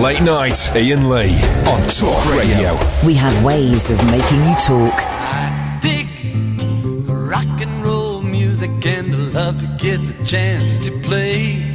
[0.00, 2.72] Late Night, Iain Lee on Talk Radio.
[3.04, 4.98] We have ways of making you talk.
[5.82, 6.08] dig
[7.06, 11.69] rock and roll music and I love to get the chance to play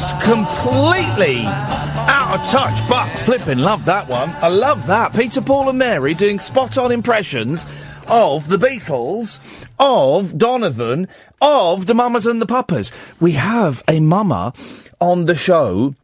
[0.00, 2.88] just completely out of touch.
[2.88, 4.30] But flipping love that one.
[4.30, 5.14] I love that.
[5.14, 7.64] Peter, Paul, and Mary doing spot on impressions
[8.08, 9.40] of the Beatles,
[9.78, 11.08] of Donovan,
[11.40, 12.90] of the Mamas and the Papas.
[13.20, 14.52] We have a mama
[15.00, 15.94] on the show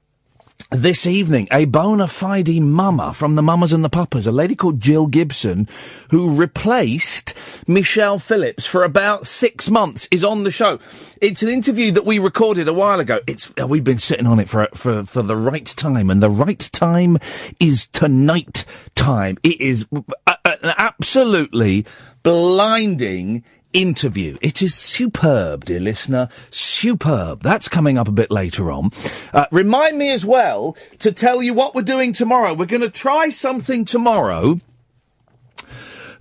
[0.71, 4.81] this evening, a bona fide mama from the Mamas and the Papas, a lady called
[4.81, 5.69] Jill Gibson,
[6.11, 7.35] who replaced
[7.67, 10.79] Michelle Phillips for about six months, is on the show.
[11.21, 13.21] It's an interview that we recorded a while ago.
[13.27, 16.31] It's uh, we've been sitting on it for for for the right time, and the
[16.31, 17.19] right time
[17.59, 18.65] is tonight
[18.95, 19.39] time.
[19.43, 20.05] It is a-
[20.45, 21.85] a- an absolutely
[22.23, 23.43] blinding
[23.73, 24.39] interview.
[24.41, 26.29] It is superb, dear listener.
[26.51, 27.43] Superb.
[27.43, 28.91] That's coming up a bit later on.
[29.33, 32.55] Uh, remind me as well to tell you what we're doing tomorrow.
[32.55, 34.61] We're going to try something tomorrow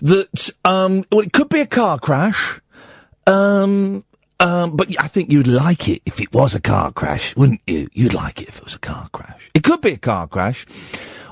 [0.01, 2.59] that, um, well, it could be a car crash.
[3.27, 4.05] Um,
[4.39, 7.89] um, but I think you'd like it if it was a car crash, wouldn't you?
[7.93, 9.51] You'd like it if it was a car crash.
[9.53, 10.65] It could be a car crash,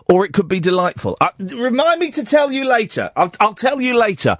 [0.10, 1.18] or it could be delightful.
[1.20, 3.12] Uh, remind me to tell you later.
[3.16, 4.38] I'll, I'll tell you later.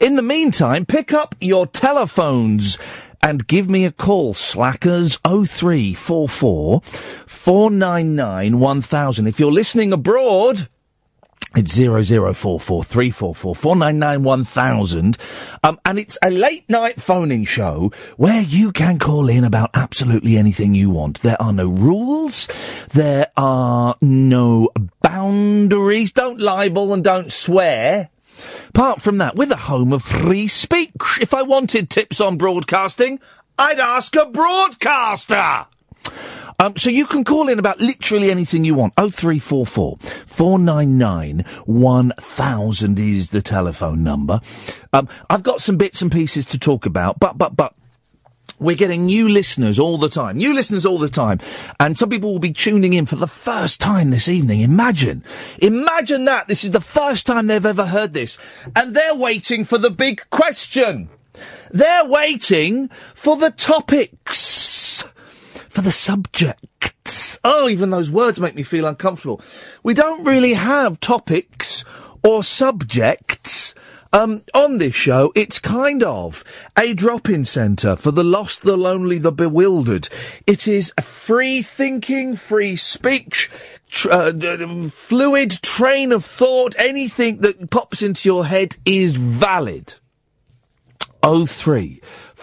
[0.00, 2.78] In the meantime, pick up your telephones
[3.22, 4.34] and give me a call.
[4.34, 9.26] Slackers 0344 499 1000.
[9.26, 10.68] If you're listening abroad,
[11.56, 15.18] it's zero zero four four three four four four nine nine one thousand,
[15.64, 20.36] um, and it's a late night phoning show where you can call in about absolutely
[20.36, 21.22] anything you want.
[21.22, 22.46] There are no rules,
[22.92, 24.70] there are no
[25.02, 26.12] boundaries.
[26.12, 28.10] Don't libel and don't swear.
[28.68, 31.18] Apart from that, we're the home of free speech.
[31.20, 33.18] If I wanted tips on broadcasting,
[33.58, 35.66] I'd ask a broadcaster.
[36.60, 38.92] Um, so you can call in about literally anything you want.
[38.96, 44.40] 0344 499 1000 is the telephone number.
[44.92, 47.74] Um, I've got some bits and pieces to talk about, but, but, but,
[48.58, 50.36] we're getting new listeners all the time.
[50.36, 51.40] New listeners all the time.
[51.78, 54.60] And some people will be tuning in for the first time this evening.
[54.60, 55.24] Imagine.
[55.62, 56.46] Imagine that.
[56.46, 58.36] This is the first time they've ever heard this.
[58.76, 61.08] And they're waiting for the big question.
[61.70, 64.69] They're waiting for the topics.
[65.70, 67.38] For the subjects.
[67.42, 69.40] Oh, even those words make me feel uncomfortable.
[69.82, 71.84] We don't really have topics
[72.22, 73.74] or subjects
[74.12, 76.42] Um, on this show, it's kind of
[76.76, 80.08] a drop-in centre for the lost, the lonely, the bewildered.
[80.48, 83.48] It is a free thinking, free speech,
[83.88, 86.74] tr- uh, fluid train of thought.
[86.76, 89.94] Anything that pops into your head is valid.
[91.22, 92.00] Oh three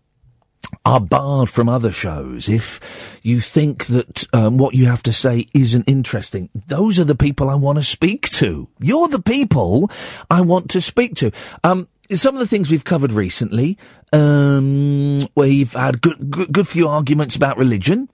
[0.85, 5.47] are barred from other shows, if you think that um, what you have to say
[5.53, 8.67] isn't interesting, those are the people I want to speak to.
[8.79, 9.89] You're the people
[10.29, 11.31] I want to speak to.
[11.63, 13.77] Um, some of the things we've covered recently,
[14.11, 18.09] um, we've had good, good, good few arguments about religion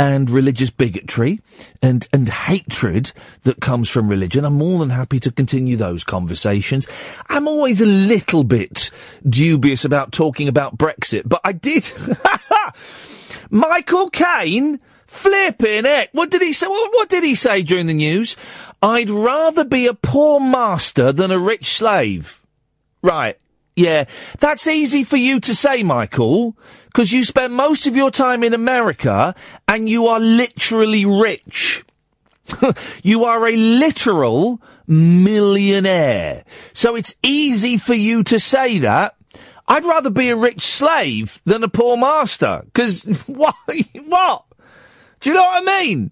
[0.00, 1.42] and religious bigotry
[1.82, 3.12] and, and hatred
[3.42, 4.46] that comes from religion.
[4.46, 6.86] I'm more than happy to continue those conversations.
[7.28, 8.90] I'm always a little bit
[9.28, 11.92] dubious about talking about Brexit, but I did.
[13.50, 16.08] Michael Caine, flipping it.
[16.12, 16.66] What did he say?
[16.66, 18.38] What, what did he say during the news?
[18.82, 22.40] I'd rather be a poor master than a rich slave.
[23.02, 23.36] Right.
[23.76, 24.06] Yeah.
[24.38, 26.56] That's easy for you to say, Michael,
[26.90, 29.32] because you spend most of your time in America
[29.68, 31.84] and you are literally rich.
[33.04, 36.44] you are a literal millionaire.
[36.72, 39.14] So it's easy for you to say that.
[39.68, 42.64] I'd rather be a rich slave than a poor master.
[42.74, 43.54] Cause what?
[44.06, 44.44] What?
[45.20, 46.10] Do you know what I mean?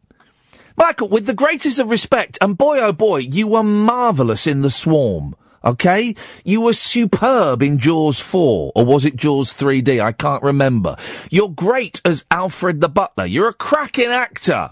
[0.77, 4.71] Michael, with the greatest of respect, and boy oh boy, you were marvellous in the
[4.71, 5.35] swarm.
[5.65, 6.15] Okay?
[6.45, 10.01] You were superb in Jaws 4, or was it Jaws 3D?
[10.01, 10.97] I can't remember.
[11.31, 13.27] You're great as Alfred the Butler.
[13.27, 14.71] You're a cracking actor.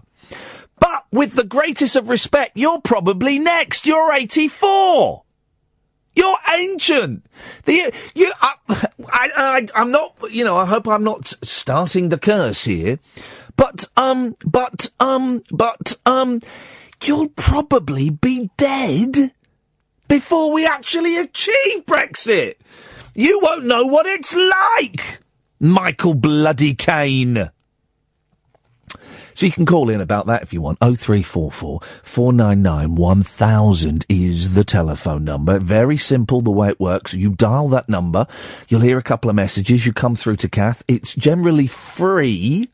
[0.78, 3.86] But with the greatest of respect, you're probably next.
[3.86, 5.22] You're 84.
[6.14, 7.26] You're ancient.
[7.64, 12.18] The, you, I, I, I, I'm not, you know, I hope I'm not starting the
[12.18, 12.98] curse here.
[13.56, 16.40] But, um, but, um, but, um,
[17.04, 19.32] you'll probably be dead
[20.08, 22.56] before we actually achieve Brexit.
[23.14, 25.20] You won't know what it's like,
[25.58, 27.50] Michael Bloody Caine.
[29.36, 30.78] So you can call in about that if you want.
[30.78, 35.58] 0344 499 1000 is the telephone number.
[35.58, 37.12] Very simple the way it works.
[37.12, 38.26] You dial that number,
[38.68, 40.82] you'll hear a couple of messages, you come through to Kath.
[40.88, 42.70] It's generally free.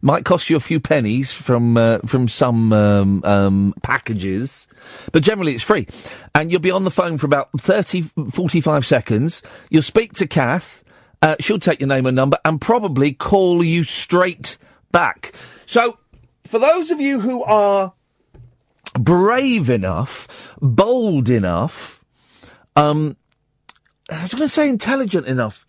[0.00, 4.68] Might cost you a few pennies from uh, from some um, um, packages,
[5.12, 5.86] but generally it's free.
[6.34, 9.42] And you'll be on the phone for about 30, 45 seconds.
[9.70, 10.84] You'll speak to Kath.
[11.20, 14.56] Uh, she'll take your name and number and probably call you straight
[14.92, 15.32] back.
[15.66, 15.98] So,
[16.46, 17.92] for those of you who are
[18.94, 22.04] brave enough, bold enough,
[22.76, 23.16] um,
[24.10, 25.66] I was going to say intelligent enough.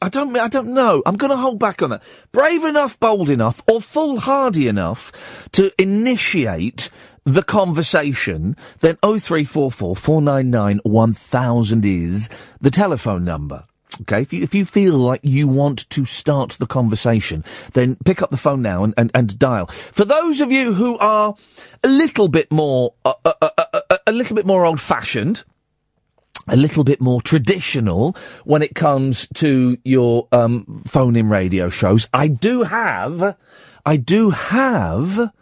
[0.00, 1.02] I don't, I don't know.
[1.06, 2.02] I'm going to hold back on that.
[2.32, 6.90] Brave enough, bold enough, or foolhardy enough to initiate
[7.24, 12.28] the conversation, then 0344 499 1000 is
[12.60, 13.64] the telephone number.
[14.02, 18.22] Okay, if you, if you feel like you want to start the conversation, then pick
[18.22, 19.66] up the phone now and, and, and dial.
[19.66, 21.34] For those of you who are
[21.82, 25.42] a little bit more, uh, uh, uh, uh, uh, a little bit more old fashioned,
[26.48, 32.08] a little bit more traditional when it comes to your um, phone in radio shows.
[32.12, 33.36] I do have,
[33.84, 35.32] I do have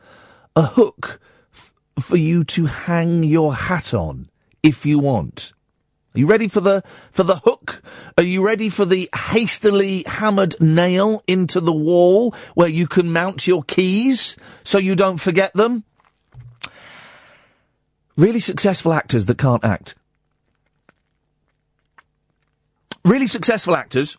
[0.56, 1.20] a hook
[1.52, 4.26] f- for you to hang your hat on
[4.62, 5.52] if you want.
[6.14, 6.82] Are you ready for the
[7.12, 7.82] for the hook?
[8.16, 13.46] Are you ready for the hastily hammered nail into the wall where you can mount
[13.46, 14.34] your keys
[14.64, 15.84] so you don't forget them?
[18.16, 19.94] Really successful actors that can't act.
[23.06, 24.18] Really successful actors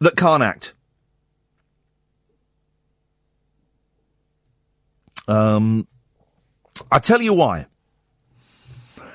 [0.00, 0.74] that can't act.
[5.28, 5.86] Um,
[6.90, 7.66] I tell you why.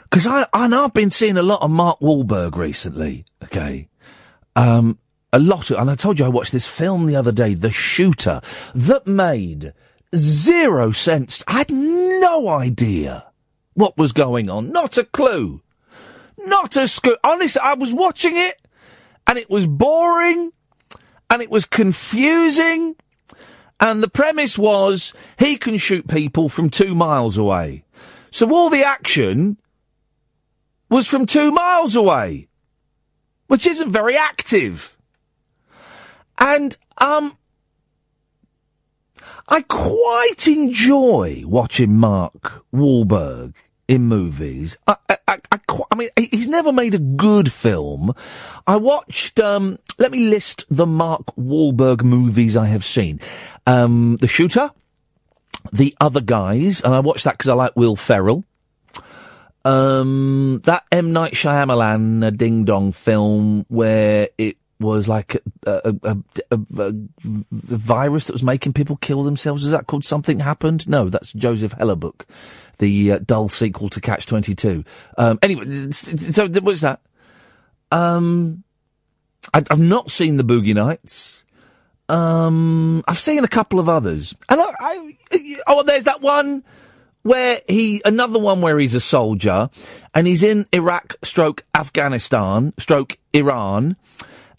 [0.03, 3.25] Because I, know I've been seeing a lot of Mark Wahlberg recently.
[3.43, 3.89] Okay,
[4.55, 4.97] um,
[5.33, 7.71] a lot of, and I told you I watched this film the other day, The
[7.71, 8.39] Shooter,
[8.75, 9.73] that made
[10.15, 11.43] zero sense.
[11.49, 13.29] I had no idea
[13.73, 14.71] what was going on.
[14.71, 15.61] Not a clue.
[16.37, 18.55] Not a sco- Honestly, I was watching it
[19.27, 20.51] and it was boring
[21.29, 22.95] and it was confusing.
[23.79, 27.83] And the premise was he can shoot people from two miles away.
[28.31, 29.57] So all the action
[30.89, 32.47] was from two miles away,
[33.47, 34.95] which isn't very active.
[36.37, 37.37] And, um,
[39.47, 43.53] I quite enjoy watching Mark Wahlberg
[43.87, 44.77] in movies.
[44.87, 45.17] I, I,
[45.51, 45.59] I,
[45.91, 48.13] I, mean, he's never made a good film.
[48.67, 53.19] I watched, um, let me list the Mark Wahlberg movies I have seen.
[53.65, 54.71] Um, The Shooter,
[55.71, 58.43] The Other Guys, and I watched that because I like Will Ferrell.
[59.63, 61.11] Um, that M.
[61.11, 66.17] Night Shyamalan Ding Dong film where it was like a, a,
[66.51, 66.93] a, a,
[67.51, 69.63] virus that was making people kill themselves.
[69.63, 70.87] Is that called Something Happened?
[70.87, 72.25] No, that's Joseph Hellerbuck,
[72.79, 74.83] the uh, dull sequel to Catch 22.
[75.17, 76.99] Um, anyway, so what's that?
[77.91, 78.63] Um,
[79.53, 81.43] I, I've not seen the Boogie Nights.
[82.09, 84.35] Um, I've seen a couple of others.
[84.49, 86.63] And I, I, oh, there's that one
[87.23, 89.69] where he, another one where he's a soldier
[90.13, 93.97] and he's in Iraq stroke Afghanistan stroke Iran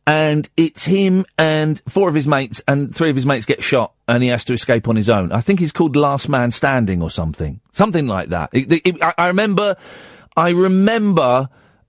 [0.07, 3.93] and it's him and four of his mates and three of his mates get shot
[4.07, 5.33] and he has to escape on his own.
[5.33, 7.61] I think he's called Last Man Standing or something.
[7.73, 8.51] Something like that.
[8.53, 9.77] It- it- I, I remember,
[10.37, 11.49] I remember,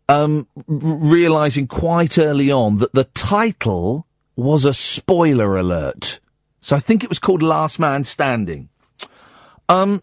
[0.10, 6.20] um, realizing quite early on that the title was a spoiler alert.
[6.62, 8.70] So I think it was called Last Man Standing.
[9.70, 10.02] Um,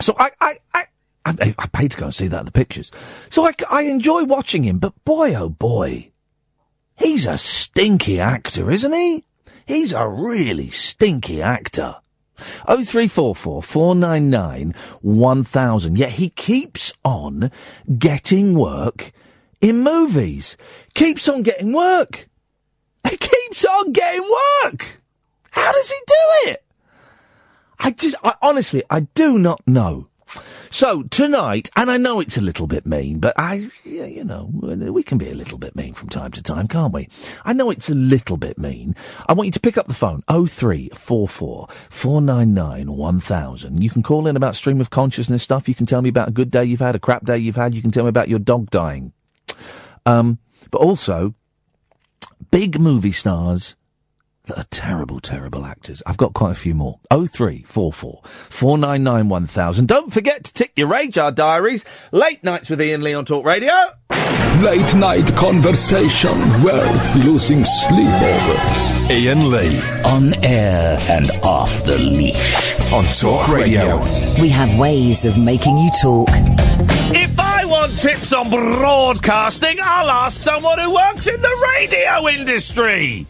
[0.00, 0.84] so I, I, I,
[1.24, 2.90] I, I paid to go and see that in the pictures.
[3.30, 6.09] So I, I enjoy watching him, but boy, oh boy,
[7.00, 9.24] he's a stinky actor, isn't he?
[9.66, 11.96] He's a really stinky actor.
[12.66, 15.98] Oh three four four four nine nine one thousand.
[15.98, 17.50] Yet he keeps on
[17.98, 19.12] getting work
[19.60, 20.56] in movies.
[20.94, 22.28] Keeps on getting work.
[23.08, 24.28] He keeps on getting
[24.62, 25.00] work.
[25.50, 26.64] How does he do it?
[27.78, 30.09] I just, I, honestly, I do not know.
[30.70, 35.02] So tonight, and I know it's a little bit mean, but I, you know, we
[35.02, 37.08] can be a little bit mean from time to time, can't we?
[37.44, 38.94] I know it's a little bit mean.
[39.28, 43.82] I want you to pick up the phone, 0344 499 1000.
[43.82, 45.68] You can call in about stream of consciousness stuff.
[45.68, 47.74] You can tell me about a good day you've had, a crap day you've had.
[47.74, 49.12] You can tell me about your dog dying.
[50.06, 50.38] Um,
[50.70, 51.34] but also,
[52.50, 53.74] big movie stars
[54.50, 56.02] that are terrible, terrible actors.
[56.06, 56.98] I've got quite a few more.
[57.10, 59.86] Oh three four four four nine nine one thousand.
[59.86, 61.84] Don't forget to tick your radar diaries.
[62.12, 63.72] Late nights with Iain Lee on Talk Radio.
[64.60, 68.56] Late night conversation worth losing sleep over.
[69.12, 72.92] Iain Lee On air and off the leash.
[72.92, 73.98] on Talk Radio.
[74.40, 76.28] We have ways of making you talk.
[77.12, 83.26] If I want tips on broadcasting, I'll ask someone who works in the radio industry.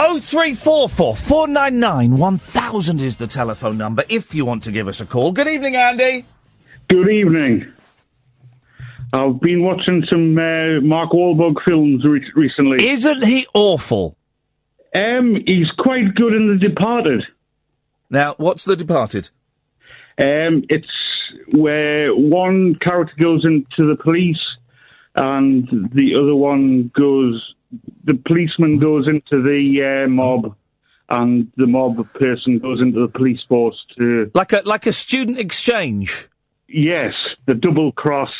[0.00, 4.44] Oh three four four four nine nine one thousand is the telephone number if you
[4.44, 5.32] want to give us a call.
[5.32, 6.24] Good evening, Andy.
[6.88, 7.72] Good evening.
[9.12, 12.88] I've been watching some uh, Mark Wahlberg films re- recently.
[12.88, 14.16] Isn't he awful?
[14.94, 17.24] Um, he's quite good in The Departed.
[18.08, 19.30] Now, what's The Departed?
[20.16, 20.86] Um, it's
[21.50, 24.38] where one character goes into the police
[25.16, 27.54] and the other one goes,
[28.04, 30.54] the policeman goes into the uh, mob
[31.08, 35.38] and the mob person goes into the police force to, Like a like a student
[35.38, 36.28] exchange.
[36.68, 37.14] yes,
[37.46, 38.32] the double cross.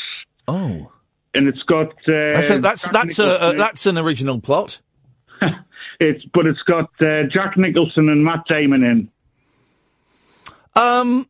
[0.47, 0.91] Oh,
[1.35, 1.89] And it's got.
[2.07, 4.81] Uh, that's a, that's that's a, Nicholson uh, that's an original plot.
[6.01, 9.09] It's but it's got uh, Jack Nicholson and Matt Damon in.
[10.75, 11.27] Um,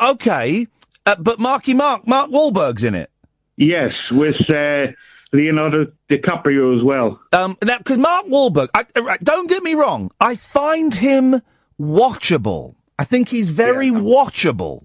[0.00, 0.66] okay,
[1.04, 3.10] uh, but Marky Mark Mark Wahlberg's in it.
[3.56, 4.92] Yes, with uh,
[5.32, 7.20] Leonardo DiCaprio as well.
[7.32, 11.40] Um, now because Mark Wahlberg, I, uh, don't get me wrong, I find him
[11.80, 12.74] watchable.
[12.98, 14.84] I think he's very watchable.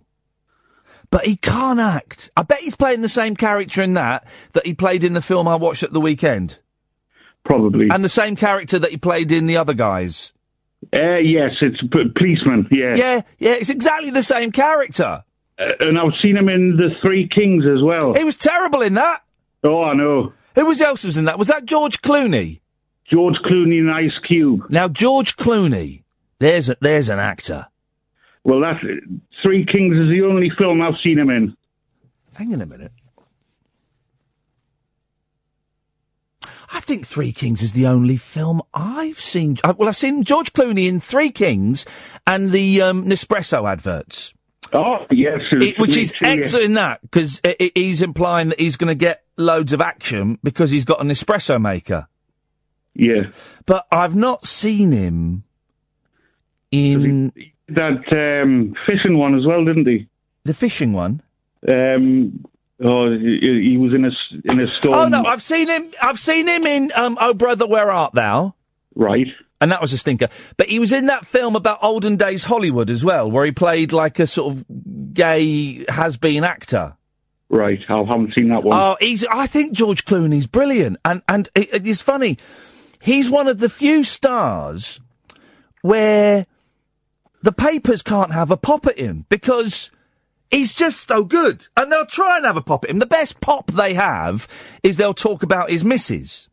[1.11, 2.31] But he can't act.
[2.35, 5.47] I bet he's playing the same character in that that he played in the film
[5.47, 6.59] I watched at the weekend.
[7.45, 7.87] Probably.
[7.91, 10.33] And the same character that he played in the other guys.
[10.93, 12.67] Uh, yes, it's p- policeman.
[12.71, 12.95] Yeah.
[12.95, 15.23] Yeah, yeah, it's exactly the same character.
[15.57, 18.13] Uh, and I've seen him in The Three Kings as well.
[18.13, 19.21] He was terrible in that.
[19.65, 20.33] Oh, I know.
[20.53, 21.39] Who was else was in that?
[21.39, 22.61] Was that George Clooney?
[23.11, 24.61] George Clooney and Ice Cube.
[24.69, 26.03] Now George Clooney,
[26.39, 27.67] there's a, there's an actor.
[28.43, 28.79] Well, that
[29.43, 31.57] Three Kings is the only film I've seen him in.
[32.35, 32.91] Hang on a minute.
[36.71, 39.57] I think Three Kings is the only film I've seen.
[39.63, 41.85] Well, I've seen George Clooney in Three Kings
[42.27, 44.34] and the um, Nespresso adverts.
[44.73, 47.41] Oh yes, It- which is too, excellent that because
[47.75, 51.61] he's implying that he's going to get loads of action because he's got an espresso
[51.61, 52.07] maker.
[52.93, 53.23] Yeah,
[53.65, 55.43] But I've not seen him
[56.71, 57.31] in
[57.67, 60.07] that um, fishing one as well, didn't he?
[60.43, 61.21] the fishing one.
[61.67, 62.45] Um,
[62.83, 63.39] oh, he,
[63.71, 64.11] he was in a
[64.51, 64.95] in a storm.
[64.95, 65.91] Oh no, I've seen him.
[66.01, 68.53] I've seen him in um, Oh Brother, Where Art Thou?
[68.95, 69.27] Right.
[69.61, 70.27] And that was a stinker.
[70.57, 73.93] But he was in that film about olden days Hollywood as well, where he played
[73.93, 76.95] like a sort of gay has-been actor.
[77.49, 78.77] Right, I haven't seen that one.
[78.77, 79.25] Oh, he's.
[79.25, 82.37] I think George Clooney's brilliant, and and it, it's funny.
[83.01, 84.99] He's one of the few stars
[85.83, 86.47] where
[87.43, 89.91] the papers can't have a pop at him because
[90.49, 92.97] he's just so good, and they'll try and have a pop at him.
[92.97, 94.47] The best pop they have
[94.81, 96.49] is they'll talk about his missus.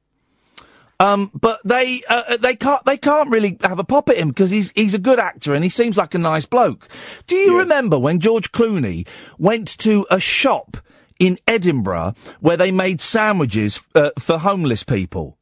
[1.03, 4.51] Um, but they uh, they can't they can't really have a pop at him because
[4.51, 6.89] he's he's a good actor and he seems like a nice bloke.
[7.27, 10.77] Do you remember when George Clooney went to a shop
[11.19, 15.37] in Edinburgh where they made sandwiches uh, for homeless people?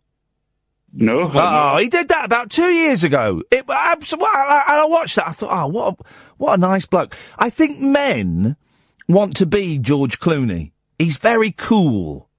[0.94, 1.30] no.
[1.34, 3.42] Oh, he did that about two years ago.
[3.50, 5.28] It, abs- I, I watched that.
[5.28, 6.04] I thought, oh, what a,
[6.38, 7.14] what a nice bloke.
[7.38, 8.56] I think men
[9.08, 10.72] want to be George Clooney.
[10.98, 12.29] He's very cool.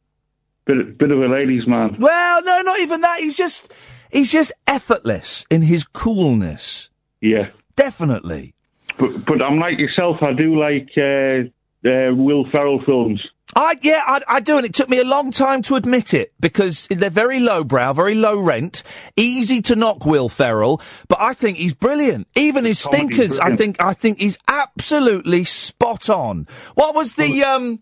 [0.73, 1.95] Bit bit of a ladies' man.
[1.99, 3.19] Well, no, not even that.
[3.19, 3.73] He's just
[4.11, 6.89] he's just effortless in his coolness.
[7.21, 8.53] Yeah, Definitely.
[8.97, 10.17] but but I'm like yourself.
[10.21, 13.21] I do like uh, uh, Will Ferrell films.
[13.53, 16.33] I yeah, I, I do, and it took me a long time to admit it
[16.39, 18.83] because they're very lowbrow, very low rent,
[19.17, 20.05] easy to knock.
[20.05, 22.27] Will Ferrell, but I think he's brilliant.
[22.35, 26.47] Even his Comedy's stinkers, I think, I think he's absolutely spot on.
[26.75, 27.81] What was the um?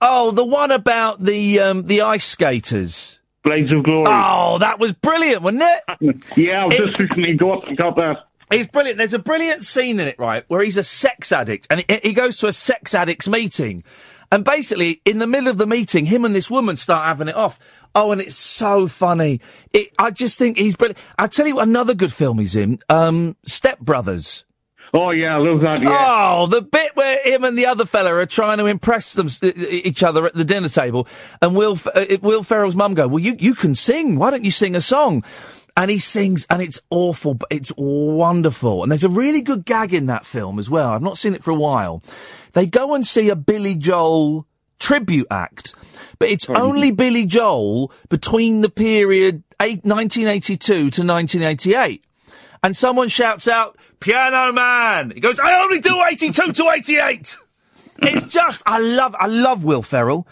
[0.00, 3.18] Oh, the one about the um the ice skaters.
[3.42, 4.06] Blades of Glory.
[4.08, 6.16] Oh, that was brilliant, wasn't it?
[6.36, 8.16] yeah, I've it's- just recently got got that.
[8.50, 8.98] He's brilliant.
[8.98, 12.12] There's a brilliant scene in it, right, where he's a sex addict and he, he
[12.12, 13.82] goes to a sex addicts meeting.
[14.30, 17.34] And basically, in the middle of the meeting, him and this woman start having it
[17.34, 17.58] off.
[17.94, 19.40] Oh, and it's so funny.
[19.72, 20.98] It, I just think he's brilliant.
[21.18, 22.78] I'll tell you what another good film he's in.
[22.88, 24.44] Um, Step Brothers.
[24.98, 25.82] Oh yeah, I love that.
[25.82, 29.28] Yeah, Oh, the bit where him and the other fella are trying to impress them,
[29.42, 31.06] each other at the dinner table,
[31.42, 34.16] and Will uh, Will Ferrell's mum go, "Well, you you can sing.
[34.16, 35.22] Why don't you sing a song?"
[35.78, 38.82] And he sings, and it's awful, but it's wonderful.
[38.82, 40.88] And there's a really good gag in that film as well.
[40.88, 42.02] I've not seen it for a while.
[42.54, 44.46] They go and see a Billy Joel
[44.78, 45.74] tribute act,
[46.18, 52.02] but it's only Billy Joel between the period eight, 1982 to 1988
[52.66, 55.12] and someone shouts out, Piano Man!
[55.12, 57.36] He goes, I only do 82 to 88!
[58.02, 60.26] It's just, I love, I love Will Ferrell.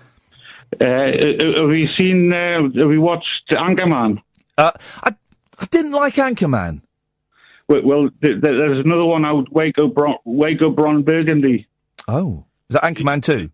[0.80, 2.32] uh, have you seen?
[2.32, 4.20] Uh, have you watched Anchorman?
[4.58, 4.72] Uh,
[5.04, 5.14] I,
[5.60, 6.80] I didn't like Anchorman.
[7.68, 9.52] Well, well th- th- there's another one out.
[9.52, 11.68] Waco, Bron- Waco, Bron Burgundy.
[12.08, 12.44] Oh.
[12.68, 13.50] Is that Anchorman too?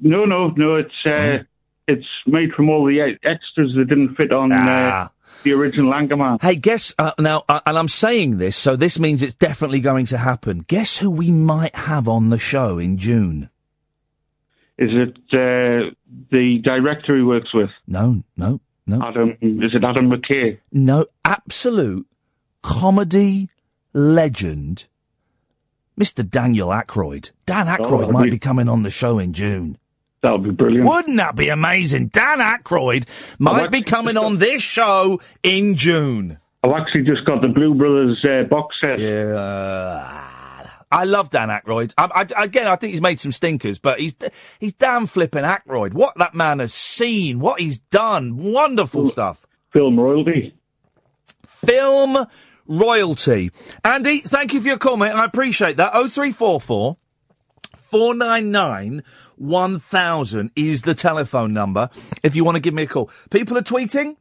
[0.00, 0.76] No, no, no.
[0.76, 1.42] It's uh,
[1.88, 5.10] it's made from all the extras that didn't fit on Ah.
[5.42, 6.40] The original Anchorman.
[6.40, 10.06] Hey, guess, uh, now, uh, and I'm saying this, so this means it's definitely going
[10.06, 10.64] to happen.
[10.66, 13.50] Guess who we might have on the show in June?
[14.78, 15.90] Is it uh,
[16.30, 17.70] the director he works with?
[17.86, 19.00] No, no, no.
[19.02, 19.36] Adam.
[19.40, 20.58] Is it Adam McKay?
[20.72, 22.06] No, absolute
[22.62, 23.50] comedy
[23.92, 24.86] legend,
[26.00, 26.28] Mr.
[26.28, 27.30] Daniel Aykroyd.
[27.46, 29.78] Dan Aykroyd that'd might be coming on the show in June.
[30.22, 30.88] That would be brilliant.
[30.88, 32.08] Wouldn't that be amazing?
[32.08, 33.06] Dan Aykroyd
[33.40, 36.38] might be coming on this show in June.
[36.62, 39.00] I've actually just got the Blue Brothers uh, box set.
[39.00, 40.28] Yeah.
[40.92, 41.94] I love Dan Aykroyd.
[41.98, 44.14] I, I, again, I think he's made some stinkers, but he's
[44.60, 45.94] he's damn flipping Aykroyd.
[45.94, 49.46] What that man has seen, what he's done, wonderful stuff.
[49.72, 50.54] Film royalty.
[51.46, 52.26] Film
[52.68, 53.50] royalty.
[53.84, 55.14] Andy, thank you for your comment.
[55.14, 55.92] I appreciate that.
[55.92, 56.98] 0344
[57.78, 59.02] 499
[59.42, 61.90] 1000 is the telephone number
[62.22, 63.10] if you want to give me a call.
[63.30, 64.16] People are tweeting.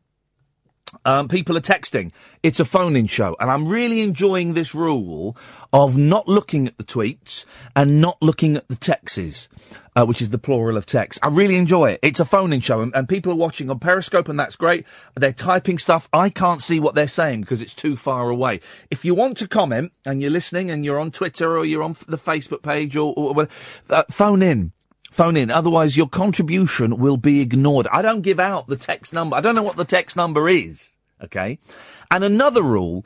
[1.06, 2.12] Um, people are texting.
[2.44, 5.38] It's a phone-in show, and I'm really enjoying this rule
[5.72, 7.46] of not looking at the tweets
[7.78, 9.48] and not looking at the texts,
[9.96, 11.20] uh, which is the plural of text.
[11.24, 12.00] I really enjoy it.
[12.02, 14.86] It's a phone-in show, and, and people are watching on Periscope, and that's great.
[15.16, 16.10] They're typing stuff.
[16.12, 18.60] I can't see what they're saying because it's too far away.
[18.90, 21.96] If you want to comment and you're listening and you're on Twitter or you're on
[22.06, 23.48] the Facebook page or, or
[23.90, 24.74] uh, phone in.
[25.12, 27.88] Phone in, otherwise your contribution will be ignored.
[27.92, 29.36] I don't give out the text number.
[29.36, 30.94] I don't know what the text number is.
[31.22, 31.60] Okay.
[32.10, 33.06] And another rule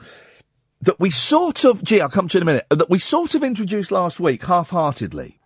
[0.81, 3.43] that we sort of, gee, I'll come to in a minute, that we sort of
[3.43, 5.39] introduced last week half-heartedly.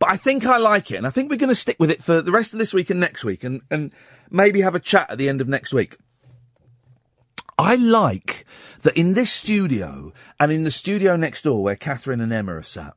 [0.00, 2.02] But I think I like it, and I think we're going to stick with it
[2.02, 3.92] for the rest of this week and next week, and, and
[4.30, 5.96] maybe have a chat at the end of next week.
[7.58, 8.44] I like
[8.82, 12.62] that in this studio and in the studio next door where Catherine and Emma are
[12.62, 12.94] sat,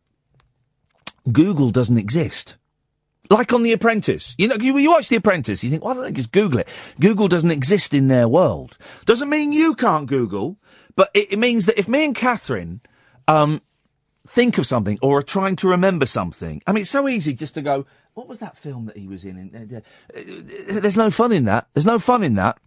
[1.32, 2.58] Google doesn't exist.
[3.30, 4.36] Like on The Apprentice.
[4.38, 6.96] You know, you, you watch The Apprentice, you think, why don't they just Google it?
[7.00, 8.78] Google doesn't exist in their world.
[9.06, 10.58] Doesn't mean you can't Google,
[10.96, 12.82] but it, it means that if me and Catherine,
[13.28, 13.62] um,
[14.28, 17.54] think of something or are trying to remember something, I mean, it's so easy just
[17.54, 19.52] to go, what was that film that he was in?
[19.74, 19.78] Uh,
[20.18, 21.68] uh, There's no fun in that.
[21.74, 22.58] There's no fun in that.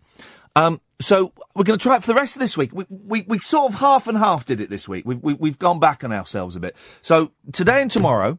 [0.56, 2.72] Um, so we're going to try it for the rest of this week.
[2.72, 5.04] We, we, we sort of half and half did it this week.
[5.04, 6.76] We've, we, we've gone back on ourselves a bit.
[7.02, 8.38] So today and tomorrow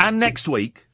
[0.00, 0.88] and next week,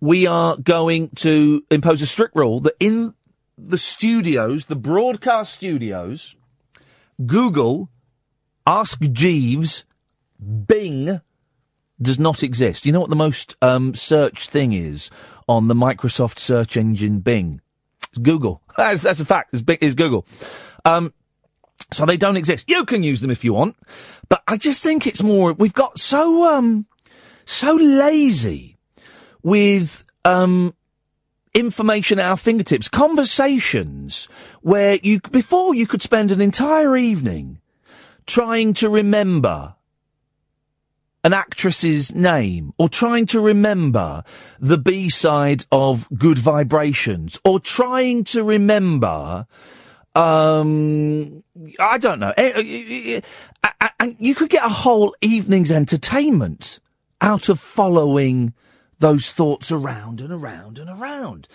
[0.00, 3.14] we are going to impose a strict rule that in
[3.58, 6.36] the studios, the broadcast studios,
[7.26, 7.90] Google,
[8.66, 9.84] Ask Jeeves,
[10.66, 11.20] Bing
[12.00, 12.86] does not exist.
[12.86, 15.10] You know what the most um, search thing is
[15.48, 17.60] on the Microsoft search engine Bing?
[18.18, 18.62] Google.
[18.76, 19.50] That's, that's a fact.
[19.52, 20.26] It's, it's Google.
[20.84, 21.12] Um,
[21.92, 22.68] so they don't exist.
[22.68, 23.76] You can use them if you want,
[24.28, 25.52] but I just think it's more.
[25.52, 26.86] We've got so um,
[27.44, 28.76] so lazy
[29.42, 30.74] with um,
[31.52, 34.26] information at our fingertips, conversations
[34.62, 37.60] where you before you could spend an entire evening
[38.26, 39.74] trying to remember
[41.22, 44.22] an actress's name or trying to remember
[44.58, 49.46] the B-side of Good Vibrations or trying to remember
[50.14, 51.44] um
[51.78, 53.20] I don't know Eh, eh,
[53.62, 56.80] eh, and you could get a whole evening's entertainment
[57.20, 58.54] out of following
[58.98, 61.48] those thoughts around and around and around.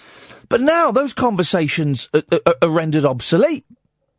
[0.50, 3.66] But now those conversations are, are, are rendered obsolete.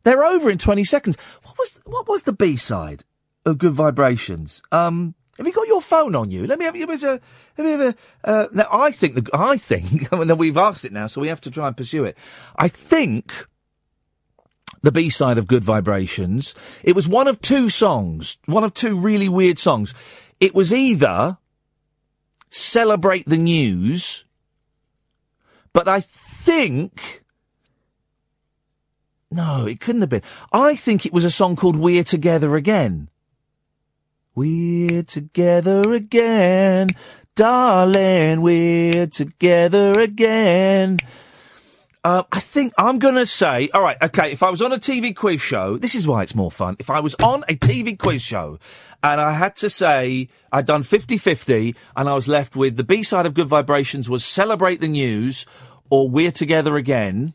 [0.03, 1.17] They're over in 20 seconds.
[1.43, 3.03] What was, what was the B-side
[3.45, 4.61] of Good Vibrations?
[4.71, 6.47] Um, have you got your phone on you?
[6.47, 7.19] Let me have, it was a,
[7.57, 10.85] let me have a, uh, now I think the, I think, and mean, we've asked
[10.85, 12.17] it now, so we have to try and pursue it.
[12.55, 13.47] I think
[14.81, 18.97] the B side of Good Vibrations, it was one of two songs, one of two
[18.97, 19.93] really weird songs.
[20.39, 21.37] It was either
[22.49, 24.25] Celebrate the News,
[25.73, 27.23] but I think,
[29.29, 30.23] no, it couldn't have been.
[30.51, 33.09] I think it was a song called We're Together Again.
[34.37, 36.89] We're together again,
[37.33, 40.99] darling, we're together again.
[42.03, 44.77] Uh, I think I'm going to say, all right, okay, if I was on a
[44.77, 46.75] TV quiz show, this is why it's more fun.
[46.77, 48.59] If I was on a TV quiz show
[49.01, 53.25] and I had to say I'd done 50-50 and I was left with the B-side
[53.25, 55.47] of Good Vibrations was Celebrate the News
[55.89, 57.33] or We're Together Again,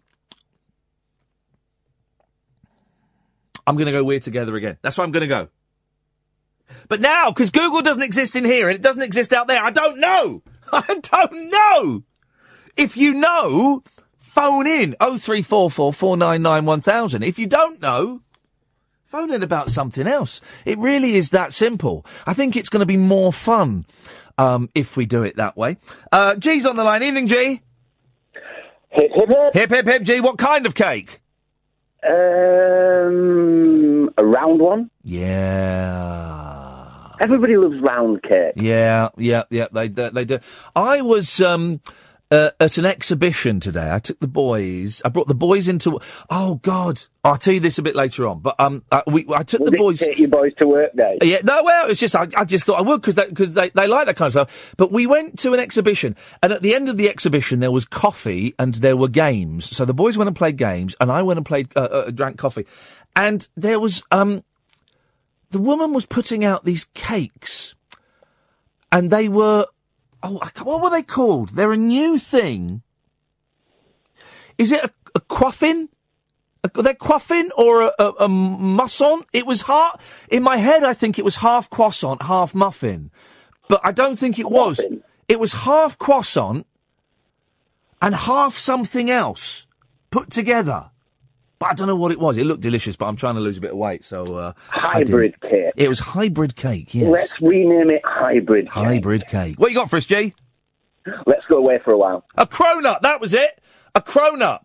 [3.66, 4.78] I'm going to go We're Together Again.
[4.82, 5.48] That's where I'm going to go.
[6.88, 9.70] But now, because Google doesn't exist in here and it doesn't exist out there, I
[9.70, 10.42] don't know.
[10.72, 12.02] I don't know.
[12.76, 13.82] If you know,
[14.18, 17.22] phone in 0344 499 1000.
[17.22, 18.22] If you don't know,
[19.04, 20.40] phone in about something else.
[20.64, 22.06] It really is that simple.
[22.26, 23.84] I think it's going to be more fun
[24.38, 25.76] um, if we do it that way.
[26.10, 27.02] Uh, G's on the line.
[27.02, 27.60] Evening, G.
[28.88, 29.54] Hip, hip, hip.
[29.54, 30.20] Hip, hip, hip, G.
[30.20, 31.20] What kind of cake?
[32.04, 32.10] Um,
[34.16, 34.90] a round one.
[35.02, 36.51] Yeah.
[37.22, 38.54] Everybody loves round cake.
[38.56, 39.68] Yeah, yeah, yeah.
[39.72, 40.10] They do.
[40.10, 40.40] They do.
[40.74, 41.80] I was um,
[42.32, 43.92] uh, at an exhibition today.
[43.92, 45.00] I took the boys.
[45.04, 46.00] I brought the boys into.
[46.28, 47.00] Oh God!
[47.24, 48.40] I'll tell you this a bit later on.
[48.40, 50.00] But um, I, we I took Was the boys.
[50.00, 51.18] Take your boys to work day.
[51.22, 53.70] Yeah, no, well, it's just, I, I just thought I would because they, cause they,
[53.70, 54.74] they like that kind of stuff.
[54.76, 57.84] But we went to an exhibition and at the end of the exhibition there was
[57.84, 59.76] coffee and there were games.
[59.76, 62.38] So the boys went and played games and I went and played, uh, uh, drank
[62.38, 62.66] coffee.
[63.14, 64.42] And there was, um,
[65.52, 67.74] the woman was putting out these cakes
[68.90, 69.66] and they were,
[70.22, 71.50] oh, what were they called?
[71.50, 72.82] They're a new thing.
[74.58, 75.88] Is it a, a quaffin?
[76.64, 79.24] A, they're quaffin or a, a, a muffin?
[79.32, 83.10] It was half, in my head I think it was half croissant, half muffin.
[83.68, 84.80] But I don't think it was.
[85.28, 86.66] It was half croissant
[88.00, 89.66] and half something else
[90.10, 90.91] put together.
[91.62, 92.38] But I don't know what it was.
[92.38, 95.40] It looked delicious, but I'm trying to lose a bit of weight, so uh, Hybrid
[95.40, 95.72] cake.
[95.76, 96.92] It was hybrid cake.
[96.92, 98.72] Yes, Let's rename it hybrid cake.
[98.72, 99.60] hybrid cake.
[99.60, 100.34] What you got for us, G?
[101.24, 102.24] Let's go away for a while.
[102.36, 103.02] A cronut.
[103.02, 103.62] That was it.
[103.94, 104.58] A cronut.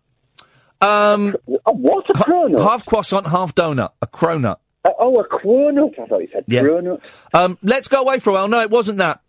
[0.82, 2.60] Um, what a cronut?
[2.64, 3.92] Half croissant, half donut.
[4.02, 4.58] A cronut.
[4.84, 6.00] Uh, oh, a cronut.
[6.00, 6.64] I thought you said Yeah.
[6.64, 7.02] cronut.
[7.32, 8.48] Um, let's go away for a while.
[8.48, 9.22] No, it wasn't that.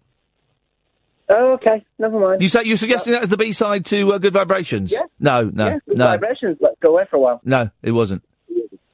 [1.30, 1.84] Oh, okay.
[1.98, 2.40] Never mind.
[2.40, 4.92] You say you're suggesting that as the B side to uh, Good Vibrations?
[4.92, 5.02] Yeah.
[5.20, 6.56] No, no, yeah, good no, vibrations.
[6.60, 7.40] Let's go away for a while.
[7.44, 7.70] no.
[7.82, 8.22] It wasn't.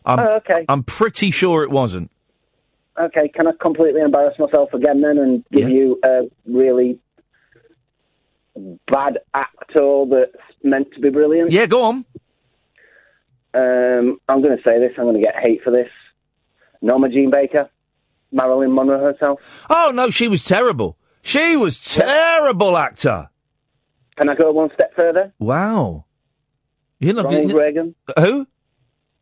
[0.05, 0.65] I'm, Oh, okay.
[0.69, 2.11] I'm pretty sure it wasn't.
[3.01, 5.75] Okay, can I completely embarrass myself again then and give Yeah.
[5.77, 6.99] you a really
[8.87, 11.51] bad actor that's meant to be brilliant.
[11.51, 12.05] Yeah, go on.
[13.55, 14.93] Um, I'm going to say this.
[14.99, 15.89] I'm going to get hate for this.
[16.83, 17.71] Norma Jean Baker,
[18.33, 19.67] Marilyn Monroe herself.
[19.71, 20.97] Oh no, she was terrible.
[21.25, 23.31] She was terrible actor.
[24.17, 25.33] Can I go one step further?
[25.39, 26.05] Wow.
[27.01, 27.95] You're not Ronald you- Reagan.
[28.19, 28.47] Who?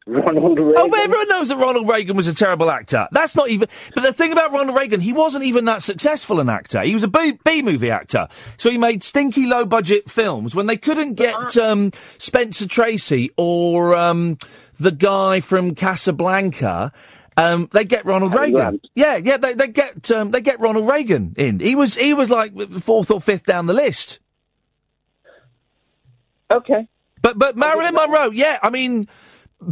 [0.05, 0.75] Ronald Reagan.
[0.79, 3.07] Oh, but everyone knows that Ronald Reagan was a terrible actor.
[3.13, 3.69] That's not even.
[3.95, 6.83] But the thing about Ronald Reagan, he wasn't even that successful an actor.
[6.83, 8.27] He was a B, B movie actor.
[8.57, 13.95] So he made stinky low budget films when they couldn't get um, Spencer Tracy or
[13.95, 14.39] um,
[14.81, 16.93] the guy from Casablanca.
[17.37, 18.53] Um, they get Ronald Reagan.
[18.53, 18.87] Grant.
[18.95, 21.61] Yeah, yeah, they, they get um, they get Ronald Reagan in.
[21.61, 24.21] He was he was like fourth or fifth down the list.
[26.51, 26.89] Okay.
[27.23, 29.09] But but Marilyn Monroe, yeah, I mean,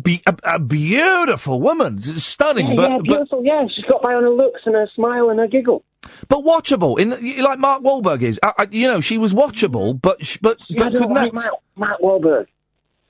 [0.03, 3.45] be, a, a beautiful woman, stunning, Yeah, but yeah, but beautiful.
[3.45, 5.85] Yeah, she's got on her looks and her smile and her giggle.
[6.29, 6.99] but watchable.
[6.99, 10.39] In the, like Mark Wahlberg is, I, I, you know, she was watchable, but sh-
[10.41, 11.33] but Yeah, but couldn't like.
[11.33, 12.47] Mark, Mark Wahlberg.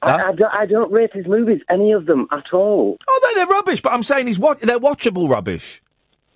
[0.02, 0.18] Huh?
[0.22, 2.96] I, I, don't, I don't rate his movies, any of them at all.
[3.08, 3.82] Oh, no, they're rubbish.
[3.82, 5.82] But I'm saying he's what they're watchable rubbish.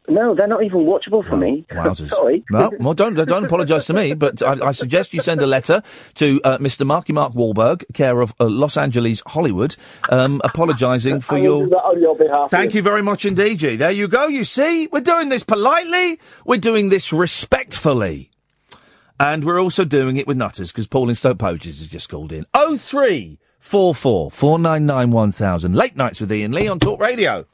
[0.07, 1.65] No, they're not even watchable for me.
[1.71, 2.09] Wowzers.
[2.11, 2.45] Sorry.
[2.51, 5.83] No, well, don't don't apologise to me, but I, I suggest you send a letter
[6.17, 6.85] to uh, Mr.
[6.85, 9.77] Marky Mark Wahlberg, care of uh, Los Angeles Hollywood,
[10.11, 11.65] um, apologising for I your.
[11.65, 12.51] do that on your behalf.
[12.51, 13.77] Thank you very much indeed, G.
[13.77, 14.27] There you go.
[14.27, 16.21] You see, we're doing this politely.
[16.45, 18.31] We're doing this respectfully.
[19.19, 22.33] And we're also doing it with nutters because Paul in Stoke Poges has just called
[22.33, 22.47] in.
[23.65, 25.75] 0344 499 1000.
[25.75, 27.47] Late nights with Iain Lee on Talk Radio.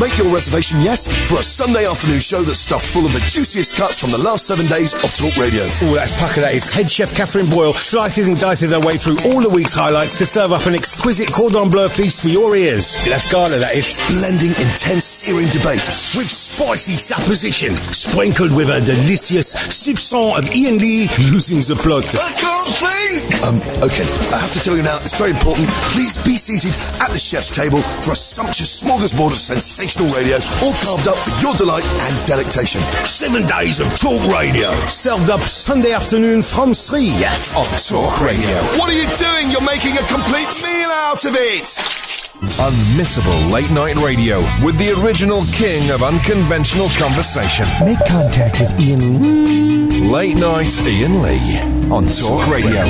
[0.00, 3.76] Make your reservation yet for a Sunday afternoon show that's stuffed full of the juiciest
[3.76, 5.62] cuts from the last seven days of Talk Radio.
[5.84, 6.64] Oh, that's pucker, that is.
[6.72, 10.26] Head chef Catherine Boyle slices and dices her way through all the week's highlights to
[10.26, 12.96] serve up an exquisite cordon bleu feast for your ears.
[13.04, 13.92] That's Gala, that is.
[14.08, 15.84] Blending intense searing debate
[16.16, 22.08] With spicy supposition, sprinkled with a delicious soupçon of Iain Lee losing the plot.
[22.16, 23.24] I can't think!
[23.44, 25.68] Um, okay, I have to tell you now, it's very important.
[25.92, 26.72] Please be seated
[27.04, 29.40] at the chef's table for a sumptuous smorgasbord of
[29.82, 32.80] sensational radio, all carved up for your delight and delectation.
[33.04, 34.70] Seven days of talk radio.
[34.86, 37.10] Served up Sunday afternoon from 3
[37.56, 38.56] on Talk Radio.
[38.78, 39.50] What are you doing?
[39.50, 42.11] You're making a complete meal out of it!
[42.42, 47.64] Unmissable late night radio with the original king of unconventional conversation.
[47.86, 50.00] Make contact with Iain Lee.
[50.10, 52.82] Late night Iain Lee on Talk Radio.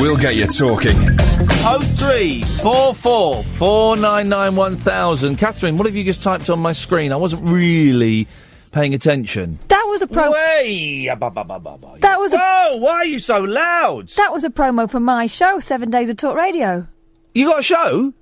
[0.00, 0.94] We'll get you talking.
[1.58, 5.36] 0344 499 1000.
[5.36, 7.10] Catherine, what have you just typed on my screen?
[7.12, 8.28] I wasn't really
[8.70, 9.58] paying attention.
[9.68, 10.30] That was a promo.
[12.00, 12.38] That was a.
[12.38, 14.08] Whoa, why are you so loud?
[14.10, 16.86] That was a promo for my show, Seven Days of Talk Radio.
[17.34, 18.14] You got a show?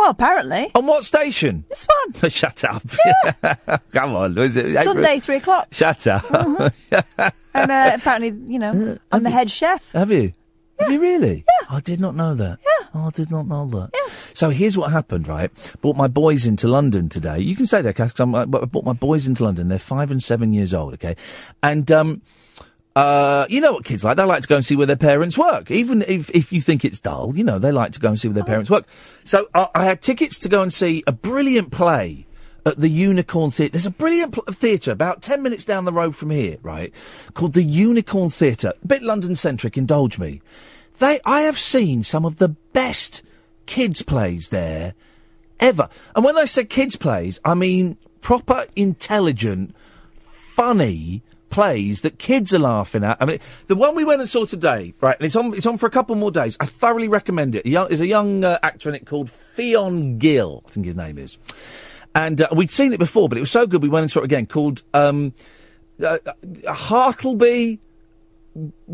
[0.00, 0.70] Well, apparently.
[0.74, 1.64] On what station?
[1.68, 1.86] This
[2.22, 2.30] one.
[2.30, 2.82] Shut up.
[3.92, 4.34] Come on.
[4.34, 5.68] Was it Sunday, three o'clock.
[5.72, 6.24] Shut up.
[7.52, 9.90] And uh, apparently, you know, I'm the head chef.
[9.92, 10.32] Have you?
[10.78, 11.44] Have you really?
[11.46, 11.66] Yeah.
[11.76, 12.60] I did not know that.
[12.64, 12.86] Yeah.
[12.94, 13.90] Oh, I did not know that.
[13.92, 14.12] Yeah.
[14.34, 15.50] So here's what happened, right?
[15.82, 17.40] Brought my boys into London today.
[17.40, 19.66] You can say that, Cass, 'cause I'm- I brought my boys into London.
[19.68, 21.16] They're five and seven years old, okay?
[21.62, 22.22] And, um,
[22.96, 24.16] uh, you know what kids like?
[24.16, 25.70] They like to go and see where their parents work.
[25.70, 28.28] Even if, if you think it's dull, you know, they like to go and see
[28.28, 28.86] where their parents work.
[29.24, 32.26] So I, I had tickets to go and see a brilliant play
[32.66, 33.72] at the Unicorn Theatre.
[33.72, 36.92] There's a brilliant pl- theatre about 10 minutes down the road from here, right?
[37.34, 38.74] Called the Unicorn Theatre.
[38.82, 40.42] A bit London centric, indulge me.
[40.98, 43.22] They, I have seen some of the best
[43.66, 44.94] kids' plays there
[45.60, 45.88] ever.
[46.14, 49.74] And when I say kids' plays, I mean proper, intelligent,
[50.26, 53.20] funny plays that kids are laughing at.
[53.20, 55.16] I mean, the one we went and saw today, right?
[55.18, 55.54] And it's on.
[55.54, 56.56] It's on for a couple more days.
[56.60, 57.64] I thoroughly recommend it.
[57.64, 60.62] There's a young uh, actor in it called Fionn Gill.
[60.66, 61.38] I think his name is.
[62.14, 64.20] And uh, we'd seen it before, but it was so good we went and saw
[64.20, 64.46] it again.
[64.46, 65.32] Called um,
[66.02, 67.78] uh, uh, Hartleby,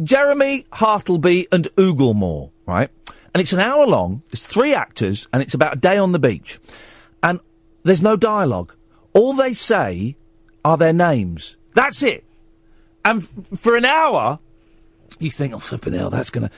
[0.03, 2.91] Jeremy Hartleby and Ooglemore, right?
[3.33, 4.23] And it's an hour long.
[4.33, 6.59] It's three actors, and it's about a day on the beach.
[7.23, 7.41] And
[7.85, 8.75] there's no dialogue.
[9.13, 10.17] All they say
[10.65, 11.57] are their names.
[11.75, 12.26] That's it.
[13.07, 14.39] And f- for an hour,
[15.19, 16.51] you think, oh flipping hell, that's gonna.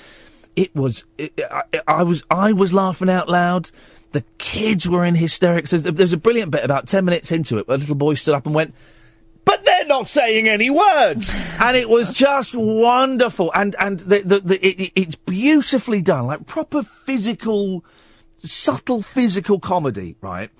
[0.56, 1.04] It was.
[1.18, 2.22] It, I, I was.
[2.30, 3.70] I was laughing out loud.
[4.12, 5.70] The kids were in hysterics.
[5.70, 7.68] There's, there's a brilliant bit about ten minutes into it.
[7.68, 8.74] where A little boy stood up and went,
[9.44, 13.52] "But they're not saying any words," and it was just wonderful.
[13.54, 17.84] And and the, the, the, it- it's beautifully done, like proper physical,
[18.42, 20.50] subtle physical comedy, right?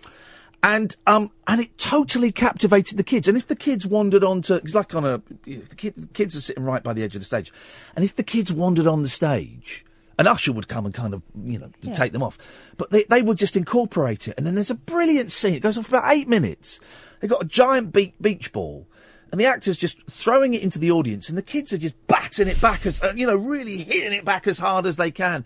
[0.62, 3.29] And um and it totally captivated the kids.
[3.29, 6.35] And if the kids wandered onto, it's like on a, if the, kid, the kids
[6.37, 7.53] are sitting right by the edge of the stage,
[7.94, 9.85] and if the kids wandered on the stage,
[10.18, 13.05] an usher would come and kind of you know to take them off, but they
[13.05, 14.35] they would just incorporate it.
[14.37, 15.55] And then there's a brilliant scene.
[15.55, 16.81] It goes on for about eight minutes.
[17.21, 18.87] They've got a giant be- beach ball.
[19.31, 22.49] and the actor's just throwing it into the audience, and the kids are just batting
[22.49, 25.44] it back as, uh, you know, really hitting it back as hard as they can.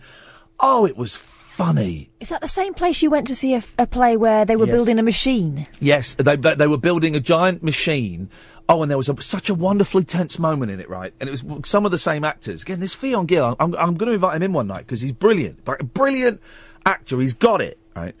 [0.59, 1.15] Oh, it was
[1.53, 2.09] funny.
[2.19, 4.75] Is that the same place you went to see a play where they were Yes.
[4.75, 5.67] building a machine?
[5.79, 8.29] Yes, they, they, they were building a giant machine.
[8.67, 11.13] Oh, and there was a, such a wonderfully tense moment in it, right?
[11.19, 12.63] And it was some of the same actors.
[12.63, 15.11] Again, this Fionn Gill, I'm, I'm going to invite him in one night because he's
[15.11, 15.63] brilliant.
[15.65, 16.41] But a brilliant
[16.85, 17.19] actor.
[17.19, 18.15] He's got it, right?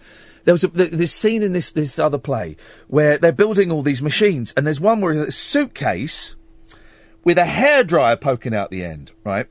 [0.45, 3.81] There was a, th- this scene in this, this other play where they're building all
[3.81, 6.35] these machines, and there's one where a suitcase
[7.23, 9.47] with a hairdryer poking out the end, right?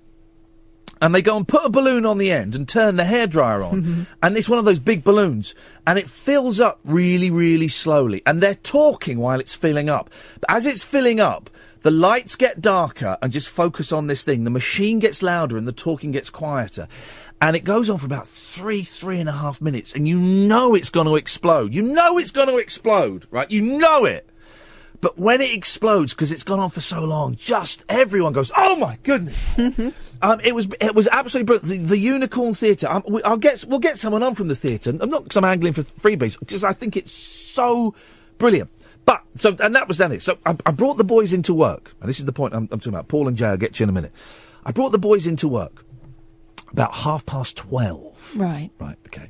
[1.03, 4.07] And they go and put a balloon on the end and turn the hairdryer on.
[4.23, 5.53] And it's one of those big balloons.
[5.85, 8.23] And it fills up really, really slowly.
[8.25, 10.11] And they're talking while it's filling up.
[10.41, 14.45] But as it's filling up, the lights get darker and just focus on this thing.
[14.45, 16.87] The machine gets louder and the talking gets quieter.
[17.41, 19.95] And it goes on for about three, three and a half minutes.
[19.95, 21.75] And you know it's going to explode.
[21.75, 23.51] You know it's going to explode, right?
[23.51, 24.29] You know it.
[25.01, 28.77] But when it explodes, because it's gone on for so long, just everyone goes, "Oh
[28.77, 29.37] my goodness!"
[30.23, 31.69] um, it was it was absolutely brilliant.
[31.69, 32.89] The, the Unicorn Theatre.
[32.89, 34.91] Um, we, I'll get we'll get someone on from the theatre.
[34.99, 37.95] I'm not because I'm angling for freebies, because I think it's so
[38.39, 38.71] brilliant.
[39.05, 40.23] But so and that was then it.
[40.23, 42.79] So I, I brought the boys into work, and this is the point I'm, I'm
[42.79, 43.09] talking about.
[43.09, 44.13] Paul and Jay, I'll get you in a minute.
[44.65, 45.85] I brought the boys into work
[46.71, 48.33] about half past twelve.
[48.37, 48.71] Right.
[48.79, 48.97] Right.
[49.07, 49.29] Okay.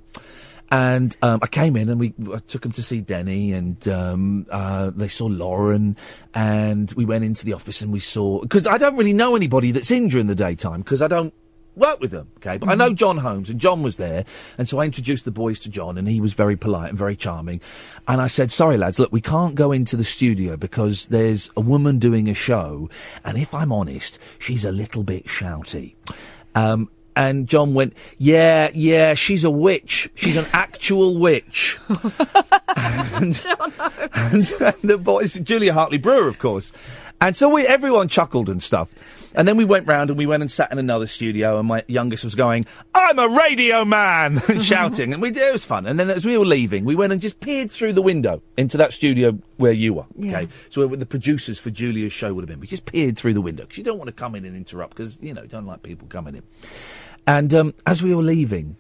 [0.73, 4.47] And um, I came in and we I took them to see Denny, and um,
[4.51, 5.99] uh, they saw Lauren,
[6.33, 9.71] and we went into the office and we saw because I don't really know anybody
[9.71, 11.35] that's in during the daytime because I don't
[11.77, 12.31] work with them.
[12.39, 14.25] Okay, but I know John Holmes, and John was there,
[14.57, 17.17] and so I introduced the boys to John, and he was very polite and very
[17.17, 17.61] charming.
[18.09, 21.61] And I said, "Sorry, lads, look, we can't go into the studio because there's a
[21.61, 22.89] woman doing a show,
[23.27, 25.97] and if I'm honest, she's a little bit shouty."
[26.55, 30.11] Um, and John went, "Yeah, yeah, she's a witch.
[30.15, 31.79] She's an actual witch."
[32.77, 33.47] and,
[34.15, 36.73] and, and the Julia Hartley Brewer, of course.
[37.21, 39.22] And so we, everyone chuckled and stuff.
[39.35, 41.85] And then we went round and we went and sat in another studio, and my
[41.89, 45.87] youngest was going, "I'm a radio man," and shouting, and we it was fun.
[45.87, 48.77] And then as we were leaving, we went and just peered through the window into
[48.77, 50.07] that studio where you were.
[50.19, 52.61] Okay, so where the producers for Julia's show would have been.
[52.61, 54.97] We just peered through the window because you don't want to come in and interrupt
[54.97, 56.43] because you know don't like people coming in.
[57.27, 58.77] And um, as we were leaving,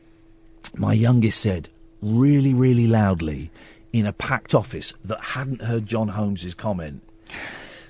[0.75, 1.69] my youngest said
[2.01, 3.51] really, really loudly
[3.93, 7.03] in a packed office that hadn't heard John Holmes's comment.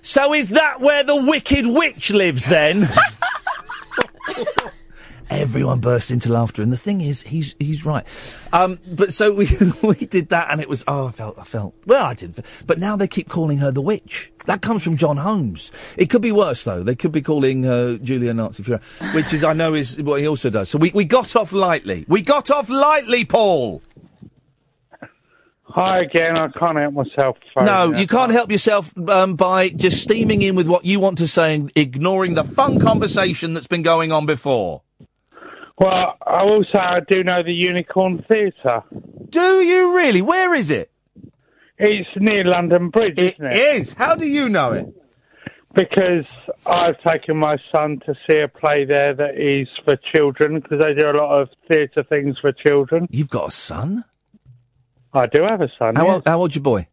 [0.02, 2.88] So is that where the Wicked Witch lives then?
[5.30, 8.04] Everyone burst into laughter, and the thing is, he's he's right.
[8.52, 9.48] Um, but so we
[9.82, 12.40] we did that, and it was oh, I felt I felt well, I didn't.
[12.66, 14.30] But now they keep calling her the witch.
[14.44, 15.70] That comes from John Holmes.
[15.96, 16.82] It could be worse though.
[16.82, 17.62] They could be calling
[18.02, 18.62] Julia Nazi
[19.14, 20.68] which is I know is what he also does.
[20.68, 22.04] So we we got off lightly.
[22.08, 23.80] We got off lightly, Paul.
[25.74, 26.36] Hi again.
[26.36, 27.38] I can't help myself.
[27.56, 31.28] No, you can't help yourself um, by just steaming in with what you want to
[31.28, 34.82] say and ignoring the fun conversation that's been going on before.
[35.78, 38.82] Well, I will say I do know the Unicorn Theatre.
[39.30, 40.20] Do you really?
[40.20, 40.90] Where is it?
[41.78, 43.52] It's near London Bridge, isn't it?
[43.56, 43.94] It is.
[43.94, 44.94] How do you know it?
[45.74, 46.26] Because
[46.66, 50.92] I've taken my son to see a play there that is for children because they
[50.92, 53.08] do a lot of theatre things for children.
[53.10, 54.04] You've got a son?
[55.12, 55.96] I do have a son.
[55.96, 56.14] How, yes.
[56.14, 56.86] old, how old's your boy?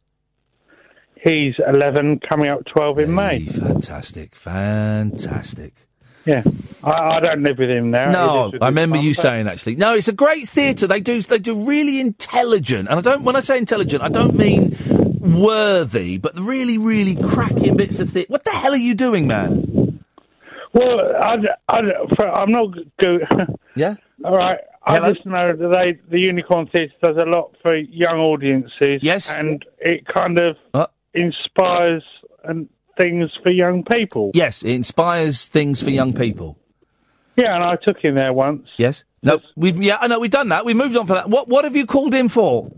[1.15, 3.45] He's 11, coming up 12 in May.
[3.45, 5.73] Fantastic, fantastic.
[6.25, 6.43] Yeah.
[6.83, 8.11] I, I don't live with him now.
[8.11, 9.75] No, I remember you saying actually.
[9.75, 10.85] No, it's a great theatre.
[10.85, 13.23] They do they do really intelligent, and I don't.
[13.23, 14.75] When I say intelligent, I don't mean
[15.19, 18.31] worthy, but really, really cracking bits of theatre.
[18.31, 20.03] What the hell are you doing, man?
[20.73, 21.79] Well, I, I,
[22.25, 23.27] I'm not good.
[23.75, 23.95] Yeah.
[24.25, 24.59] All right.
[24.89, 29.01] I just know that they, the Unicorn Theatre does a lot for young audiences.
[29.01, 29.33] Yes.
[29.33, 30.87] And it kind of Uh.
[31.13, 32.03] inspires
[32.43, 34.31] and things for young people.
[34.33, 36.57] Yes, it inspires things for young people.
[37.35, 38.67] Yeah, and I took him there once.
[38.77, 39.03] Yes.
[39.23, 40.65] No, we've yeah, I know we've done that.
[40.65, 41.29] We moved on for that.
[41.29, 42.69] What what have you called in for?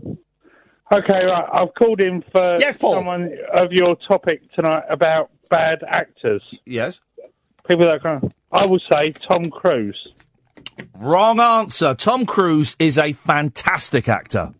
[0.92, 1.48] Okay, right.
[1.52, 2.94] I've called in for Yes, Paul.
[2.94, 6.42] someone of your topic tonight about bad actors.
[6.66, 7.00] Yes.
[7.66, 9.98] People that kind of, I will say Tom Cruise.
[10.94, 11.94] Wrong answer.
[11.94, 14.54] Tom Cruise is a fantastic actor.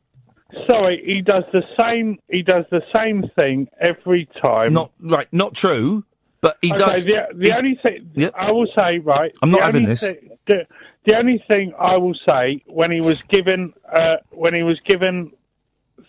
[0.68, 2.18] Sorry, he does the same.
[2.30, 4.74] He does the same thing every time.
[4.74, 5.28] Not right.
[5.32, 6.04] Not true.
[6.42, 7.04] But he okay, does.
[7.04, 9.32] The, the only thing I will say, right?
[9.42, 10.00] I'm not having this.
[10.00, 10.66] thi- the,
[11.06, 15.32] the only thing I will say when he was given uh, when he was given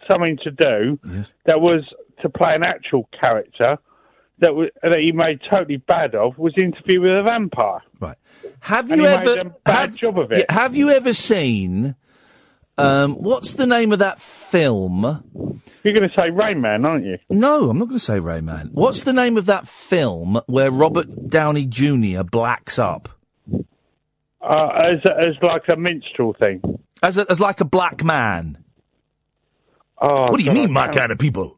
[0.09, 0.99] something to do
[1.45, 1.83] that was
[2.21, 3.77] to play an actual character
[4.39, 7.81] that was, that he made totally bad of was interview with a vampire.
[7.99, 8.17] Right.
[8.63, 10.49] Have you ever have, job of it?
[10.49, 11.95] have you ever seen
[12.77, 15.03] Um, what's the name of that film?
[15.83, 17.17] You're going to say Rain Man, aren't you?
[17.29, 18.69] No, I'm not going to say Rain Man.
[18.71, 22.23] What's the name of that film where Robert Downey Jr.
[22.23, 23.09] blacks up?
[24.41, 26.61] Uh, as as like a minstrel thing.
[27.01, 28.63] As, a, as like a black man.
[30.01, 31.57] Oh, what do you God, mean, my kind of people?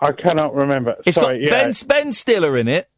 [0.00, 0.96] I cannot remember.
[1.06, 2.88] It's Sorry, got yeah, Ben, Ben Stiller in it.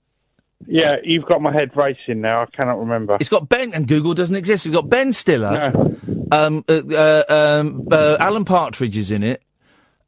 [0.67, 0.97] Yeah.
[1.03, 2.43] You've got my head racing now.
[2.43, 3.17] I cannot remember.
[3.21, 4.67] It's got Ben, and Google doesn't exist.
[4.67, 5.71] It's got Ben Stiller.
[5.73, 5.97] No.
[6.33, 9.43] Um, uh, uh, um, uh, Alan Partridge is in it.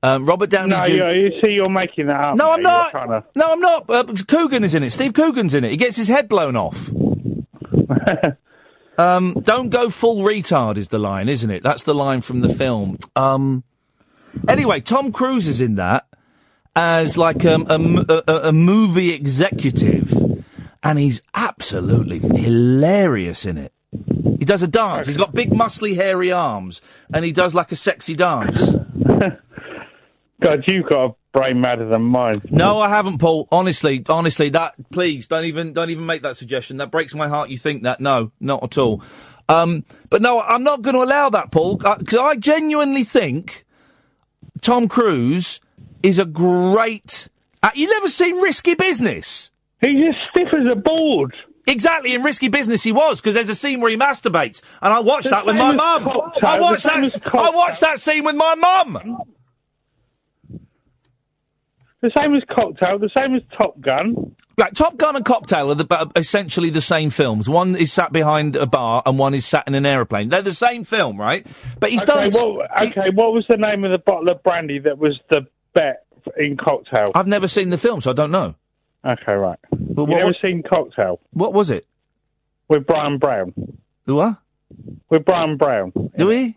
[0.02, 0.92] Um, Robert Downey No, Jr.
[0.92, 2.36] you, you see, you're making that up.
[2.36, 2.92] No, I'm not.
[2.92, 3.90] to- No, I'm not.
[3.90, 4.90] Uh, Coogan is in it.
[4.90, 5.70] Steve Coogan's in it.
[5.70, 6.90] He gets his head blown off.
[8.98, 11.62] um, don't go full retard is the line, isn't it?
[11.62, 12.98] That's the line from the film.
[13.14, 13.64] Um,
[14.48, 16.06] anyway, Tom Cruise is in that
[16.74, 17.66] as like um,
[18.08, 20.12] a- a- a movie executive,
[20.82, 23.72] and he's absolutely hilarious in it.
[24.38, 25.06] He does a dance.
[25.06, 26.80] He's got big, muscly, hairy arms,
[27.12, 28.60] and he does like a sexy dance.
[30.40, 32.34] God, you've got a brain madder than mine.
[32.50, 33.48] No, I haven't, Paul.
[33.50, 36.76] Honestly, honestly, that please don't even don't even make that suggestion.
[36.78, 37.48] That breaks my heart.
[37.48, 38.00] You think that?
[38.00, 39.02] No, not at all.
[39.48, 43.64] Um, but no, I'm not going to allow that, Paul, because I genuinely think
[44.60, 45.60] Tom Cruise
[46.02, 47.28] is a great.
[47.62, 49.45] Uh, you never seen Risky Business?
[49.80, 51.34] He's as stiff as a board.
[51.68, 55.00] Exactly, in Risky Business he was, because there's a scene where he masturbates, and I
[55.00, 56.04] watched The that with my mum.
[56.04, 57.34] Cocktail, I watched that.
[57.34, 59.18] I watched that scene with my mum.
[62.02, 64.36] The same as Cocktail, the same as Top Gun.
[64.58, 67.48] Like Top Gun and Cocktail are the, are essentially the same films.
[67.48, 70.28] One is sat behind a bar, and one is sat in an aeroplane.
[70.28, 71.44] They're the same film, right?
[71.80, 72.24] But he's okay, done.
[72.26, 75.46] s- What, okay, what was the name of the bottle of brandy that was the
[75.74, 76.04] bet
[76.36, 77.10] in Cocktail?
[77.14, 78.54] I've never seen the film, so I don't know.
[79.06, 79.58] Okay, right.
[79.70, 81.86] But you what- never what- seen Cocktail What was it?
[82.68, 83.52] with Bryan Brown?
[84.06, 84.36] The what?
[85.10, 85.92] With Bryan Brown.
[86.16, 86.56] Do we?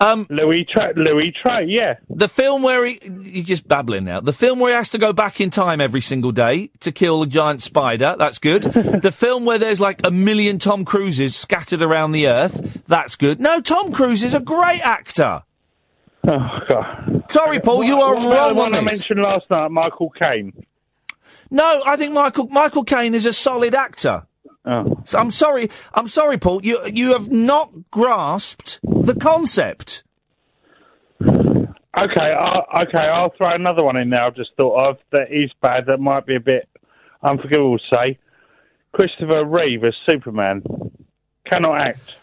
[0.00, 1.96] Um, Louis Tra- Louis Trey, yeah.
[2.08, 4.20] The film where he, you're just babbling now.
[4.20, 7.20] The film where he has to go back in time every single day to kill
[7.22, 8.16] a giant spider.
[8.18, 8.62] That's good.
[9.02, 12.82] the film where there's like a million Tom Cruises scattered around the earth.
[12.88, 13.40] That's good.
[13.40, 15.42] No, Tom Cruise is a great actor.
[16.26, 17.24] Oh God.
[17.30, 20.52] Sorry, Paul, you are What wrong the one on I mentioned last night, Michael Caine.
[21.50, 24.26] No, I think Michael Michael Caine is a solid actor.
[24.64, 25.02] Oh.
[25.04, 25.70] So I'm sorry.
[25.94, 26.64] I'm sorry, Paul.
[26.64, 30.04] You you have not grasped the concept.
[31.22, 34.22] Okay, I'll, okay, I'll throw another one in there.
[34.22, 35.86] I've just thought of that is bad.
[35.86, 36.68] That might be a bit
[37.22, 38.18] unforgivable to say.
[38.92, 40.62] Christopher Reeve as Superman
[41.44, 42.14] cannot act.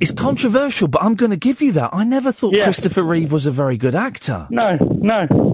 [0.00, 1.90] It's controversial, but I'm going to give you that.
[1.92, 4.46] I never thought Christopher Reeve was a very good actor.
[4.50, 5.53] No, no.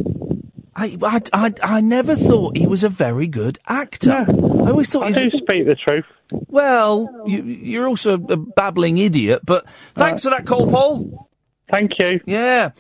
[0.81, 4.25] I, I, I, I never thought he was a very good actor.
[4.29, 5.17] I always thought I he's.
[5.17, 6.07] do speak the truth.
[6.49, 11.29] Well, you, you're also a babbling idiot, but thanks for that call, Paul.
[11.71, 12.21] Thank you.
[12.25, 12.71] Yeah.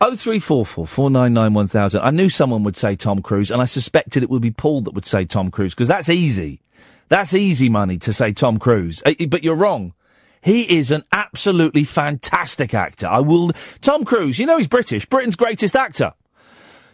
[0.00, 2.02] Oh three four four four nine nine one thousand.
[2.02, 4.94] I knew someone would say Tom Cruise, and I suspected it would be Paul that
[4.94, 6.60] would say Tom Cruise because that's easy.
[7.08, 9.02] That's easy money to say Tom Cruise.
[9.04, 9.94] Uh, But you're wrong.
[10.40, 13.08] He is an absolutely fantastic actor.
[13.08, 13.50] I will.
[13.80, 14.38] Tom Cruise.
[14.38, 15.06] You know he's British.
[15.06, 16.12] Britain's greatest actor.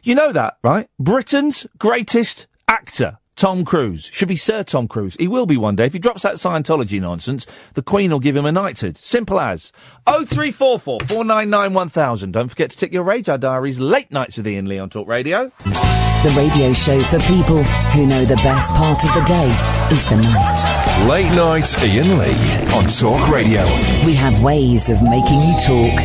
[0.04, 0.86] You know that, right?
[0.98, 3.16] Britain's greatest actor.
[3.36, 4.10] Tom Cruise.
[4.12, 5.16] Should be Sir Tom Cruise.
[5.18, 5.86] He will be one day.
[5.86, 8.98] If he drops that Scientology nonsense, the Queen will give him a knighthood.
[8.98, 9.72] Simple as.
[10.06, 12.32] 0344 499 1000.
[12.32, 13.80] Don't forget to tick your radar diaries.
[13.80, 15.50] Late nights with Iain Lee on Talk Radio.
[15.64, 19.48] The radio show for people who know the best part of the day
[19.90, 21.08] is the night.
[21.08, 23.64] Late night Iain Lee on Talk Radio.
[24.04, 25.98] We have ways of making you talk.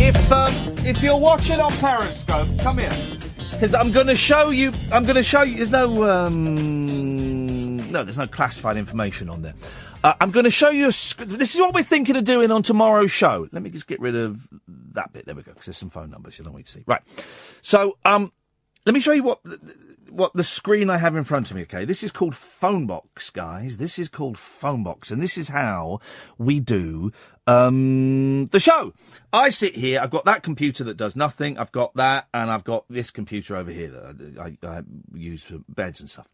[0.00, 0.52] If um,
[0.86, 3.21] if you're watching on Periscope, come here
[3.62, 4.72] because I'm going to show you.
[4.90, 5.54] I'm going to show you.
[5.54, 9.54] There's no um, no, there's no classified information on there.
[10.02, 10.88] Uh, I'm going to show you.
[10.88, 13.46] A, sc- this is what we're thinking of doing on tomorrow's show.
[13.52, 14.48] Let me just get rid of
[14.94, 15.26] that bit.
[15.26, 15.52] There we go.
[15.52, 16.82] Because there's some phone numbers you don't want to see.
[16.88, 17.02] Right.
[17.60, 18.32] So um,
[18.84, 19.38] let me show you what
[20.12, 21.62] what the screen I have in front of me.
[21.62, 23.78] Okay, this is called Phonebox, guys.
[23.78, 26.00] This is called Phonebox, and this is how
[26.36, 27.12] we do
[27.46, 28.92] um, the show.
[29.32, 30.00] I sit here.
[30.00, 31.58] I've got that computer that does nothing.
[31.58, 34.82] I've got that, and I've got this computer over here that I, I, I
[35.14, 36.28] use for beds and stuff.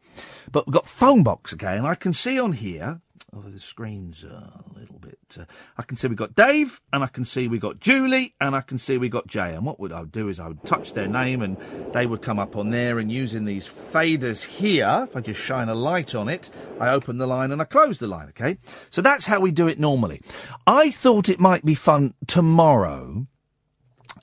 [0.51, 3.01] But we've got Phonebox, okay, and I can see on here.
[3.35, 5.45] Although the screen's a little bit, uh,
[5.77, 8.63] I can see we got Dave, and I can see we got Julie, and I
[8.63, 9.55] can see we got Jay.
[9.55, 11.59] And what would I do is I would touch their name, and
[11.93, 12.99] they would come up on there.
[12.99, 16.49] And using these faders here, if I just shine a light on it,
[16.81, 18.29] I open the line and I close the line.
[18.31, 18.57] Okay,
[18.89, 20.23] so that's how we do it normally.
[20.67, 23.27] I thought it might be fun tomorrow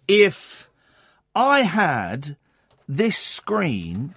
[0.07, 0.67] if
[1.35, 2.37] I had
[2.87, 4.15] this screen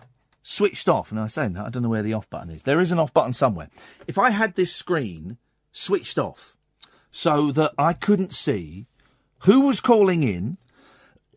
[0.48, 1.10] switched off.
[1.10, 2.62] And I was saying that I don't know where the off button is.
[2.62, 3.68] There is an off button somewhere.
[4.06, 5.36] If I had this screen
[5.72, 6.56] switched off,
[7.10, 8.86] so that I couldn't see
[9.40, 10.58] who was calling in.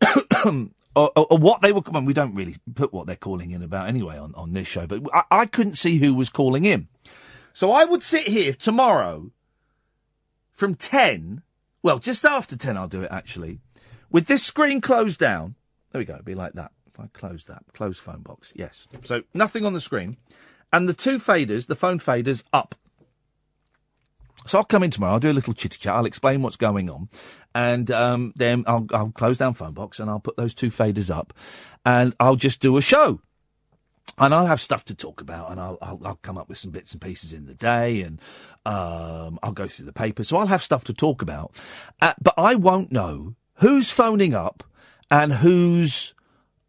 [0.94, 1.80] Or, or, or what they were.
[1.90, 4.86] Well, we don't really put what they're calling in about anyway on, on this show,
[4.86, 6.88] but I, I couldn't see who was calling in.
[7.54, 9.30] So I would sit here tomorrow
[10.50, 11.40] from 10,
[11.82, 13.60] well, just after 10, I'll do it actually,
[14.10, 15.54] with this screen closed down.
[15.92, 16.72] There we go, it'd be like that.
[16.94, 18.86] If I close that, close phone box, yes.
[19.04, 20.18] So nothing on the screen.
[20.72, 22.74] And the two faders, the phone faders, up.
[24.46, 25.14] So I'll come in tomorrow.
[25.14, 25.94] I'll do a little chitty chat.
[25.94, 27.08] I'll explain what's going on,
[27.54, 31.14] and um, then I'll, I'll close down phone box and I'll put those two faders
[31.14, 31.32] up,
[31.84, 33.20] and I'll just do a show.
[34.18, 36.72] And I'll have stuff to talk about, and I'll, I'll I'll come up with some
[36.72, 38.20] bits and pieces in the day, and
[38.66, 40.24] um, I'll go through the paper.
[40.24, 41.54] So I'll have stuff to talk about,
[42.00, 44.64] uh, but I won't know who's phoning up
[45.10, 46.14] and who's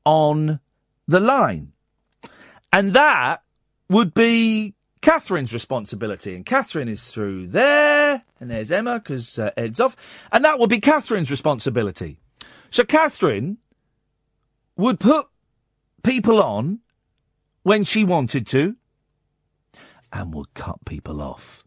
[0.06, 0.60] on
[1.08, 1.74] the line,
[2.72, 3.44] and that
[3.90, 6.34] would be Catherine's responsibility.
[6.36, 9.96] And Catherine is through there, and there's Emma because uh, Ed's off,
[10.32, 12.18] and that would be Catherine's responsibility.
[12.70, 13.58] So Catherine
[14.78, 15.28] would put
[16.04, 16.80] people on
[17.64, 18.76] when she wanted to,
[20.12, 21.64] and would cut people off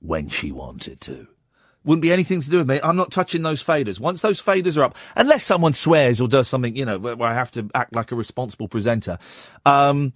[0.00, 1.28] when she wanted to.
[1.88, 2.78] Wouldn't be anything to do with me.
[2.82, 3.98] I'm not touching those faders.
[3.98, 7.30] Once those faders are up, unless someone swears or does something, you know, where, where
[7.30, 9.18] I have to act like a responsible presenter.
[9.64, 10.12] Um,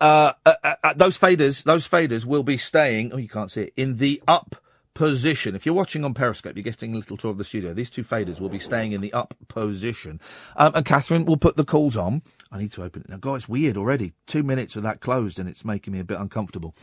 [0.00, 3.12] uh, uh, uh, uh, those faders, those faders will be staying.
[3.12, 4.56] Oh, you can't see it in the up
[4.94, 5.54] position.
[5.54, 7.74] If you're watching on Periscope, you're getting a little tour of the studio.
[7.74, 10.18] These two faders will be staying in the up position,
[10.56, 12.22] um, and Catherine will put the calls on.
[12.50, 13.18] I need to open it now.
[13.18, 14.14] God, it's weird already.
[14.26, 16.74] Two minutes of that closed, and it's making me a bit uncomfortable.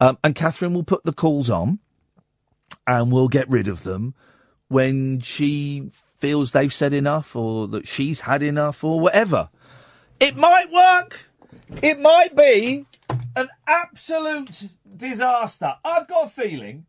[0.00, 1.78] Um, and Catherine will put the calls on,
[2.88, 4.14] and we'll get rid of them
[4.68, 9.50] when she feels they've said enough, or that she's had enough, or whatever.
[10.18, 11.26] It might work.
[11.82, 12.86] It might be
[13.36, 15.74] an absolute disaster.
[15.84, 16.86] I've got a feeling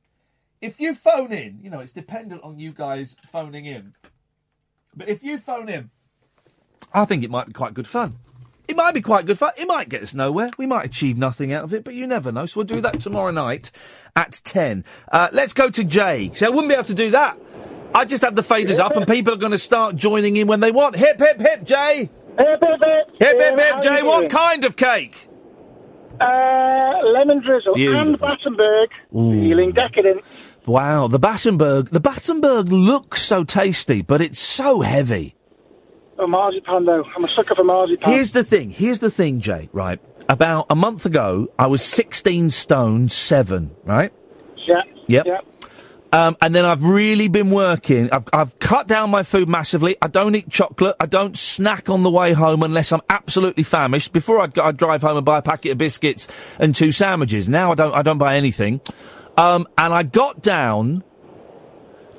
[0.62, 3.94] if you phone in, you know, it's dependent on you guys phoning in.
[4.96, 5.92] But if you phone in,
[6.94, 8.18] I think it might be quite good fun.
[8.70, 9.52] It might be quite good fun.
[9.58, 10.52] It might get us nowhere.
[10.60, 12.46] We might achieve nothing out of it, but you never know.
[12.46, 13.72] So we'll do that tomorrow night
[14.16, 14.86] at 10.
[15.12, 16.30] Uh, let's go to Jay.
[16.36, 17.36] So I wouldn't be able to do that.
[17.96, 20.60] I just have the faders up and people are going to start joining in when
[20.60, 20.98] they want.
[20.98, 22.12] Hip, hip, hip, Jay.
[22.38, 23.18] Hip, hip, hip.
[23.18, 24.04] Hip, hip, hip, Jay.
[24.04, 25.28] What kind of cake?
[26.22, 28.90] Uh, lemon drizzle and Battenberg.
[29.16, 29.32] Ooh.
[29.32, 30.24] Feeling decadent.
[30.68, 31.90] Wow, the Battenberg.
[31.90, 35.34] The Battenberg looks so tasty, but it's so heavy.
[36.20, 37.06] Oh, marzipan though.
[37.16, 38.12] I'm a sucker for marzipan.
[38.12, 38.70] Here's the thing.
[38.70, 39.70] Here's the thing, Jay.
[39.72, 40.00] Right.
[40.28, 43.72] About a month ago, I was 16 stone seven.
[43.86, 44.12] Right.
[44.68, 44.82] Yeah.
[45.08, 45.26] Yep.
[45.26, 45.40] Yeah.
[46.12, 48.10] Um, and then I've really been working.
[48.12, 49.96] I've, I've cut down my food massively.
[50.02, 50.96] I don't eat chocolate.
[51.00, 54.12] I don't snack on the way home unless I'm absolutely famished.
[54.12, 56.28] Before I'd, go- I'd drive home and buy a packet of biscuits
[56.60, 57.48] and two sandwiches.
[57.48, 57.94] Now I don't.
[57.94, 58.82] I don't buy anything.
[59.38, 61.04] Um, and I got down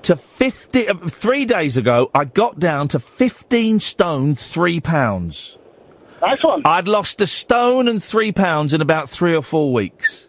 [0.03, 0.89] to 50.
[0.89, 5.59] Uh, three days ago, I got down to 15 stone three pounds.
[6.21, 6.63] Nice one.
[6.65, 10.29] I'd lost a stone and three pounds in about three or four weeks.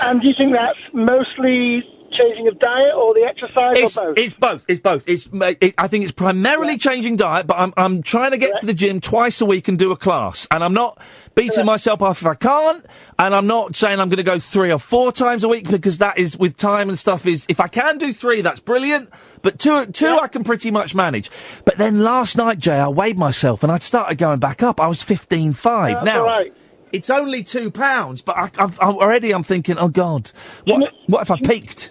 [0.00, 4.18] And do you think that's mostly changing of diet or the exercise It's, or both?
[4.18, 4.64] it's both.
[4.68, 5.08] It's both.
[5.08, 5.28] It's.
[5.60, 8.74] It, I think it's primarily changing diet, but I'm I'm trying to get to the
[8.74, 10.98] gym twice a week and do a class, and I'm not
[11.34, 12.84] beating myself up if I can't,
[13.18, 15.98] and I'm not saying I'm going to go three or four times a week because
[15.98, 17.26] that is with time and stuff.
[17.26, 19.10] Is if I can do three, that's brilliant,
[19.42, 21.30] but two two I can pretty much manage.
[21.64, 24.80] But then last night, Jay, I weighed myself and I'd started going back up.
[24.80, 25.96] I was fifteen five.
[25.96, 26.24] That's now.
[26.24, 26.52] right.
[26.92, 30.30] It's only two pounds, but I, I've, i already I'm thinking, oh God,
[30.66, 31.90] what, what if I peaked?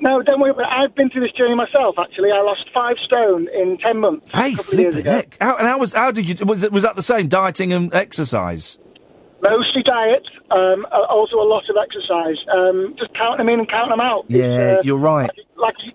[0.00, 0.58] No, don't worry it.
[0.58, 2.30] I've been through this journey myself, actually.
[2.30, 4.28] I lost five stone in ten months.
[4.32, 5.36] Hey, a couple of years flipping heck!
[5.40, 7.92] How, and how was how did you was it was that the same dieting and
[7.94, 8.78] exercise?
[9.42, 12.36] Mostly diet, um, also a lot of exercise.
[12.56, 14.24] Um, just count them in and count them out.
[14.28, 15.30] Yeah, uh, you're right.
[15.56, 15.94] Like like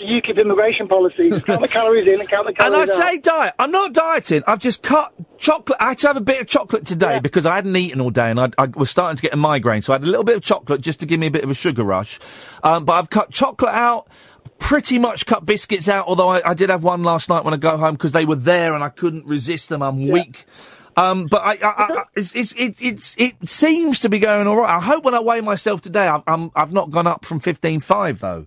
[0.00, 1.30] a UKIP immigration policy.
[1.30, 2.66] Just count the calories in and count the calories out.
[2.66, 3.08] And I calories out.
[3.10, 3.54] say diet.
[3.58, 4.42] I'm not dieting.
[4.46, 5.78] I've just cut chocolate.
[5.80, 8.30] I had to have a bit of chocolate today because I hadn't eaten all day
[8.30, 9.82] and I, I was starting to get a migraine.
[9.82, 11.50] So I had a little bit of chocolate just to give me a bit of
[11.50, 12.18] a sugar rush.
[12.62, 14.08] Um, but I've cut chocolate out.
[14.58, 17.58] Pretty much cut biscuits out, although I, I did have one last night when I
[17.58, 19.82] go home because they were there and I couldn't resist them.
[19.82, 20.46] I'm weak.
[20.96, 24.46] Um, but I, I, I, I- it's, it's, it, it's, it seems to be going
[24.46, 24.70] all right.
[24.76, 28.18] I hope when I weigh myself today, I've, I'm, I've not gone up from 15.5
[28.20, 28.46] though.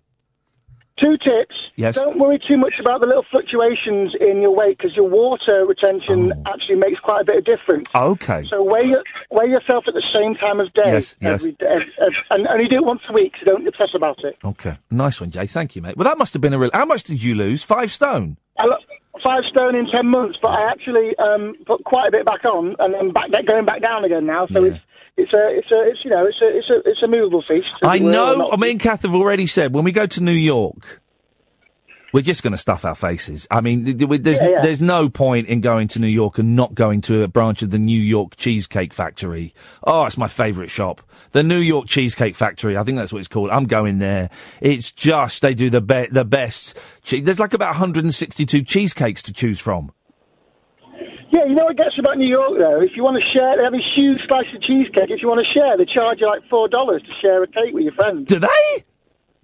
[1.01, 1.55] Two tips.
[1.75, 1.95] Yes.
[1.95, 6.33] Don't worry too much about the little fluctuations in your weight because your water retention
[6.35, 6.51] Oh.
[6.53, 7.87] actually makes quite a bit of difference.
[7.95, 8.43] Okay.
[8.49, 10.91] So weigh, your, weigh yourself at the same time of day.
[10.91, 11.33] Yes, yes.
[11.41, 11.65] every day,
[12.01, 14.37] ev- and only do it once a week, so don't obsess about it.
[14.43, 14.77] Okay.
[14.91, 15.47] Nice one, Jay.
[15.47, 15.95] Thank you, mate.
[15.95, 16.71] Well, that must have been a real.
[16.73, 17.63] How much did you lose?
[17.63, 18.37] Five stone.
[19.23, 22.75] Five stone in ten months, but I actually um, put quite a bit back on,
[22.79, 24.47] and then back going back down again now.
[24.47, 24.77] So it's
[25.19, 27.75] it's a, it's a, it's you know, it's a, it's a, it's a movable feast.
[27.81, 28.51] I or uh, know.
[28.51, 31.01] I mean, Kath have already said when we go to New York,
[32.11, 33.47] we're just going to stuff our faces.
[33.51, 34.61] I mean, th- th- there's Yeah, yeah.
[34.61, 37.69] there's no point in going to New York and not going to a branch of
[37.71, 39.53] the New York Cheesecake Factory.
[39.83, 41.01] Oh, it's my favourite shop,
[41.33, 42.77] the New York Cheesecake Factory.
[42.77, 43.51] I think that's what it's called.
[43.51, 44.29] I'm going there.
[44.59, 46.77] It's just they do the be- the best.
[47.03, 49.91] Che- there's like about 162 cheesecakes to choose from.
[51.31, 52.81] Yeah, you know what gets about New York though?
[52.81, 55.09] If you want to share, they have a huge slice of cheesecake.
[55.09, 57.73] If you want to share, they charge you like four dollars to share a cake
[57.73, 58.25] with your friends.
[58.27, 58.83] Do they?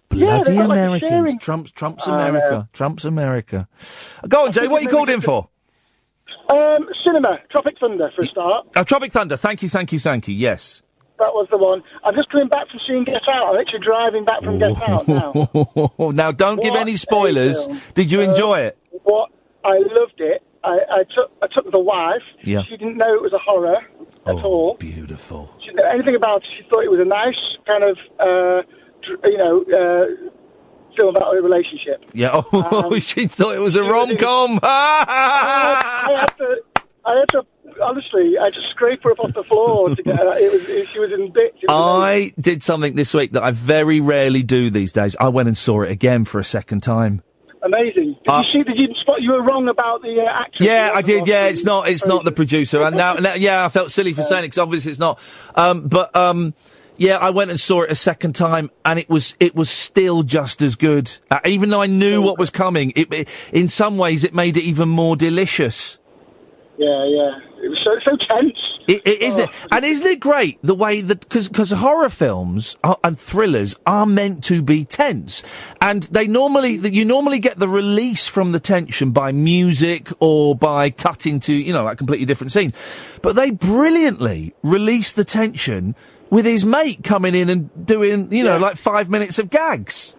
[0.09, 1.35] Bloody they've got, like, Americans!
[1.41, 2.07] Trump's Trump's.
[2.07, 2.69] America.
[2.73, 3.67] Trump's America.
[4.27, 4.67] Go on, Jay.
[4.67, 5.49] What are you called in for?
[6.49, 8.67] Um, cinema, Tropic Thunder for a start.
[8.75, 9.35] Oh, Tropic Thunder.
[9.35, 10.35] Thank you, thank you, thank you.
[10.35, 10.81] Yes.
[11.17, 11.81] That was the one.
[12.03, 13.55] I'm just coming back from seeing Get Out.
[13.55, 16.11] I'm actually driving back from Get Out now.
[16.11, 17.67] now, don't give any spoilers.
[17.91, 18.77] Did you Uh, enjoy it?
[19.03, 19.31] What
[19.63, 20.43] I loved it.
[20.65, 22.23] I, I took I took the wife.
[22.43, 22.63] Yeah.
[22.67, 23.77] She didn't know it was a horror
[24.25, 24.75] at all.
[24.79, 25.53] Beautiful.
[25.59, 26.47] She didn't know anything about it.
[26.57, 30.29] She thought it was a nice kind of uh, you know uh,
[30.97, 32.03] film about a relationship.
[32.13, 32.41] Yeah.
[32.53, 34.59] Oh, she thought it was a rom com.
[34.63, 36.57] I, I had to.
[37.05, 37.45] I had to.
[37.81, 40.33] Honestly, I had to scrape her up off the floor to get her.
[40.37, 40.69] It was.
[40.69, 41.57] It, she was in bits.
[41.69, 45.15] I did something this week that I very rarely do these days.
[45.19, 47.21] I went and saw it again for a second time.
[47.65, 48.15] Amazing.
[48.23, 48.63] Did Uh, you see?
[48.63, 49.21] Did you spot?
[49.21, 50.65] You were wrong about the uh, actress.
[50.67, 51.27] Yeah, I did.
[51.27, 51.87] Yeah, it's not.
[51.89, 52.81] It's not the producer.
[52.83, 55.19] And now, now yeah, I felt silly for saying it because obviously it's not.
[55.55, 56.53] Um, but um,
[56.97, 60.23] yeah, I went and saw it a second time, and it was it was still
[60.23, 61.11] just as good.
[61.29, 64.55] Uh, even though I knew what was coming, it, it in some ways it made
[64.57, 65.99] it even more delicious.
[66.77, 67.39] Yeah, yeah.
[67.63, 68.57] It was so so tense.
[68.87, 69.67] It, it, isn't it?
[69.71, 74.43] And isn't it great the way that because horror films are, and thrillers are meant
[74.45, 79.11] to be tense, and they normally that you normally get the release from the tension
[79.11, 82.73] by music or by cutting to you know a completely different scene,
[83.21, 85.95] but they brilliantly release the tension
[86.29, 90.15] with his mate coming in and doing you know like five minutes of gags.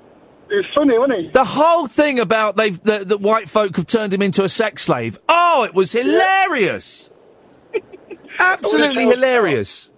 [0.48, 1.30] It was funny, wasn't he?
[1.30, 4.84] The whole thing about they've the, the white folk have turned him into a sex
[4.84, 5.18] slave.
[5.28, 7.10] Oh, it was hilarious.
[8.39, 9.91] Absolutely hilarious.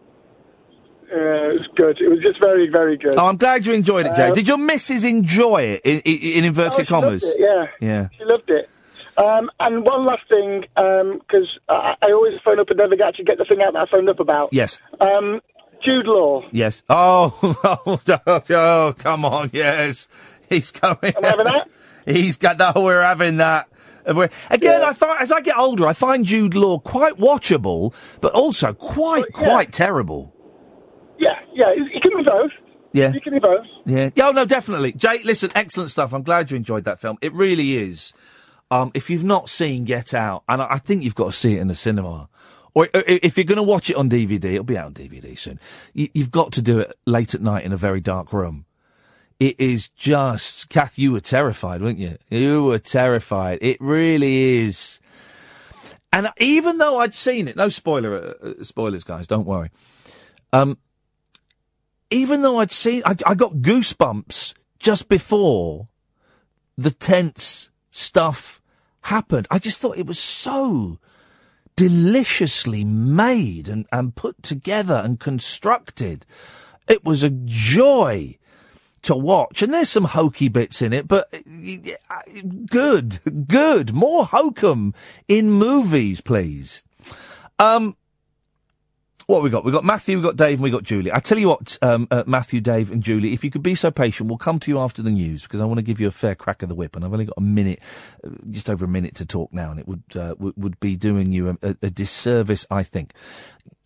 [1.10, 2.00] Yeah, it was good.
[2.00, 3.16] It was just very, very good.
[3.16, 4.28] Oh, I'm glad you enjoyed it, Jay.
[4.28, 7.24] Uh, Did your missus enjoy it in, in, in Oh, inverted she loved commas?
[7.24, 7.66] it, yeah.
[7.80, 8.08] Yeah.
[8.18, 8.68] She loved it.
[9.16, 13.38] Um, and one last thing, because I, I always phone up and never actually get
[13.38, 14.52] the thing out that I phoned up about.
[14.52, 14.78] Yes.
[15.00, 15.40] Um,
[15.82, 16.42] Jude Law.
[16.52, 16.82] Yes.
[16.90, 17.36] Oh,
[17.86, 19.50] oh, oh, oh, come on.
[19.52, 20.08] Yes.
[20.48, 21.14] He's coming.
[21.16, 21.68] Am I having that?
[22.06, 22.76] He's got that.
[22.76, 23.68] We're having that.
[24.08, 28.72] Again, I find as I get older, I find Jude Law quite watchable, but also
[28.72, 30.34] quite, quite terrible.
[31.18, 31.72] Yeah, yeah.
[31.76, 32.50] You you can be both.
[32.92, 33.12] Yeah.
[33.12, 33.66] You can be both.
[33.84, 34.10] Yeah.
[34.14, 34.92] Yeah, oh, no, definitely.
[34.92, 36.14] Jay, listen, excellent stuff.
[36.14, 37.18] I'm glad you enjoyed that film.
[37.20, 38.12] It really is.
[38.70, 41.56] Um, if you've not seen Get Out, and I I think you've got to see
[41.56, 42.28] it in the cinema,
[42.74, 45.38] or or if you're going to watch it on DVD, it'll be out on DVD
[45.38, 45.58] soon.
[45.94, 48.66] You, you've got to do it late at night in a very dark room.
[49.40, 52.18] It is just, Kath, you were terrified, weren't you?
[52.28, 53.58] You were terrified.
[53.62, 54.98] It really is.
[56.12, 59.70] And even though I'd seen it, no spoiler, uh, uh, spoilers, guys, don't worry.
[60.52, 60.78] Um,
[62.10, 65.86] even though I'd seen, I, I got goosebumps just before
[66.76, 68.60] the tense stuff
[69.02, 69.46] happened.
[69.50, 70.98] I just thought it was so
[71.76, 76.26] deliciously made and, and put together and constructed.
[76.88, 78.37] It was a joy
[79.08, 79.62] to watch.
[79.62, 82.20] And there's some hokey bits in it, but uh,
[82.66, 83.94] good, good.
[83.94, 84.94] More hokum
[85.26, 86.84] in movies, please.
[87.58, 87.96] Um,
[89.28, 89.62] what we got?
[89.62, 91.12] We got Matthew, we got Dave, and we got Julie.
[91.12, 93.90] I tell you what, um, uh, Matthew, Dave, and Julie, if you could be so
[93.90, 96.10] patient, we'll come to you after the news because I want to give you a
[96.10, 97.80] fair crack of the whip, and I've only got a minute,
[98.24, 101.30] uh, just over a minute to talk now, and it would uh, would be doing
[101.30, 103.12] you a, a, disservice, I think.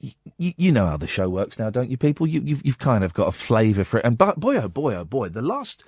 [0.01, 0.15] Y-
[0.57, 2.25] you know how the show works now, don't you, people?
[2.25, 4.95] You, you've, you've kind of got a flavour for it, and but, boy, oh boy,
[4.95, 5.83] oh boy, the last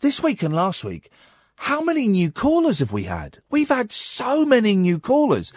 [0.00, 1.10] this week and last week,
[1.56, 3.38] how many new callers have we had?
[3.48, 5.54] We've had so many new callers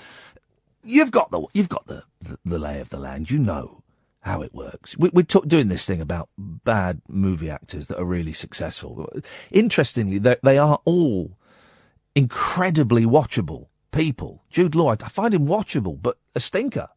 [0.84, 3.30] you've got the you've got the, the, lay of the land.
[3.30, 3.84] You know
[4.22, 4.98] how it works.
[4.98, 9.10] We, we're ta- doing this thing about bad movie actors that are really successful.
[9.52, 11.38] Interestingly, they, are all
[12.16, 14.44] incredibly watchable people.
[14.50, 16.90] Jude Law, I find him watchable, but a stinker.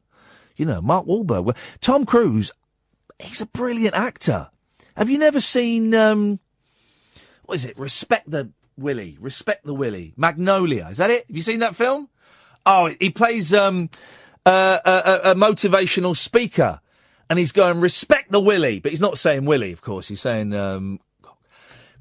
[0.56, 2.52] You know, Mark Wahlberg, Tom Cruise.
[3.18, 4.50] He's a brilliant actor.
[4.96, 6.38] Have you never seen um,
[7.44, 7.78] what is it?
[7.78, 9.16] Respect the Willie.
[9.20, 10.14] Respect the Willie.
[10.16, 10.88] Magnolia.
[10.90, 11.26] Is that it?
[11.26, 12.08] Have you seen that film?
[12.66, 13.90] Oh, he plays um,
[14.46, 16.80] uh, a, a, motivational speaker,
[17.30, 20.08] and he's going respect the Willie, but he's not saying Willie, of course.
[20.08, 21.00] He's saying um,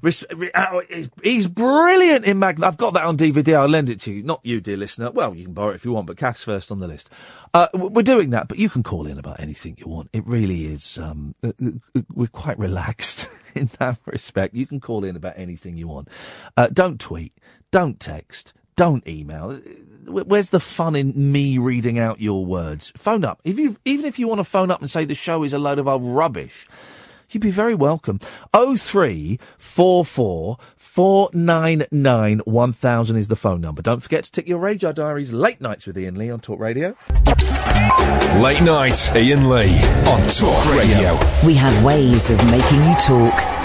[0.04, 0.82] Res- re- oh,
[1.22, 2.66] he's- brilliant in Magna.
[2.66, 3.56] I've got that on DVD.
[3.56, 4.22] I'll lend it to you.
[4.22, 5.10] Not you, dear listener.
[5.10, 7.08] Well, you can borrow it if you want, but Kath first on the list.
[7.54, 10.10] Uh, we're doing that, but you can call in about anything you want.
[10.12, 10.98] It really is.
[10.98, 14.54] Um, uh, uh, we're quite relaxed in that respect.
[14.54, 16.08] You can call in about anything you want.
[16.54, 17.32] Uh, don't tweet.
[17.70, 18.52] Don't text.
[18.76, 19.58] Don't email.
[20.06, 22.92] Wh- Where's the fun in me reading out your words?
[22.96, 23.40] Phone up.
[23.44, 25.58] If you, even if you want to phone up and say the show is a
[25.58, 26.66] load of old rubbish,
[27.30, 28.20] you'd be very welcome.
[28.52, 33.82] Oh three four four four nine nine one thousand is the phone number.
[33.82, 35.32] Don't forget to tick your radar diaries.
[35.32, 36.94] Late nights with Iain Lee on Talk Radio.
[38.40, 39.78] Late night, Iain Lee
[40.08, 41.18] on Talk Radio.
[41.46, 43.63] We have ways of making you talk.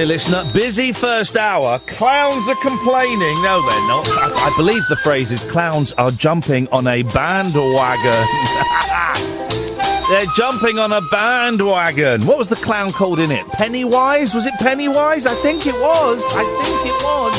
[0.00, 0.44] Dear listener.
[0.54, 1.78] Busy first hour.
[1.80, 3.42] Clowns are complaining.
[3.42, 4.08] No, they're not.
[4.08, 8.02] I, I believe the phrase is clowns are jumping on a bandwagon.
[10.08, 12.24] they're jumping on a bandwagon.
[12.24, 13.46] What was the clown called in it?
[13.48, 14.34] Pennywise?
[14.34, 15.26] Was it Pennywise?
[15.26, 16.22] I think it was.
[16.32, 17.36] I think it was.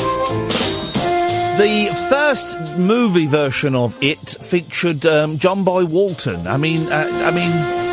[1.58, 6.46] The first movie version of it featured um, John Boy Walton.
[6.46, 7.91] I mean, uh, I mean.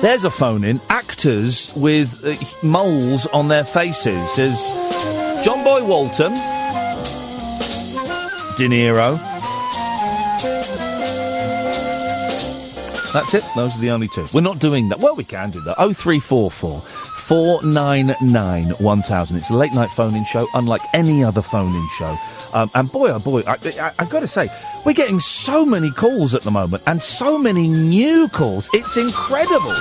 [0.00, 0.80] There's a phone in.
[0.90, 4.36] Actors with uh, moles on their faces.
[4.36, 4.68] There's
[5.44, 6.32] John Boy Walton,
[8.56, 9.18] De Niro.
[13.12, 13.42] That's it.
[13.56, 14.28] Those are the only two.
[14.32, 15.00] We're not doing that.
[15.00, 15.74] Well, we can do that.
[15.76, 16.80] 0344
[17.28, 19.36] 499 1000.
[19.36, 22.16] It's a late night phone in show, unlike any other phone in show.
[22.54, 24.48] Um, and boy, oh boy, I, I've got to say,
[24.86, 28.70] we're getting so many calls at the moment and so many new calls.
[28.72, 29.74] It's incredible.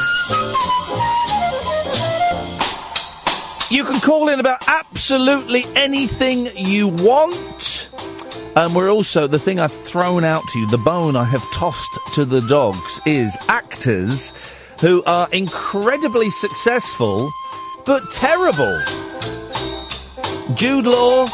[3.72, 7.90] You can call in about absolutely anything you want.
[8.58, 11.98] And we're also, the thing I've thrown out to you, the bone I have tossed
[12.16, 14.34] to the dogs, is actors
[14.80, 17.32] who are incredibly successful,
[17.86, 18.80] but terrible.
[20.54, 21.28] Jude Law,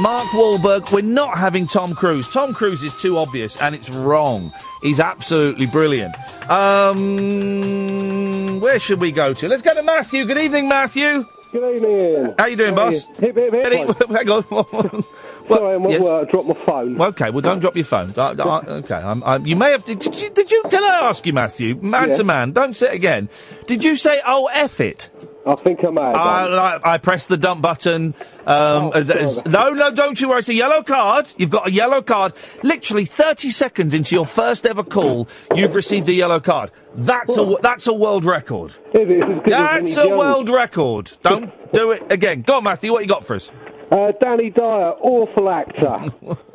[0.00, 2.28] Mark Wahlberg, we're not having Tom Cruise.
[2.28, 4.52] Tom Cruise is too obvious and it's wrong.
[4.82, 6.14] He's absolutely brilliant.
[6.50, 9.48] Um, where should we go to?
[9.48, 10.24] Let's go to Matthew.
[10.26, 11.24] Good evening, Matthew.
[11.52, 12.34] Good evening.
[12.38, 12.92] How you doing, How boss?
[12.92, 13.14] you?
[13.26, 13.98] Hip, hip, hip.
[14.10, 15.04] Hang on.
[15.48, 16.00] Sorry, I'm yes.
[16.02, 16.28] work.
[16.28, 17.00] I dropped my phone.
[17.00, 18.12] Okay, well, don't drop your phone.
[18.16, 19.84] Uh, uh, okay, I'm, I'm, you may have.
[19.84, 20.62] Did, did, you, did you?
[20.70, 22.14] Can I ask you, Matthew, man Yeah.
[22.14, 22.52] to man?
[22.52, 23.28] Don't say it again.
[23.66, 25.10] Did you say, "Oh, f it"?
[25.48, 26.46] I think I may I.
[26.46, 28.14] I, I pressed the dump button.
[28.48, 30.40] Oh, Um, there's- no, no, don't you worry.
[30.40, 31.28] It's a yellow card.
[31.36, 32.32] You've got a yellow card.
[32.64, 36.72] Literally 30 seconds into your first ever call, you've received a yellow card.
[36.96, 38.74] That's a that's a world record.
[38.92, 41.12] That's a world record.
[41.22, 42.42] Don't do it again.
[42.42, 42.90] Go on, Matthew.
[42.90, 43.50] What you got for us?
[43.90, 45.96] Uh, Danny Dyer, awful actor.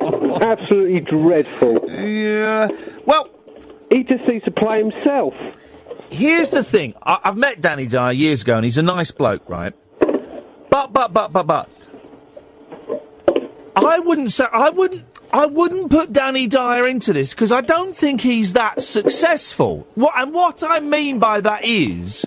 [0.00, 1.90] Absolutely dreadful.
[1.90, 2.68] Yeah.
[3.06, 3.28] Well,
[3.90, 5.34] he just needs to play himself.
[6.10, 6.94] Here's the thing.
[7.02, 9.72] I, I've met Danny Dyer years ago, and he's a nice bloke, right?
[10.68, 11.70] But, but, but, but, but.
[13.74, 14.44] I wouldn't say.
[14.52, 15.04] I wouldn't.
[15.32, 19.86] I wouldn't put Danny Dyer into this because I don't think he's that successful.
[19.94, 22.26] What and what I mean by that is,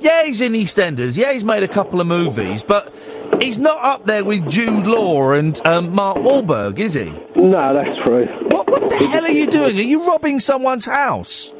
[0.00, 1.16] yeah, he's in EastEnders.
[1.16, 2.94] Yeah, he's made a couple of movies, but
[3.40, 7.04] he's not up there with Jude Law and um, Mark Wahlberg, is he?
[7.36, 8.26] No, that's true.
[8.48, 9.76] What, what the hell are you doing?
[9.78, 11.52] Are you robbing someone's house?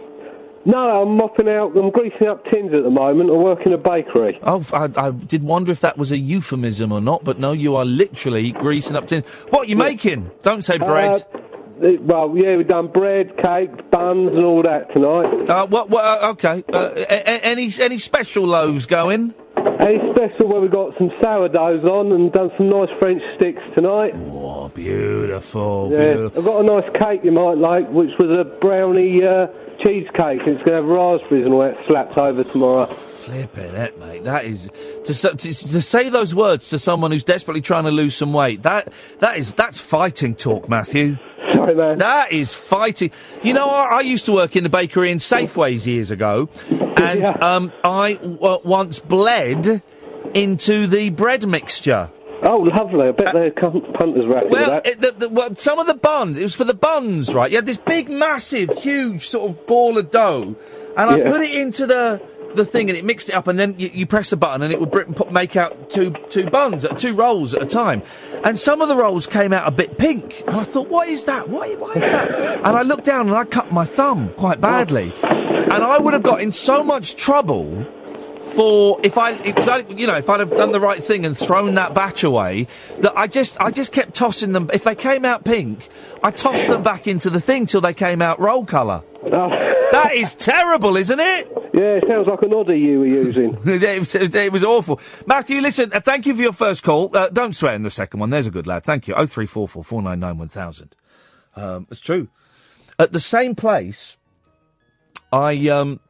[0.66, 1.76] No, I'm mopping out.
[1.76, 3.28] I'm greasing up tins at the moment.
[3.28, 4.38] I work in a bakery.
[4.42, 7.76] Oh, I, I did wonder if that was a euphemism or not, but no, you
[7.76, 9.30] are literally greasing up tins.
[9.50, 10.30] What are you making?
[10.42, 11.26] Don't say bread.
[11.82, 15.50] Uh, well, yeah, we've done bread, cake, buns, and all that tonight.
[15.50, 15.90] Uh, what?
[15.90, 16.02] What?
[16.04, 16.64] Uh, okay.
[16.72, 19.34] Uh, a- a- any any special loaves going?
[19.80, 24.12] Any special where we got some sourdoughs on and done some nice French sticks tonight.
[24.14, 26.38] Oh, beautiful, Yeah, beautiful.
[26.40, 29.46] I've got a nice cake you might like, which was a brownie uh,
[29.84, 30.40] cheesecake.
[30.46, 32.86] It's going to have raspberries and all that slapped over tomorrow.
[32.86, 34.24] Flipping it, mate.
[34.24, 34.70] That is
[35.04, 38.62] to, to to say those words to someone who's desperately trying to lose some weight.
[38.62, 41.16] That that is that's fighting talk, Matthew.
[41.66, 43.10] That is fighting.
[43.42, 46.48] You know, I, I used to work in the bakery in Safeways years ago,
[46.96, 49.82] and um, I w- once bled
[50.34, 52.10] into the bread mixture.
[52.46, 53.08] Oh, lovely.
[53.08, 55.94] I bet they're cum- punters were happy Well, it, the, the, well, some of the
[55.94, 57.50] buns, it was for the buns, right?
[57.50, 60.54] You had this big, massive, huge sort of ball of dough,
[60.96, 61.30] and I Yeah.
[61.30, 62.20] put it into the
[62.56, 64.72] the thing, and it mixed it up, and then you, you press the button, and
[64.72, 68.02] it would put, make out two two buns, uh, two rolls at a time.
[68.44, 71.24] And some of the rolls came out a bit pink, and I thought, what is
[71.24, 71.48] that?
[71.48, 72.30] What, what is that?
[72.58, 76.22] and I looked down, and I cut my thumb quite badly, and I would have
[76.22, 77.86] got in so much trouble
[78.54, 81.74] for if I, I, you know, if I'd have done the right thing and thrown
[81.74, 82.66] that batch away,
[82.98, 84.70] that I just, I just kept tossing them.
[84.72, 85.88] If they came out pink,
[86.22, 89.02] I tossed them back into the thing till they came out roll colour.
[89.92, 91.50] That is terrible, isn't it?
[91.72, 93.54] Yeah, it sounds like an oddie you were using.
[93.64, 95.00] it, was, it was- awful.
[95.26, 97.16] Matthew, listen, uh, thank you for your first call.
[97.16, 98.30] Uh, don't swear in the second one.
[98.30, 98.84] There's a good lad.
[98.84, 99.14] Thank you.
[99.14, 100.94] Oh three four four four nine nine one thousand.
[101.56, 102.28] Um, it's true.
[102.98, 104.16] At the same place,
[105.32, 106.00] I um,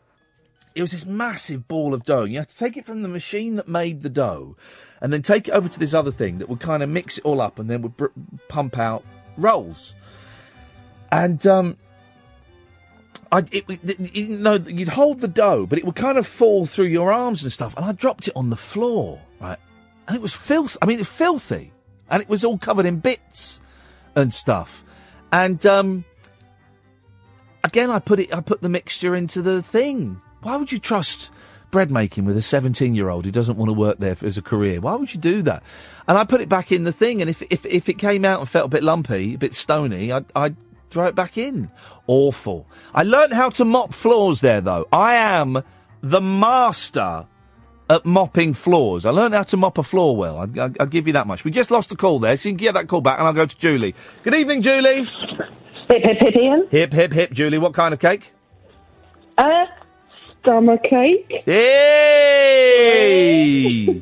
[0.75, 2.25] it was this massive ball of dough.
[2.25, 4.57] You had to take it from the machine that made the dough,
[5.01, 7.25] and then take it over to this other thing that would kind of mix it
[7.25, 8.07] all up, and then would br-
[8.49, 9.03] pump out
[9.37, 9.95] rolls.
[11.11, 11.77] And um,
[13.35, 16.66] I, it, it, you know, you'd hold the dough, but it would kind of fall
[16.66, 17.76] through your arms and stuff.
[17.76, 19.59] And I dropped it on the floor, right?
[20.07, 20.76] And it was filth.
[20.80, 21.72] I mean, it's filthy,
[22.09, 23.61] and it was all covered in bits
[24.14, 24.85] and stuff.
[25.32, 26.05] And um,
[27.64, 28.32] again, I put it.
[28.32, 30.20] I put the mixture into the thing.
[30.43, 31.32] Why would you trust
[31.72, 34.80] bread making with a seventeen-year-old who doesn't want to work there as a career?
[34.80, 35.64] Why would you do that?
[36.07, 38.39] And I put it back in the thing, and if if if it came out
[38.39, 40.57] and felt a bit lumpy, a bit stony, I'd, I'd
[40.95, 41.71] throw it back in.
[42.07, 42.67] Awful.
[42.95, 44.87] I learned how to mop floors there, though.
[44.93, 45.63] I am
[46.01, 47.27] the master
[47.91, 49.05] at mopping floors.
[49.05, 50.39] I learned how to mop a floor well.
[50.39, 51.45] I, I, I'll give you that much.
[51.45, 53.35] We just lost a call there, so you can get that call back, and I'll
[53.35, 53.97] go to Julie.
[54.23, 55.05] Good evening, Julie.
[55.89, 56.69] Hip, hip, hip, Iain.
[56.71, 57.59] Hip, hip, hip, Julie.
[57.59, 58.33] What kind of cake?
[59.37, 59.67] Uh,
[60.43, 61.43] stomach cake.
[61.45, 62.71] Hey!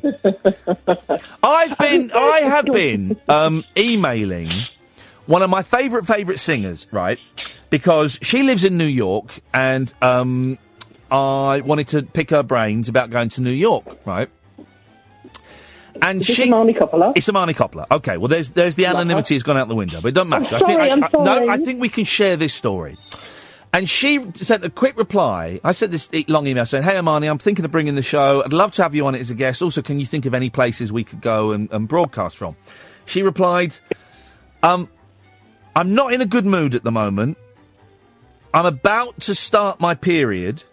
[1.43, 4.51] I've been, I have been um, emailing
[5.33, 7.19] one of my favourite favourite singers, right?
[7.71, 10.59] Because she lives in New York, and um,
[11.11, 14.29] I wanted to pick her brains about going to New York, right?
[16.03, 17.15] And Is she, Imani Coppola?
[17.17, 17.87] It's Amani Coppola.
[17.91, 20.57] Okay, well, there's there's the anonymity has gone out the window, but it doesn't matter.
[20.57, 21.49] I'm I think sorry, I, I'm I- no.
[21.49, 22.99] I think we can share this story.
[23.75, 25.61] And she sent a quick reply.
[25.65, 28.43] I sent this e- long email saying, "Hey, Amani, I'm thinking of bringing the show.
[28.45, 29.63] I'd love to have you on it as a guest.
[29.63, 32.55] Also, can you think of any places we could go and, and broadcast from?"
[33.07, 33.75] She replied,
[34.63, 34.91] "Um,
[35.75, 37.39] I'm not in a good mood at the moment.
[38.53, 40.65] I'm about to start my period.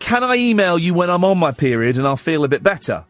[0.00, 3.04] Can I email you when I'm on my period and I'll feel a bit better?"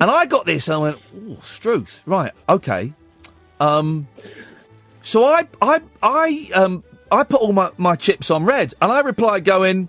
[0.00, 2.92] And I got this and I went, "Oh, Struth, right, okay."
[3.60, 4.08] Um,
[5.02, 6.82] so I, I, I, um,
[7.12, 9.88] I put all my, my chips on red, and I replied going,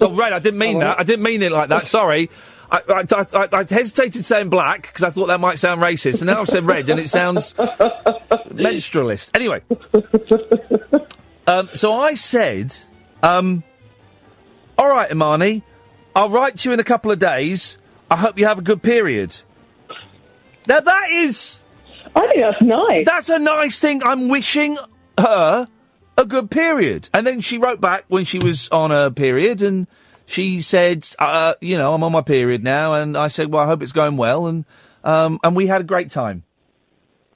[0.00, 0.32] "Oh, red.
[0.32, 0.98] I didn't mean that.
[0.98, 1.86] I didn't mean it like that.
[1.86, 2.30] Sorry."
[2.70, 3.04] I, I,
[3.34, 6.48] I, I hesitated saying black because I thought that might sound racist, and now I've
[6.48, 9.30] said red, and it sounds menstrualist.
[9.34, 9.62] Anyway,
[11.46, 12.76] um, so I said,
[13.22, 13.62] um,
[14.76, 15.62] "All right, Imani,
[16.14, 17.78] I'll write to you in a couple of days.
[18.10, 19.34] I hope you have a good period."
[20.66, 21.62] Now that is.
[22.14, 23.06] I think that's nice.
[23.06, 24.02] That's a nice thing.
[24.02, 24.76] I'm wishing
[25.18, 25.68] her
[26.18, 27.08] a good period.
[27.14, 29.86] And then she wrote back when she was on her period and
[30.28, 32.94] she said, uh, you know, I'm on my period now.
[32.94, 34.46] And I said, well, I hope it's going well.
[34.46, 34.66] And,
[35.02, 36.44] um, and we had a great time.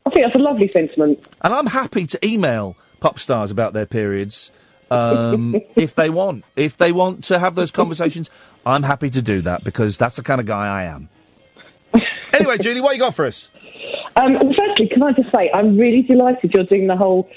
[0.05, 1.27] I think that's a lovely sentiment.
[1.41, 4.53] And I'm happy to email pop stars about their periods.
[4.91, 8.29] Um, if they want, if they want to have those conversations,
[8.67, 11.09] I'm happy to do that because that's the kind of guy I am.
[12.35, 13.51] Anyway, Julie, what you got for us?
[14.17, 17.29] Um, firstly, can I just say I'm really delighted you're doing the whole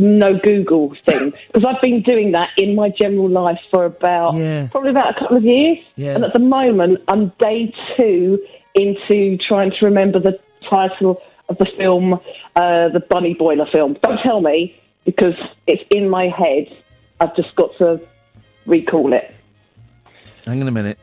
[0.00, 4.32] no Google thing because I've been doing that in my general life for about
[4.70, 6.14] probably about a couple of years, Yeah.
[6.14, 8.38] and at the moment I'm day two
[8.74, 10.38] into trying to remember the
[10.68, 12.14] title of the film,
[12.54, 13.96] uh, the Bunny Boiler film.
[14.02, 15.34] Don't tell me because
[15.66, 16.66] it's in my head.
[17.20, 18.00] I've just got to
[18.66, 19.34] recall it.
[20.46, 20.98] Hang on a minute.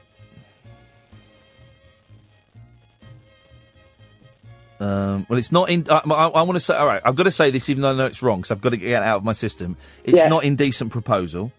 [4.80, 5.86] Um, well, it's not in.
[5.90, 6.76] I, I, I want to say.
[6.76, 8.62] All right, I've got to say this, even though I know it's wrong, because I've
[8.62, 9.76] got to get it out of my system.
[10.04, 10.28] It's Yeah.
[10.28, 11.52] not indecent proposal.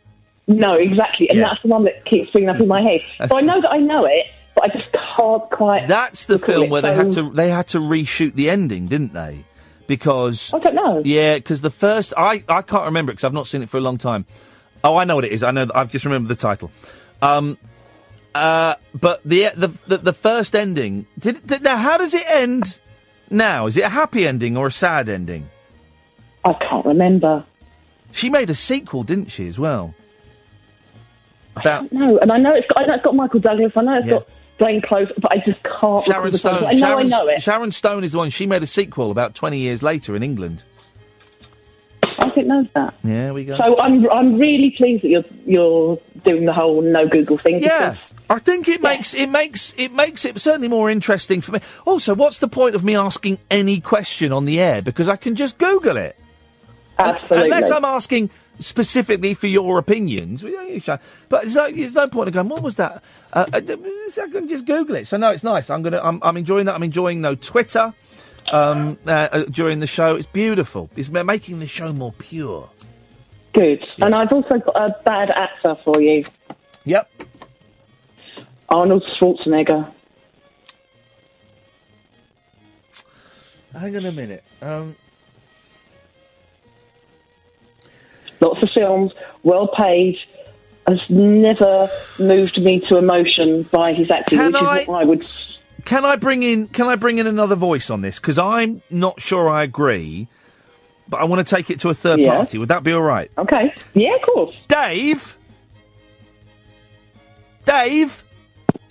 [0.47, 1.49] No, exactly, and Yeah.
[1.49, 3.03] that's the one that keeps bringing up in my head.
[3.29, 4.23] So I know that I know it,
[4.55, 5.89] but I just can't quite.
[5.89, 6.71] That's the recall film it.
[6.71, 9.45] where they had So- to they had to reshoot the ending, didn't they?
[9.89, 11.03] Because I don't know.
[11.05, 13.81] Yeah, because the first I I can't remember because I've not seen it for a
[13.81, 14.27] long time.
[14.85, 15.43] Oh, I know what it is.
[15.43, 15.67] I know.
[15.75, 16.71] I've just remembered the title.
[17.21, 17.59] Um,
[18.35, 21.77] uh, but the the the, the first ending did, did now.
[21.77, 22.79] How does it end?
[23.31, 25.49] Now is it a happy ending or a sad ending?
[26.45, 27.45] I can't remember.
[28.13, 29.95] She made a sequel, didn't she, as well?
[31.57, 33.73] About No, and I know it's got, I know it's got Michael Douglas.
[33.77, 34.13] I know it's Yeah.
[34.15, 36.03] got Glenn Close, but I just can't.
[36.05, 36.53] Sharon recall the Stone.
[36.55, 36.69] title.
[36.69, 37.43] I know Sharon, I know it.
[37.43, 38.31] Sharon Stone is the one.
[38.31, 40.65] She made a sequel about twenty years later in England.
[42.21, 42.95] I didn't know that.
[43.05, 43.57] Yeah, we go.
[43.59, 47.63] So I'm I'm really pleased that you're you're doing the whole no Google thing.
[47.63, 47.97] Yeah.
[48.31, 51.61] I think it makes it makes it makes it certainly more interesting for me.
[51.87, 55.35] Also, what's the point of me asking any question on the air because I can
[55.35, 56.17] just Google it?
[56.99, 57.45] Absolutely.
[57.45, 60.43] Unless I'm asking specifically for your opinions.
[60.43, 60.99] Well, yeah, you should.
[61.29, 62.49] But there's no, there's no point in going.
[62.49, 63.03] What was that?
[63.33, 65.07] Uh, uh, I can just Google it.
[65.07, 65.71] So no, it's nice.
[65.71, 66.01] I'm gonna.
[66.03, 66.75] I'm, I'm enjoying that.
[66.75, 67.95] I'm enjoying no Twitter
[68.53, 70.17] um, uh, uh, during the show.
[70.17, 70.91] It's beautiful.
[70.97, 72.69] It's making the show more pure.
[73.55, 73.85] Good.
[73.99, 76.25] And I've also got a bad actor for you.
[76.85, 77.11] Yep.
[78.69, 79.93] Arnold Schwarzenegger.
[83.73, 84.45] Hang on a minute.
[84.63, 84.97] Um,
[88.41, 89.13] Lots of films,
[89.43, 90.17] well paid,
[90.87, 91.89] has never
[92.21, 95.25] moved me to emotion by his acting, Can which I- is what I would.
[95.85, 96.69] Can I bring in?
[96.69, 98.21] Can I bring in another voice on this?
[98.21, 100.29] Because I'm not sure I agree,
[101.09, 102.37] but I want to take it to a third Yeah.
[102.37, 102.59] party.
[102.59, 103.31] Would that be all right?
[103.39, 103.75] Okay.
[103.95, 104.55] Yeah, of course.
[104.69, 105.37] Dave.
[107.65, 108.23] Dave.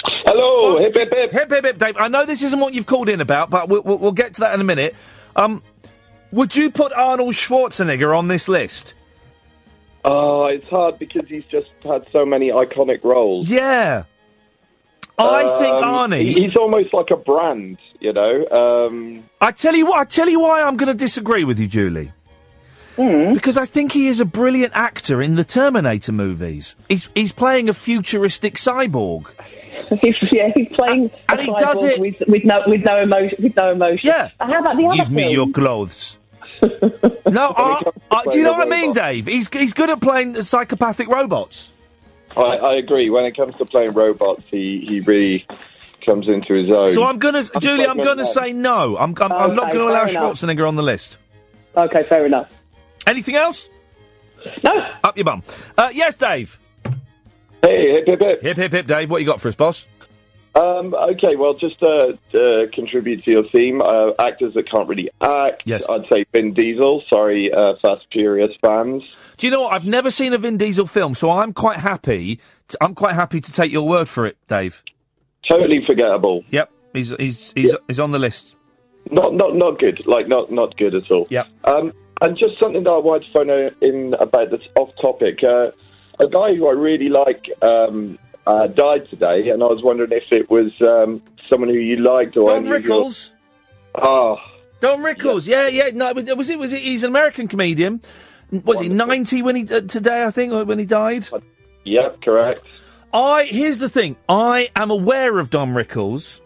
[0.03, 0.79] Hello.
[0.79, 1.31] hip hip hip.
[1.31, 1.77] Hip hip hip.
[1.77, 1.97] Dave.
[1.97, 4.41] I know this isn't what you've called in about, but we'll, we'll, we'll get to
[4.41, 4.95] that in a minute.
[5.35, 5.63] Um,
[6.31, 8.93] would you put Arnold Schwarzenegger on this list?
[10.05, 13.49] Oh, it's hard because he's just had so many iconic roles.
[13.49, 14.03] Yeah.
[15.19, 16.35] I think Um, Arnie.
[16.35, 18.47] He's almost like a brand, you know.
[18.49, 19.99] Um, I tell you what.
[19.99, 22.11] I tell you why I'm going to disagree with you, Julie.
[22.97, 23.33] Hmm.
[23.33, 26.75] Because I think he is a brilliant actor in the Terminator movies.
[26.87, 29.25] He's he's playing a futuristic cyborg.
[30.01, 33.37] He's, yeah, he's playing and he does it- with, with no with no emotion.
[33.41, 33.99] With no emotion.
[34.03, 34.29] Yeah.
[34.39, 35.33] And how about the other Give me film?
[35.33, 36.19] your clothes.
[36.61, 39.27] no, I, I, do you know what I mean, Dave?
[39.27, 41.71] He's he's good at playing the psychopathic robots.
[42.35, 43.09] I, I agree.
[43.09, 45.45] When it comes to playing robots, he, he really
[46.05, 46.87] comes into his own.
[46.89, 48.97] So I'm gonna, Julie, I'm gonna say no.
[48.97, 50.23] I'm I'm, I'm not Okay, gonna allow enough.
[50.35, 51.17] Schwarzenegger on the list.
[51.75, 52.49] Okay, fair enough.
[53.05, 53.69] Anything else?
[54.63, 54.71] No.
[55.03, 55.43] Up your bum.
[55.77, 56.59] Uh, yes, Dave.
[57.63, 58.41] Hey, hip hip hip.
[58.41, 59.09] Hip hip hip, Dave.
[59.09, 59.87] What you got for us, boss?
[60.55, 65.11] Um, okay, well, just uh, to contribute to your theme, uh, actors that can't really
[65.21, 65.61] act.
[65.65, 65.85] Yes.
[65.87, 67.03] I'd say Vin Diesel.
[67.09, 69.03] Sorry, uh, Fast Furious fans.
[69.37, 69.73] Do you know what?
[69.73, 72.39] I've never seen a Vin Diesel film, so I'm quite happy.
[72.69, 74.83] To, I'm quite happy to take your word for it, Dave.
[75.47, 76.43] Totally forgettable.
[76.49, 78.55] Yep, he's he's he's, he's on the list.
[79.11, 80.01] Not not not good.
[80.07, 81.27] Like not not good at all.
[81.29, 81.47] Yep.
[81.65, 85.43] Um, and just something that I wanted to phone in about that's off topic.
[85.43, 85.69] Uh,
[86.19, 90.23] a guy who I really like um, uh, died today, and I was wondering if
[90.31, 93.29] it was um, someone who you liked or Don of your- Rickles.
[93.95, 94.37] Oh,
[94.79, 95.47] Don Rickles.
[95.47, 95.89] Yeah, yeah.
[95.93, 96.57] No, was it?
[96.57, 96.81] Was it?
[96.81, 98.01] He's an American comedian.
[98.51, 100.23] Was he ninety when he uh, today?
[100.23, 101.27] I think when he died.
[101.83, 102.61] Yep, correct.
[103.13, 104.15] I here's the thing.
[104.29, 106.41] I am aware of Don Rickles.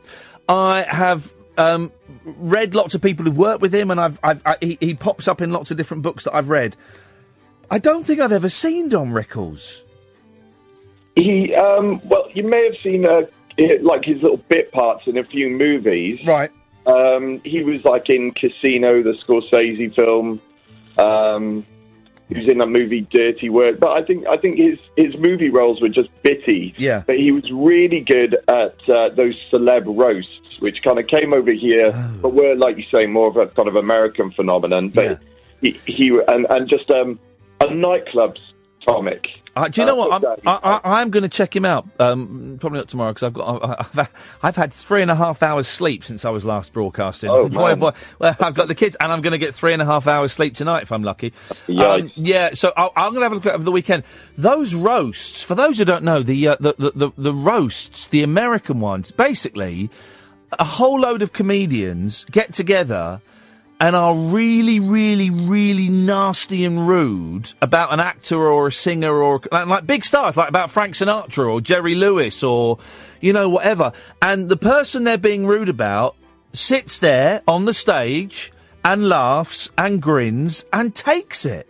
[0.48, 1.92] I have um,
[2.24, 5.28] read lots of people who've worked with him, and I've, I've I, he, he pops
[5.28, 6.76] up in lots of different books that I've read.
[7.72, 9.82] I don't think I've ever seen Don Rickles.
[11.16, 13.24] He, um, well, you may have seen uh,
[13.82, 16.20] like his little bit parts in a few movies.
[16.28, 16.52] Right.
[16.86, 20.42] Um, he was like in Casino, the Scorsese film.
[20.98, 21.66] Um,
[22.28, 25.50] he was in that movie Dirty Work, but I think I think his his movie
[25.50, 26.74] roles were just bitty.
[26.78, 27.04] Yeah.
[27.06, 31.52] But he was really good at uh, those celeb roasts, which kind of came over
[31.52, 32.18] here, Oh.
[32.22, 34.90] but were like you say more of a kind of American phenomenon.
[34.90, 35.20] But
[35.62, 37.20] he, he and and just um,
[37.62, 38.42] a nightclub's
[38.88, 39.28] comic.
[39.54, 40.24] Uh, do you know what?
[40.24, 41.86] I'm, I, I, I'm going to check him out.
[42.00, 45.44] Um, probably not tomorrow because I've got I've, I've, I've had three and a half
[45.44, 47.30] hours sleep since I was last broadcasting.
[47.30, 47.92] Oh, boy, boy.
[48.18, 50.32] Well, I've got the kids, and I'm going to get three and a half hours
[50.32, 51.34] sleep tonight if I'm lucky.
[51.68, 54.04] Um, yeah, so I'll, I'm going to have a look at over the weekend.
[54.38, 58.24] Those roasts, for those who don't know, the, uh, the, the the the roasts, the
[58.24, 59.90] American ones, basically,
[60.58, 63.22] a whole load of comedians get together
[63.82, 69.42] and are really, really, really nasty and rude about an actor or a singer or
[69.52, 72.78] like, like big stars, like about Frank Sinatra or Jerry Lewis or
[73.22, 73.92] you know whatever.
[74.22, 76.16] And the person they're being rude about
[76.54, 78.54] sits there on the stage
[78.86, 81.68] and laughs and grins and takes it.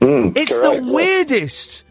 [0.00, 0.84] it's correct.
[0.84, 1.84] the weirdest,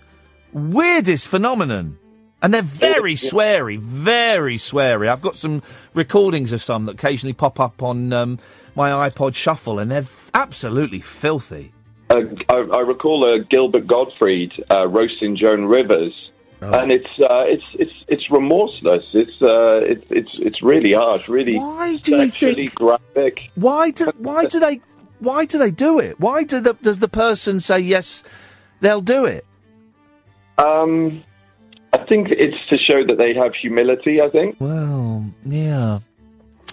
[0.52, 1.98] weirdest phenomenon.
[2.42, 5.10] And they're very sweary, very sweary.
[5.10, 5.62] I've got some
[5.94, 8.40] recordings of some that occasionally pop up on um,
[8.80, 11.74] my iPod Shuffle, and they're absolutely filthy.
[12.10, 16.14] Uh, I, I recall uh, Gilbert Gottfried uh, roasting Joan Rivers,
[16.62, 16.72] Oh.
[16.78, 19.06] and it's uh, it's it's it's remorseless.
[19.14, 23.36] It's uh, it's it's it's really harsh, really Why do you think- graphic.
[23.56, 24.82] Why do why do they
[25.20, 26.20] why do they do it?
[26.20, 28.24] Why do the, does the person say yes?
[28.82, 29.46] They'll do it.
[30.58, 31.24] Um,
[31.94, 34.20] I think it's to show that they have humility.
[34.22, 34.58] I think.
[34.60, 36.00] Well, yeah.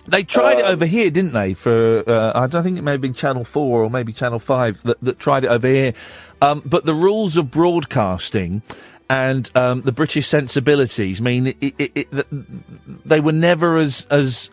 [0.08, 1.54] They tried it Um, over here, didn't they?
[1.54, 4.82] For uh, I don't think it may have been Channel Four or maybe Channel Five
[4.84, 5.94] that, that tried it over here.
[6.40, 8.62] Um, but the rules of broadcasting
[9.08, 12.26] and um, the British sensibilities mean it, it, it,
[13.08, 14.50] they were never as as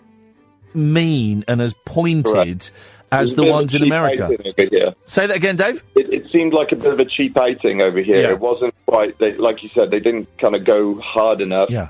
[0.73, 2.69] mean and as pointed
[3.11, 4.27] as the bit of a ones in America.
[4.29, 4.93] rating over here.
[5.05, 5.83] Say that again, Dave.
[5.95, 8.31] It, seemed like a bit of a cheap outing over here.
[8.31, 11.69] It wasn't quite, they, like you said, they didn't kind of go hard enough.
[11.69, 11.89] Yeah.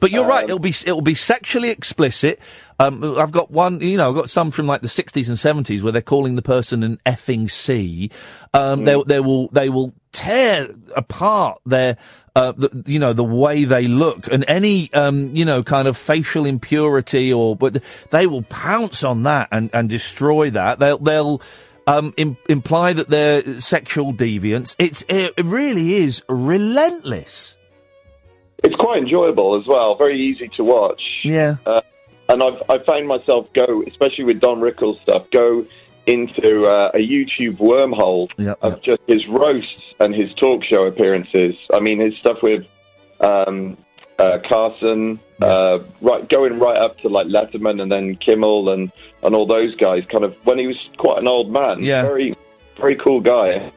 [0.00, 0.44] But you're right.
[0.44, 2.40] It'll be it'll be sexually explicit.
[2.78, 3.80] Um, I've got one.
[3.80, 6.42] You know, I've got some from like the 60s and 70s where they're calling the
[6.42, 8.10] person an effing c.
[8.54, 11.96] Um, they they will they will tear apart their
[12.34, 15.96] uh, the, you know the way they look and any um, you know kind of
[15.96, 20.78] facial impurity or but they will pounce on that and, and destroy that.
[20.78, 21.42] They'll they'll
[21.88, 24.76] um, im- imply that they're sexual deviants.
[24.78, 27.56] It's it really is relentless.
[28.64, 31.02] It's quite enjoyable as well, very easy to watch.
[31.22, 31.56] Yeah.
[31.64, 31.80] Uh,
[32.28, 35.66] and I've, I find myself go, especially with Don Rickles stuff, go
[36.06, 38.30] into uh, a YouTube wormhole
[38.62, 41.54] of just his roasts and his talk show appearances.
[41.72, 42.66] I mean, his stuff with
[43.20, 43.76] um,
[44.18, 48.90] uh, Carson, uh, right, going right up to like Letterman and then Kimmel and,
[49.22, 50.04] and all those guys.
[50.06, 51.82] Kind of when he was quite an old man.
[51.82, 52.02] Yeah.
[52.02, 52.34] Very,
[52.76, 53.70] very cool guy.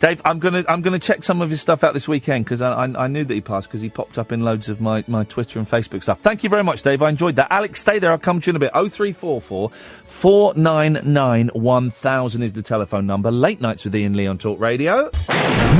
[0.00, 2.72] Dave, I'm gonna I'm gonna check some of his stuff out this weekend because I,
[2.72, 5.24] I I knew that he passed because he popped up in loads of my, my
[5.24, 6.20] Twitter and Facebook stuff.
[6.20, 7.02] Thank you very much, Dave.
[7.02, 7.48] I enjoyed that.
[7.50, 8.12] Alex, stay there.
[8.12, 8.70] I'll come to you in a bit.
[8.74, 13.32] Oh three four four four nine nine one thousand is the telephone number.
[13.32, 15.10] Late nights with Iain Lee on Talk Radio.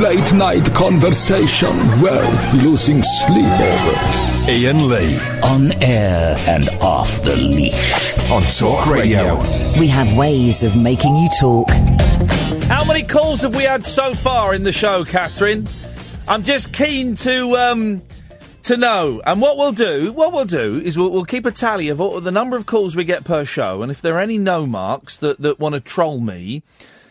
[0.00, 4.48] Late night conversation worth losing sleep over.
[4.50, 5.18] Iain Lee.
[5.44, 8.30] On air and off the leash.
[8.30, 9.36] On Talk Radio.
[9.78, 11.68] We have ways of making you talk.
[12.68, 15.66] How many calls have we had so far in the show, Catherine?
[16.28, 18.02] I'm just keen to um,
[18.64, 19.22] to know.
[19.24, 22.20] And what we'll do, what we'll do is we'll, we'll keep a tally of all,
[22.20, 25.16] the number of calls we get per show, and if there are any no marks
[25.18, 26.62] that that want to troll me.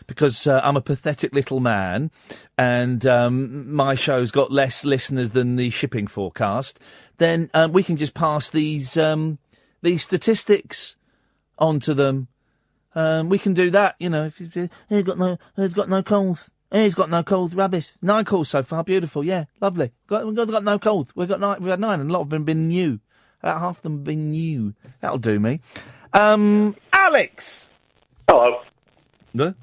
[0.06, 2.12] Because uh, I'm a pathetic little man,
[2.56, 6.80] and um, my show's got less listeners than the shipping forecast.
[7.18, 9.38] Then um, we can just pass these um,
[9.82, 10.96] these statistics
[11.58, 12.28] onto them.
[12.98, 14.24] Um, we can do that, you know.
[14.24, 16.50] If you, he's got no, he's got no calls.
[16.72, 17.54] He's got no calls.
[17.54, 17.92] Rubbish.
[18.02, 18.82] Nine calls so far.
[18.82, 19.22] Beautiful.
[19.22, 19.92] Yeah, lovely.
[20.08, 21.14] Got, we've got, got no calls.
[21.14, 21.60] We've got nine.
[21.60, 22.98] We've had nine, and a lot of them have been new.
[23.40, 24.74] About half of them have been new.
[25.00, 25.60] That'll do me.
[26.12, 27.68] Um, Alex.
[28.28, 28.62] Hello.
[29.36, 29.54] Good.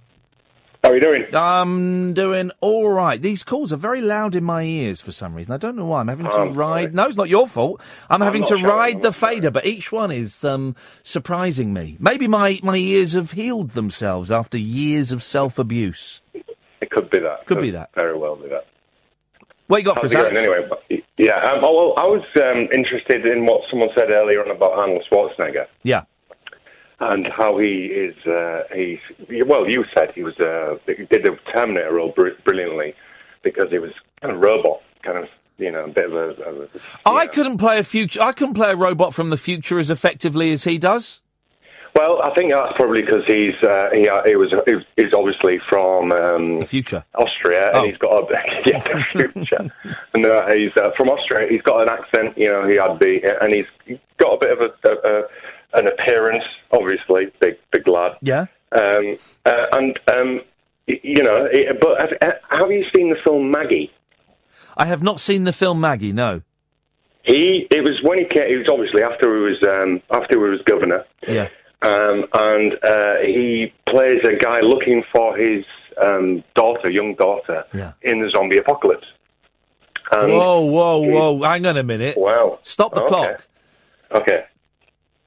[0.85, 1.25] How are you doing?
[1.33, 3.19] I'm doing all right.
[3.19, 5.51] These calls are very loud in my ears for some reason.
[5.51, 5.99] I don't know why.
[5.99, 6.93] I'm having to I'm ride.
[6.93, 7.81] No, it's not your fault.
[8.07, 11.97] I'm, I'm having to ride I'm the fader, but each one is um, surprising me.
[11.99, 16.21] Maybe my, my ears have healed themselves after years of self abuse.
[16.35, 17.47] It could be that.
[17.47, 17.89] Could be that.
[17.95, 18.67] Very well be that.
[19.65, 20.67] What you got How's for us, anyway?
[20.69, 20.83] But,
[21.17, 24.73] yeah, um, oh, well, I was um, interested in what someone said earlier on about
[24.73, 26.03] Arnold Schwarzenegger Yeah.
[26.99, 28.15] And how he is.
[28.25, 28.99] Uh, he's
[29.45, 32.93] well, you said he was uh, he did the Terminator role br- brilliantly
[33.43, 33.91] because he was
[34.21, 35.25] kind of robot, kind of
[35.57, 36.19] you know, a bit of a.
[36.43, 36.69] Of a
[37.05, 38.21] I couldn't play a future.
[38.21, 41.21] I couldn't play a robot from the future as effectively as he does.
[41.95, 44.53] well, I think that's probably because he's uh, he, uh, he was
[44.97, 47.83] he's obviously from um, the future, Austria, Oh.
[47.83, 48.25] and he's got a
[48.65, 49.71] yeah, the future,
[50.13, 51.47] and uh, he's uh, from Austria.
[51.49, 52.67] He's got an accent, you know.
[52.67, 55.23] He had the and he's got a bit of a, a, a
[55.75, 58.13] an appearance, obviously, big big lad.
[58.21, 58.45] Yeah.
[58.71, 60.41] Um, uh, and um,
[60.87, 63.91] you know, it, but have, have you seen the film Maggie?
[64.77, 66.11] I have not seen the film Maggie.
[66.11, 66.41] No.
[67.23, 68.43] He it was when he came.
[68.43, 71.05] It was obviously after he was um, after he was governor.
[71.27, 71.47] Yeah.
[71.81, 75.65] um, and uh, he plays a guy looking for his
[76.03, 77.93] um, daughter, young daughter, Yeah.
[78.01, 79.07] in the zombie apocalypse.
[80.11, 81.41] And whoa, whoa, whoa!
[81.47, 82.15] Hang on a minute.
[82.17, 82.59] Wow.
[82.61, 83.07] Stop the Okay.
[83.09, 83.47] clock.
[84.11, 84.45] Okay.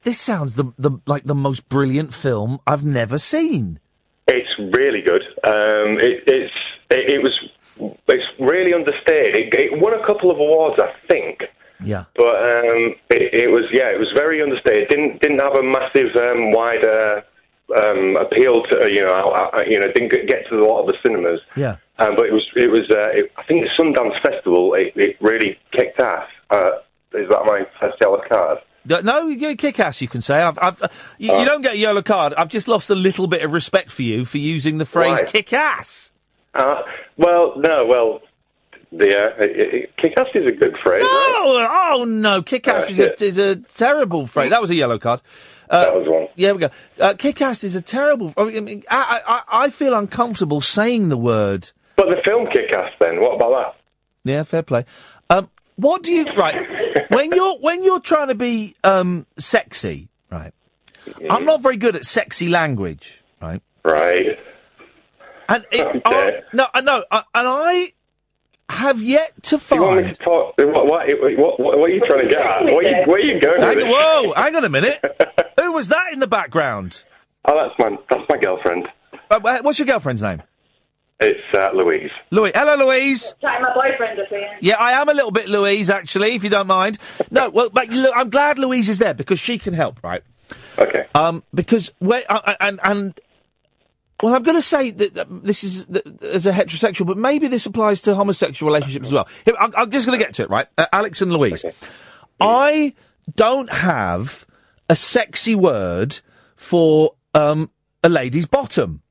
[0.04, 3.80] This sounds the the like the most brilliant film I've never seen.
[4.26, 5.22] It's really good.
[5.44, 6.54] Um, it, it's
[6.90, 7.32] it, it was
[8.08, 9.36] it's really understated.
[9.36, 11.42] It, it won a couple of awards, I think.
[11.82, 12.04] Yeah.
[12.16, 14.88] But um, it, it was yeah, it was very understated.
[14.88, 17.24] Didn't didn't have a massive um, wider
[17.76, 20.80] um, appeal to uh, you know I, I, you know didn't get- to a lot
[20.82, 21.40] of the cinemas.
[21.56, 21.76] Yeah.
[21.98, 25.16] Um, but it was it was uh, it, I think the Sundance Festival it, it
[25.20, 26.28] really kicked ass.
[26.50, 26.70] Uh,
[27.12, 28.58] is that my first yellow card?
[29.02, 30.00] No, you kick ass.
[30.00, 30.58] You can say I've.
[30.60, 31.38] I've uh, you, Oh.
[31.40, 32.34] you don't get a yellow card.
[32.36, 35.30] I've just lost a little bit of respect for you for using the phrase Why?
[35.30, 36.10] "kick ass."
[36.54, 36.82] Uh,
[37.16, 38.20] well, no, well,
[38.90, 41.02] the uh, it, kick ass is a good phrase.
[41.04, 42.42] Oh, oh no!
[42.42, 44.50] Kick ass Uh, is a is a terrible phrase.
[44.50, 45.20] That was a yellow card.
[45.70, 46.28] Uh, that was one.
[46.34, 46.70] Yeah, we go.
[46.98, 48.32] Uh, kick ass is a terrible.
[48.36, 51.70] I mean, I, I I feel uncomfortable saying the word.
[51.96, 53.80] But the film kick ass, then what about that?
[54.30, 54.84] Yeah, fair play.
[55.30, 56.56] Um, what do you right
[57.08, 60.52] when you're when you're trying to be um sexy, right?
[61.30, 63.62] I'm not very good at sexy language, right?
[63.84, 64.38] Right.
[65.48, 67.92] And it, I, no, I know, I, and I
[68.68, 70.18] have yet to Do you want me to find.
[70.18, 70.54] talk?
[70.58, 72.64] What, what, what, what are you trying to get at?
[72.64, 75.02] Where are you, where are you going Hang, whoa, hang on a minute.
[75.60, 77.04] Who was that in the background?
[77.46, 78.88] Oh, that's my that's my girlfriend.
[79.30, 80.42] Uh, what's your girlfriend's name?
[81.20, 82.10] It's uh, Louise.
[82.30, 82.52] Louise.
[82.54, 83.34] Hello, Louise.
[83.40, 84.56] Chatting my boyfriend is here.
[84.60, 86.98] Yeah, I am a little bit Louise, actually, if you don't mind.
[87.30, 90.22] No, well, but look, I'm glad Louise is there because she can help, right?
[90.78, 91.06] Okay.
[91.14, 93.20] Um, because where uh, and and
[94.22, 97.48] well, I'm going to say that, that this is that, as a heterosexual, but maybe
[97.48, 99.28] this applies to homosexual relationships as well.
[99.44, 100.66] Here, I'm, I'm just going to get to it, right?
[100.76, 101.64] Uh, Alex and Louise.
[102.40, 102.94] I
[103.34, 104.46] don't have
[104.88, 106.20] a sexy word
[106.56, 107.70] for um,
[108.02, 109.02] a lady's bottom.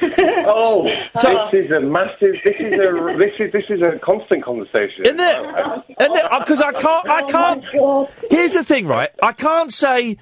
[0.48, 2.34] Oh, this is a massive.
[2.44, 3.16] This is a.
[3.18, 5.04] This is this is a constant conversation.
[5.04, 5.84] Isn't it?
[5.98, 7.10] Because uh, I can't.
[7.10, 8.30] I oh can't.
[8.30, 9.10] Here's the thing, right?
[9.22, 10.18] I can't say,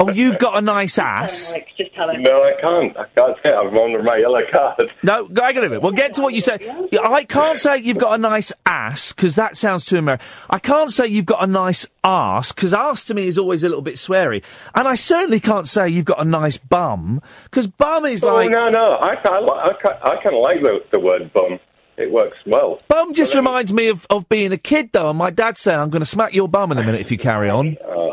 [0.00, 2.22] "Oh, you've got a nice ass." Just tell him.
[2.22, 2.96] No, I can't.
[2.96, 3.50] I can't say.
[3.50, 4.90] I'm on my yellow card.
[5.02, 5.82] No, go- hang on a minute.
[5.82, 6.58] We'll get to what you say.
[7.02, 10.26] I can't say you've got a nice ass because that sounds too American.
[10.50, 13.68] I can't say you've got a nice ass because ass to me is always a
[13.68, 14.42] little bit sweary.
[14.74, 18.50] And I certainly can't say you've got a nice bum because bum is Oh like.
[18.50, 18.92] no, no.
[19.00, 21.58] I I, I, I kind of like the, the word bum.
[21.98, 22.80] It works well.
[22.88, 25.90] Bum just reminds me of, of being a kid though, and my dad saying, I'm
[25.90, 27.76] going to smack your bum in a minute if you carry on.
[27.86, 28.11] Uh,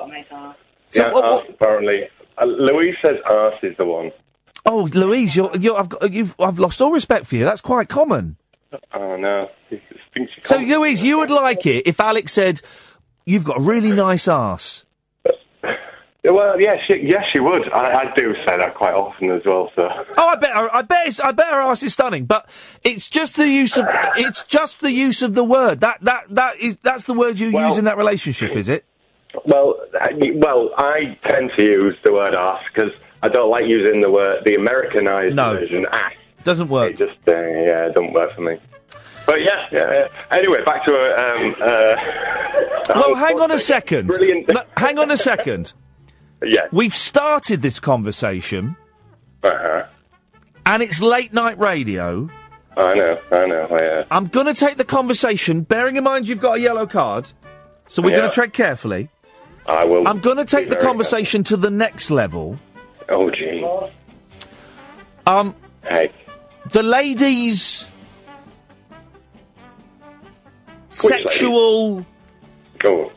[0.91, 2.09] So yeah, what- arse, apparently.
[2.37, 4.11] Uh, Louise says arse is the one.
[4.65, 7.43] Oh, Louise, you're, you're, I've, got, you've, I've lost all respect for you.
[7.43, 8.37] That's quite common.
[8.93, 9.49] Oh no.
[9.69, 9.81] He
[10.13, 12.61] thinks you So, Louise, you would like it if Alex said,
[13.29, 14.85] You've got a really nice ass.
[16.23, 17.71] Well, yes, she, yes, she would.
[17.71, 19.69] I, I do say that quite often as well.
[19.77, 19.87] So.
[20.17, 22.49] Oh, I bet, her, I bet, it's, I bet her ass is stunning, but
[22.83, 23.85] it's just the use of,
[24.17, 25.81] it's just the use of the word.
[25.81, 28.83] That, that, that is, that's the word you use in that relationship, is it?
[29.45, 32.91] Well, I, well, I tend to use the word ass because
[33.21, 35.53] I don't like using the word the Americanized No.
[35.53, 36.13] version ass.
[36.43, 36.93] Doesn't work.
[36.93, 38.57] It just uh, yeah, it doesn't work for me.
[39.25, 39.91] But yeah, yeah.
[39.91, 40.07] yeah.
[40.31, 41.55] Anyway, back to um.
[41.61, 41.95] Uh,
[42.95, 44.07] Well, hang on a second.
[44.07, 44.47] Brilliant.
[44.47, 45.73] No, hang on a second.
[46.41, 46.67] Yeah.
[46.71, 48.77] We've started this conversation,
[49.43, 49.85] Uh-huh.
[50.65, 52.29] and it's late night radio.
[52.77, 53.67] I know, I know.
[53.77, 54.03] Yeah.
[54.09, 57.29] I'm going to take the conversation, bearing in mind you've got a yellow card,
[57.87, 58.19] so we're Yeah.
[58.19, 59.09] going to tread carefully.
[59.65, 60.07] I will.
[60.07, 62.57] I'm going to take the very conversation to the next level.
[63.09, 63.65] Oh, gee.
[65.27, 66.11] Um, Hey.
[66.71, 67.85] the ladies'
[70.89, 72.05] sexual,
[72.79, 73.11] Go.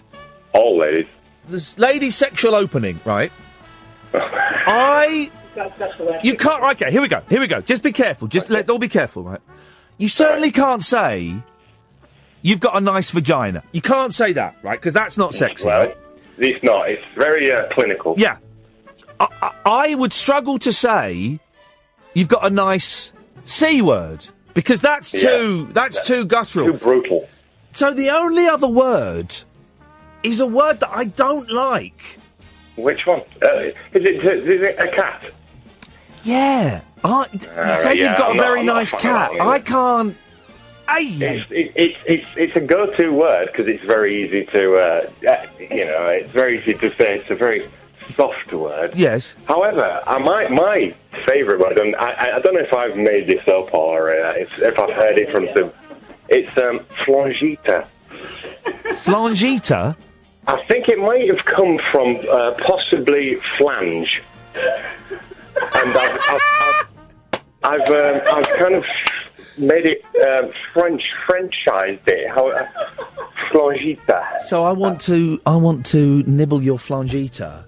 [0.53, 1.07] All ladies.
[1.49, 3.33] this lady's sexual opening, right?
[4.15, 5.31] I
[6.23, 6.63] You can't.
[6.75, 7.23] Okay, here we go.
[7.29, 7.61] Here we go.
[7.61, 8.29] Just be careful.
[8.29, 9.41] Just let's all be careful, right?
[9.99, 11.35] You certainly can't say
[12.43, 13.63] you've got a nice vagina.
[13.73, 14.79] You can't say that, right?
[14.79, 15.97] Because that's not sexy, Well, right?
[16.39, 16.89] It's not.
[16.91, 18.15] It's very uh, clinical.
[18.17, 18.37] Yeah.
[19.21, 19.53] I, I,
[19.91, 21.39] I would struggle to say
[22.15, 23.13] you've got a nice
[23.45, 25.31] c word because that's Yeah.
[25.37, 27.29] too that's too guttural, too brutal.
[27.73, 29.35] So the only other word
[30.23, 32.19] is a word that I don't like.
[32.77, 33.21] Which one?
[33.43, 34.25] Uh, is it?
[34.25, 35.23] Is it a cat?
[36.23, 36.81] Yeah.
[37.05, 39.01] I, you All say right, you've got I'm a not- very I'm not nice of
[39.01, 39.33] cat.
[39.33, 40.17] that I can't.
[41.01, 45.47] It's, it, it's it's it's a go-to word because it's very easy to uh, uh,
[45.59, 47.19] you know it's very easy to say.
[47.19, 47.69] It's a very
[48.17, 48.93] soft word.
[48.95, 49.35] Yes.
[49.47, 50.95] However, uh, my my
[51.27, 54.33] favourite word, and I, I- I don't know if I've made this up or uh,
[54.35, 55.71] if, if I've heard it from some.
[56.29, 57.87] It's um, flangita.
[59.05, 59.97] Flangita?
[60.47, 64.23] I think it might have come from uh, possibly flange,
[64.55, 66.87] and I've I've, I've,
[67.65, 68.85] I've, um, I've kind of
[69.59, 72.29] made it um, French Frenchized it.
[72.29, 72.67] How uh,
[73.53, 74.41] flangita?
[74.41, 77.65] So I want to I want to nibble your flangita.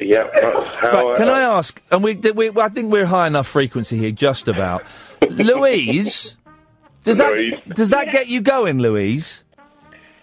[0.00, 1.08] Yeah, that's how.
[1.08, 1.82] Right, can uh, I ask?
[1.90, 4.84] And we, we, I think we're high enough frequency here, just about.
[5.28, 6.36] Louise,
[7.04, 7.54] does that Louise.
[7.74, 9.44] does that get you going, Louise?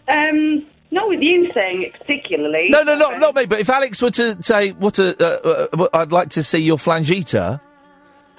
[0.07, 2.69] Um, not with you saying it particularly.
[2.69, 3.45] No, no, not not me.
[3.45, 6.77] But if Alex were to say, "What a, uh, uh, I'd like to see your
[6.77, 7.59] flangita,"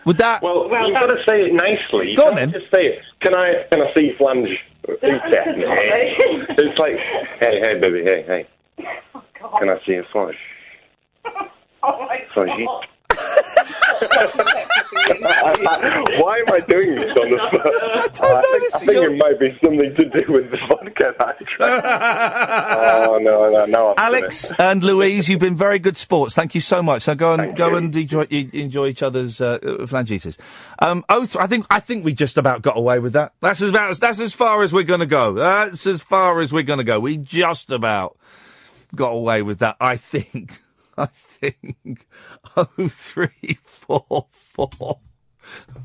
[0.06, 0.42] would that?
[0.42, 2.10] Well, you've got to say it nicely.
[2.10, 2.60] You Go on can't then.
[2.60, 3.02] Just say it.
[3.20, 3.64] Can I?
[3.70, 4.48] Can I see flange?
[4.88, 6.96] it's like,
[7.40, 8.46] hey, hey, baby, hey, hey.
[9.58, 10.36] Can I see a flange?
[11.82, 12.66] Oh my Flange.
[16.18, 17.62] Why am I doing this on the phone?
[18.22, 21.14] I I think your- it might be something to do with the vodka.
[21.60, 23.94] oh no, no, no!
[23.94, 26.34] Done Alex and Louise, you've been very good sports.
[26.34, 27.02] Thank you so much.
[27.02, 30.38] So go and go and enjoy enjoy each other's uh, flangitas.
[30.80, 33.32] Um, oh, I think I think we just about got away with that.
[33.40, 35.34] That's as about that's as far as we're going to go.
[35.34, 37.00] That's as far as we're going to go.
[37.00, 38.16] We just about
[38.94, 39.76] got away with that.
[39.80, 40.60] I think.
[40.98, 42.06] I think.
[42.56, 45.00] Oh three four four.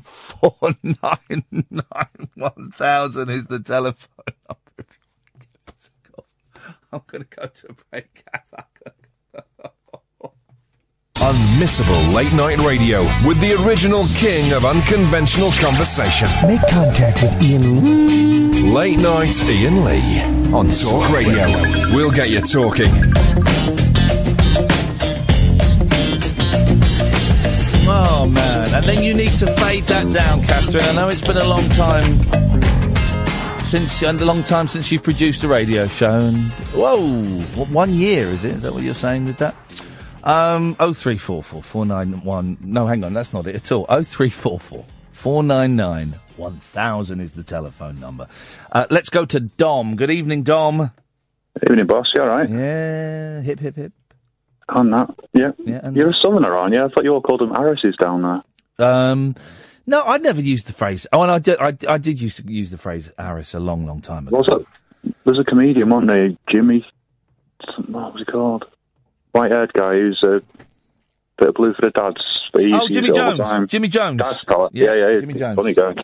[0.02, 4.60] Four nine nine one thousand is the telephone number.
[4.78, 6.26] if you to give us a call.
[6.92, 8.24] I'm going to go to a break.
[11.22, 16.26] Unmissable unmissable late night radio with the original king of unconventional conversation.
[16.48, 18.72] Make contact with Iain Lee.
[18.72, 21.46] Late night Iain Lee on Talk Radio.
[21.94, 23.81] We'll get you talking.
[27.84, 30.84] Oh man, and then you need to fade that down, Catherine.
[30.84, 32.04] I know it's been a long time
[33.62, 36.20] since and a long time since you produced a radio show.
[36.20, 36.36] And
[36.74, 37.22] whoa,
[37.64, 38.52] one year is it?
[38.52, 39.56] Is that what you're saying with that?
[40.24, 42.56] Um, oh three four four four nine one.
[42.60, 43.86] No, hang on, that's not it at all.
[43.88, 48.28] Oh three four four four nine nine one thousand is the telephone number.
[48.70, 49.96] Uh, let's go to Dom.
[49.96, 50.92] Good evening, Dom.
[51.68, 52.06] Evening, boss.
[52.14, 52.48] You all right?
[52.48, 53.92] Yeah, hip hip hip.
[54.74, 55.52] On that, yeah.
[55.58, 56.82] Yeah, You're a southerner, aren't you?
[56.84, 58.86] I thought you all called them Harrises down there.
[58.86, 59.34] Um,
[59.86, 61.06] no, I never used the phrase.
[61.12, 61.58] Oh, and I did.
[61.58, 64.42] I, I did use use the phrase Harris a long, long time ago.
[64.42, 64.64] That?
[65.24, 66.30] There's a comedian, wasn't there?
[66.50, 66.86] Jimmy.
[67.88, 68.64] What was he called?
[69.32, 70.42] White-haired guy who's a
[71.38, 72.40] bit of blue for the dads.
[72.52, 73.70] But Oh, Jimmy use it all the Jones.
[73.70, 74.18] Jimmy Jones.
[74.22, 74.44] Dad's.
[74.72, 75.56] Yeah, Yeah, yeah, Jimmy Jones.
[75.56, 75.94] Funny guy.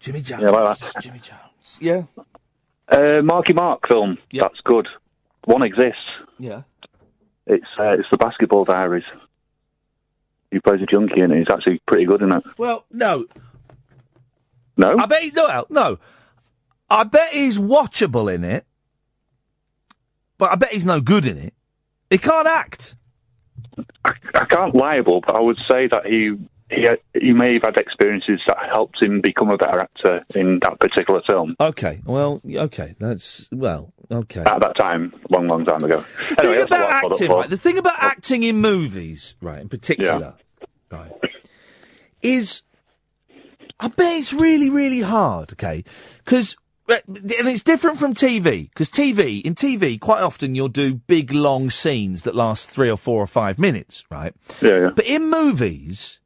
[0.00, 0.42] Jimmy Jones.
[0.42, 1.02] Yeah, like that.
[1.02, 1.78] Jimmy Jones.
[1.80, 2.02] Yeah.
[2.88, 4.18] Uh, Marky Mark film.
[4.32, 4.88] That's good.
[5.44, 5.98] One exists.
[6.38, 6.62] Yeah.
[7.46, 9.04] It's uh, it's the Basketball Diaries.
[10.50, 11.38] He plays a junkie in it.
[11.38, 12.44] He's actually pretty good in it.
[12.56, 13.26] Well, no.
[14.76, 14.96] No.
[14.98, 15.98] I bet he, no, no.
[16.88, 18.64] I bet he's watchable in it,
[20.38, 21.54] but I bet he's no good in it.
[22.10, 22.94] He can't act.
[24.06, 26.36] I can't libel, but I would say that he
[26.70, 30.58] he uh, he may have had experiences that helped him become a better actor in
[30.62, 32.00] that particular film Okay.
[32.04, 32.94] Well, okay.
[32.98, 33.92] That's well.
[34.10, 34.40] Okay.
[34.40, 36.00] at that time, long, long time ago.
[36.00, 37.50] The Anyway, thing about acting, right?
[37.50, 40.34] The thing about acting in movies, right, in particular,
[40.90, 41.12] right,
[42.22, 42.62] is
[43.80, 45.52] I bet it's really, really hard.
[45.52, 45.82] Okay,
[46.24, 46.56] because
[46.88, 51.32] uh, and it's different from TV because TV in TV quite often you'll do big
[51.32, 54.32] long scenes that last three or four or five minutes, right?
[54.62, 54.90] Yeah, yeah.
[54.94, 56.20] But in movies,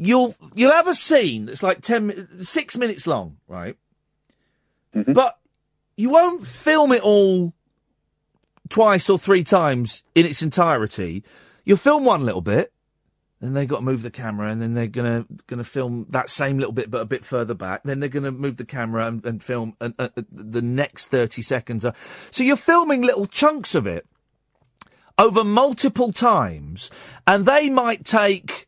[0.00, 3.76] you'll you'll have a scene that's like ten, six minutes long, right?
[4.94, 5.12] Mm-hmm.
[5.12, 5.38] But
[5.96, 7.52] you won't film it all
[8.68, 11.22] twice or three times in its entirety.
[11.64, 12.72] You'll film one little bit,
[13.40, 16.58] then they've got to move the camera, and then they're gonna gonna film that same
[16.58, 17.82] little bit, but a bit further back.
[17.84, 21.84] Then they're gonna move the camera and, and film uh, the next thirty seconds.
[22.30, 24.06] So you're filming little chunks of it
[25.18, 26.90] over multiple times,
[27.26, 28.66] and they might take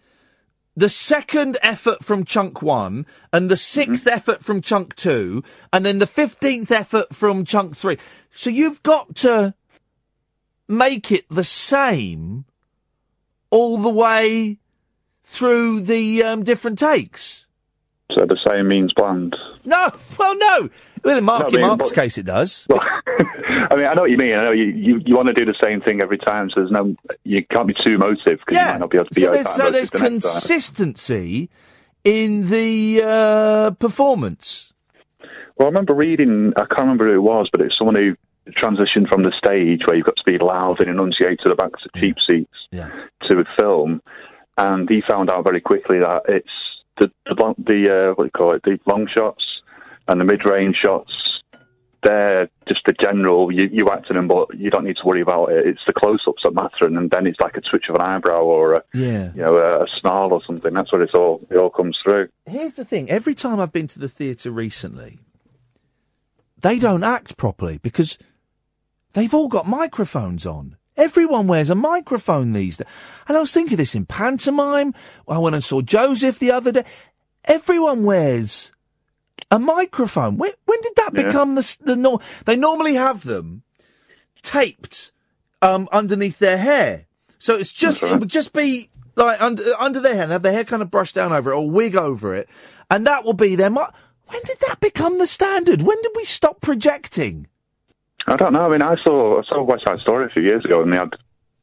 [0.74, 5.42] the second effort from chunk one and the 6th effort from chunk two
[5.72, 7.98] and then the 15th effort from chunk three.
[8.32, 9.54] So you've got to
[10.68, 12.46] make it the same
[13.50, 14.58] all the way
[15.22, 17.41] through the um, different takes.
[18.16, 19.34] So the same means bland.
[19.64, 20.68] No, well, no.
[21.04, 22.66] Well, in Marky No, I mean, Mark's but- case, it does.
[23.70, 24.34] I mean, I know what you mean.
[24.34, 26.70] I know you, you, you want to do the same thing every time, so there's
[26.70, 26.94] no,
[27.24, 29.48] you can't be too motive because you might not be able to be so there's,
[29.50, 31.48] so there's the consistency
[32.04, 34.72] in the uh, performance.
[35.56, 38.16] Well, I remember reading, I can't remember who it was, but it's someone who
[38.52, 41.70] transitioned from the stage where you've got to be loud and enunciate to the back
[41.72, 42.88] of cheap seats Yeah.
[43.30, 44.02] to a film,
[44.58, 46.48] and he found out very quickly that it's
[47.06, 49.44] the the, long, the uh, what do you call it, the long shots
[50.08, 51.12] and the mid-range shots.
[52.04, 53.52] They're just the general.
[53.52, 55.64] You, you act in them, but you don't need to worry about it.
[55.68, 58.74] It's the close-ups that matter, and then it's like a twitch of an eyebrow or
[58.74, 59.30] a Yeah.
[59.36, 60.74] you know a, a snarl or something.
[60.74, 61.46] That's what it's all.
[61.48, 62.28] It all comes through.
[62.44, 65.20] Here's the thing: every time I've been to the theatre recently,
[66.60, 68.18] they don't act properly because
[69.12, 70.76] they've all got microphones on.
[71.02, 72.86] Everyone wears a microphone these days.
[73.26, 74.94] And I was thinking this in pantomime.
[75.26, 76.84] I went and saw Joseph the other day.
[77.44, 78.70] Everyone wears
[79.50, 80.36] a microphone.
[80.38, 81.24] When, when did that Yeah.
[81.24, 82.20] become the, the norm?
[82.44, 83.62] They normally have them
[84.42, 85.12] taped
[85.60, 87.06] um, underneath their hair.
[87.38, 90.52] So it's just, it would just be like under, under their hair and have their
[90.52, 92.48] hair kind of brushed down over it or wig over it.
[92.90, 93.80] And that will be their mi-
[94.26, 95.82] When did that become the standard?
[95.82, 97.48] When did we stop projecting?
[98.26, 98.66] I don't know.
[98.66, 100.96] I mean, I saw I saw West Side Story a few years ago, and they
[100.96, 101.10] had,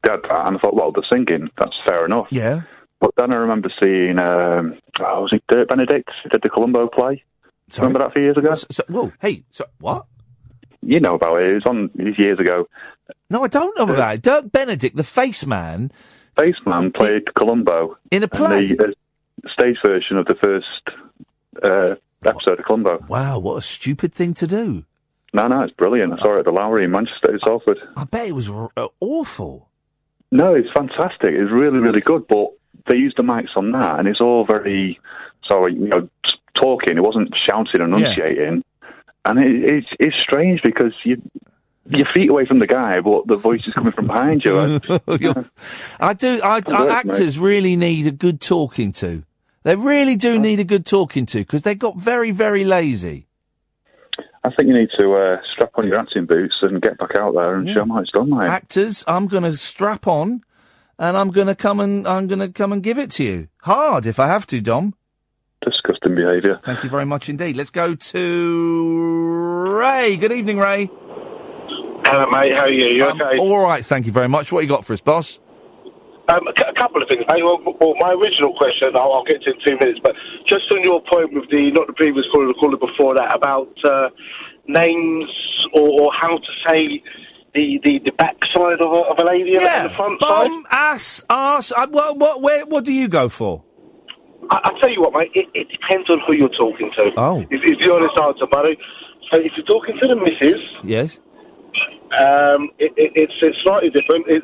[0.02, 2.26] they had that, and I thought, well, the singing, that's fair enough.
[2.30, 2.62] Yeah.
[3.00, 6.10] But then I remember seeing, um, oh, was it Dirk Benedict?
[6.22, 7.24] He did the Columbo play.
[7.78, 8.52] Remember that a few years ago?
[8.54, 10.06] So, whoa, hey, so what?
[10.82, 11.50] You know about it.
[11.50, 12.68] It was on it was years ago.
[13.30, 14.22] No, I don't know about it.
[14.22, 15.92] Dirk Benedict, the face man.
[16.36, 18.74] Face man played Columbo in a play.
[18.74, 18.94] the
[19.44, 20.96] uh, stage version of the first
[21.62, 23.04] uh, episode of Columbo.
[23.08, 24.84] Wow, what a stupid thing to do.
[25.32, 26.12] No, no, it's brilliant.
[26.12, 27.34] I saw it at the Lowry in Manchester.
[27.34, 27.78] It's Salford.
[27.96, 29.68] I bet it was r- uh, awful.
[30.32, 31.30] No, it's fantastic.
[31.34, 32.26] It's really, really good.
[32.28, 32.48] But
[32.88, 34.98] they used the mics on that, and it's all very,
[35.46, 36.08] sorry, you know,
[36.60, 36.96] talking.
[36.96, 38.64] It wasn't shouting and enunciating,
[39.24, 41.20] and it, it's it's strange because you
[41.88, 44.56] your feet away from the guy, but the voice is coming from behind you.
[46.00, 46.40] I do.
[46.42, 49.24] I, I- actors really need a good talking to.
[49.62, 53.26] They really do need a good talking to because they got very, very lazy.
[54.42, 57.34] I think you need to uh, strap on your acting boots and get back out
[57.34, 58.48] there and show 'em how it's done, mate.
[58.48, 60.42] Actors, I'm going to strap on,
[60.98, 63.48] and I'm going to come and I'm going to come and give it to you
[63.62, 64.94] hard if I have to, Dom.
[65.62, 66.58] Disgusting behaviour.
[66.64, 67.54] Thank you very much indeed.
[67.54, 70.16] Let's go to Ray.
[70.16, 70.88] Good evening, Ray.
[72.06, 72.56] Hello, mate.
[72.56, 72.88] How are you?
[72.88, 73.36] You Um, okay?
[73.38, 74.50] All right, thank you very much.
[74.52, 75.38] What you got for us, boss?
[76.30, 77.42] Um, a, couple of things, mate.
[77.42, 80.14] Well, well my original question, I'll, I'll get to in two minutes, but
[80.46, 83.72] just on your point with the, not the previous caller, the caller before that, about
[83.84, 84.10] uh,
[84.68, 85.26] names
[85.74, 87.02] or, or how to say
[87.54, 91.24] the, the, the backside of a, of a lady Yeah, and the front bum, ass,
[91.28, 91.72] ass.
[91.72, 93.64] Uh, what, what, where, what do you go for?
[94.50, 97.10] I, I'll tell you what, mate, it, it depends on who you're talking to.
[97.16, 97.40] Oh.
[97.50, 98.78] Is, is the honest answer, buddy.
[99.32, 101.18] So if you're talking to the missus, Yes.
[102.18, 104.26] um, it, it, it's, it's slightly different.
[104.28, 104.42] It,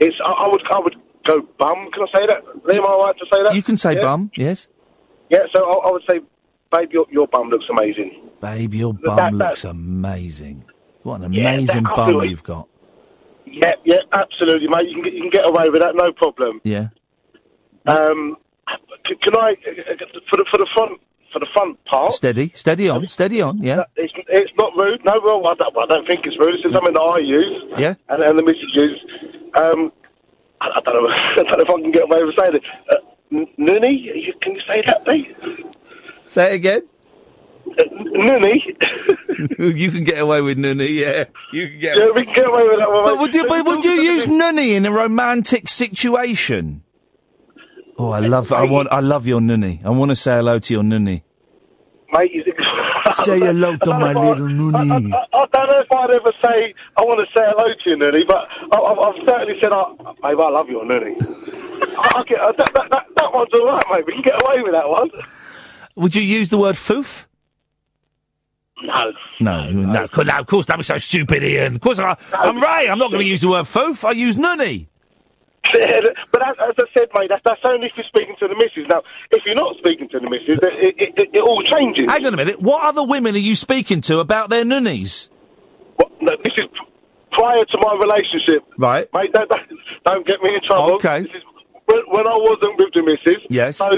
[0.00, 0.96] it's, I, I would, I would
[1.26, 1.90] go bum.
[1.92, 2.74] Can I say that?
[2.74, 3.54] Am I right to say that?
[3.54, 4.00] You can say Yeah?
[4.02, 4.30] bum.
[4.36, 4.68] Yes.
[5.30, 6.20] Yeah, so I, I would say,
[6.70, 8.28] babe, your, your bum looks amazing.
[8.40, 10.64] Babe, your bum That- that- looks amazing.
[11.02, 12.68] What an Yeah, amazing that- bum you've got.
[13.46, 14.88] Yeah, yeah, absolutely, mate.
[14.88, 16.60] You can get, you can get away with that, no problem.
[16.64, 16.88] Yeah.
[17.86, 18.36] Um,
[19.08, 19.54] c- can I
[20.30, 21.00] for the for the front
[21.32, 22.12] for the front part?
[22.12, 23.58] Steady, steady on, steady on.
[23.58, 23.82] Yeah.
[23.96, 25.04] It's, it's not rude.
[25.04, 26.54] No, well, I don't, I don't think it's rude.
[26.54, 27.94] It's is something that I use Yeah.
[28.08, 29.04] and, and the missus use.
[29.54, 29.92] Um,
[30.62, 31.10] I, I don't know.
[31.14, 32.62] I don't know if I can get away with saying it.
[32.90, 32.96] Uh,
[33.32, 35.34] N- Nunny, you, can you say that, mate?
[36.24, 36.82] Say it again.
[37.66, 37.82] Uh,
[38.12, 38.76] Nunny.
[39.58, 40.86] you can get away with nunny.
[40.88, 41.24] Yeah.
[41.52, 41.98] You can get.
[41.98, 43.04] Yeah, we can get away with that one.
[43.04, 46.82] But would you, but would you use nunny in a romantic situation?
[47.98, 48.52] Oh, I love.
[48.52, 48.88] I want.
[48.90, 49.80] I love your nunny.
[49.84, 51.24] I want to say hello to your nunny.
[52.12, 52.30] Mate,
[53.14, 55.12] Say hello to my little nunny.
[55.12, 57.96] I, I don't know if I'd ever say I want to say hello to you,
[57.96, 59.84] Nunny, but I, I've, I've certainly said, I,
[60.22, 61.16] babe, I love you, Nunny.
[61.98, 64.06] I, I get, uh, that, that, that, that one's all right, mate.
[64.06, 65.10] We can get away with that one.
[65.96, 67.26] Would you use the word foof?
[68.82, 69.12] No.
[69.40, 71.76] No, no, no, of course, don't be so stupid, Iain.
[71.76, 72.88] Of course, I, I'm right.
[72.90, 74.04] I'm not going to use the word foof.
[74.04, 74.88] I use nunny.
[76.32, 78.88] But as, as I said, mate, that's, that's only if you're speaking to the missus.
[78.88, 82.06] Now, if you're not speaking to the missus, it, it, it, it all changes.
[82.08, 82.60] Hang on a minute.
[82.60, 85.30] What other women are you speaking to about their nunnies?
[86.20, 86.66] No, this is
[87.30, 88.64] prior to my relationship.
[88.78, 89.08] Right.
[89.14, 89.50] Mate, don't,
[90.04, 90.94] don't, get me in trouble.
[90.94, 91.22] Okay.
[91.22, 91.42] This is
[91.86, 93.42] when, when I wasn't with the missus.
[93.48, 93.76] Yes.
[93.76, 93.90] So,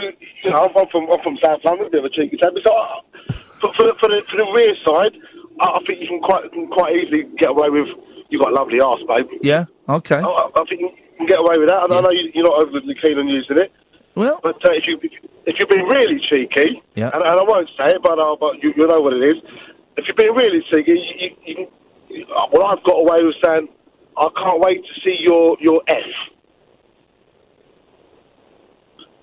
[0.42, 2.60] you know, I'm, I'm from, I'm from South London, a bit of a cheeky tabby.
[2.64, 3.00] So, I,
[3.32, 5.16] for, for, the, for, the, for the rear side,
[5.60, 7.88] I, I think you can quite, can quite easily get away with,
[8.28, 9.26] you've got a lovely arse, babe.
[9.42, 9.64] Yeah.
[9.88, 10.20] Okay.
[10.20, 10.92] I, I think
[11.24, 11.84] can get away with that.
[11.84, 13.72] And I know you, you're not overly keen on using it.
[14.14, 14.40] Well.
[14.42, 14.98] But uh, if, you,
[15.46, 17.10] if you're being really cheeky, Yeah.
[17.12, 19.42] and, and I won't say it, but, uh, but you, you know what it is.
[19.96, 21.66] If you're being really cheeky, you, you,
[22.08, 23.68] you uh, well, I've got away with saying,
[24.16, 25.96] I can't wait to see your, your F.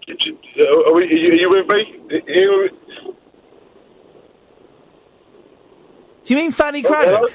[0.09, 2.17] Uh, Are, we, are, you, are you with me?
[2.17, 2.69] Are you-
[6.25, 7.31] Do you mean Fanny Cradock?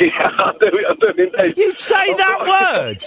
[0.00, 1.56] Yeah, I do, I do indeed.
[1.56, 3.02] You'd say that word.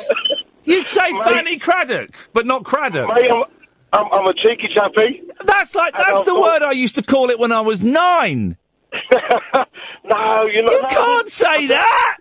[0.64, 3.14] You'd say Fanny Cradock, but not Cradock.
[3.14, 3.44] Mate, I'm,
[3.94, 5.22] I'm, I'm a cheeky chappy.
[5.44, 8.58] That's like that's the word I used to call it when I was nine.
[10.04, 10.74] No, you're not.
[10.74, 12.18] You can't say that.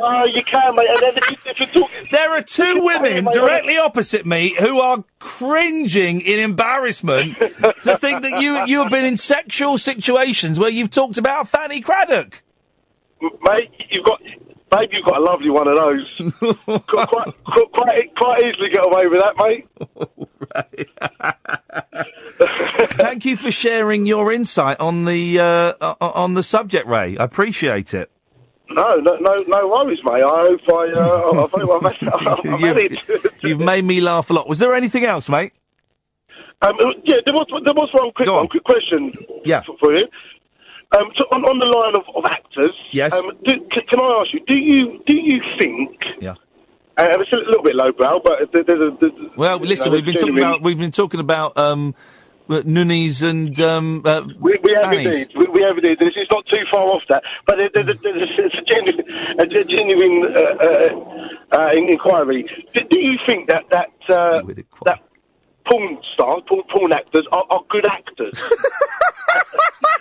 [0.00, 0.88] No, you can, mate.
[0.90, 4.80] And then if you, if you talk, There are two women directly opposite me who
[4.80, 10.70] are cringing in embarrassment to think that you you have been in sexual situations where
[10.70, 12.42] you've talked about Fanny Cradock.
[13.42, 14.20] Mate, you've got,
[14.70, 16.14] babe, you've got a lovely one of those.
[16.86, 17.34] quite, quite,
[17.72, 19.66] quite, quite easily get away with that, mate.
[22.96, 27.16] Thank you for sharing your insight on the uh, on the subject, Ray.
[27.16, 28.10] I appreciate it.
[28.70, 30.22] No, no, no, no worries, mate.
[30.22, 31.86] I hope I, uh, I hope I've,
[32.44, 34.48] I've You've, you've made me laugh a lot.
[34.48, 35.52] Was there anything else, mate?
[36.62, 36.74] Um,
[37.04, 39.12] yeah, there was there was one quick one quick question
[39.44, 39.62] Yeah.
[39.62, 40.06] for, for you.
[40.92, 43.12] Um, so on, on the line of, of actors, Yes.
[43.12, 44.40] Um, do, c- can I ask you?
[44.46, 45.98] Do you do you think?
[46.20, 46.34] Yeah.
[46.96, 48.96] And it's a little bit lowbrow, but there's a.
[49.00, 51.96] There's, Well, listen, know, we've been there's talking about we've been talking about um,
[52.48, 55.28] uh, nunnies and um, uh, We, we have indeed.
[55.36, 55.98] We, we have indeed.
[55.98, 58.62] This is not too far off that, but there- there's a, there's a, it's a
[58.62, 62.44] genuine, a genuine uh, uh, uh, inquiry.
[62.74, 64.42] Do, do you think that that uh,
[64.84, 65.00] that
[65.70, 68.42] porn stars, porn, porn actors, are, are good actors?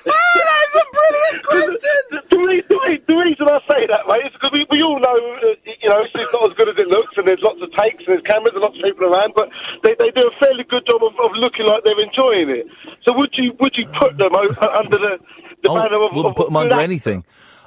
[0.06, 2.20] That's a brilliant question.
[2.30, 5.00] The, re- the, re- the reason I say that, mate, is because we, we all
[5.00, 7.72] know, uh, you know, it's, not as good as it looks, and there's lots of
[7.74, 9.50] takes, and there's cameras, and lots of people around, but
[9.84, 12.68] they, they do a fairly good job of, of looking like they're enjoying it.
[13.06, 15.18] So would you would you put them o- uh, under the,
[15.64, 17.24] the banner of, Wouldn't of put them under anything.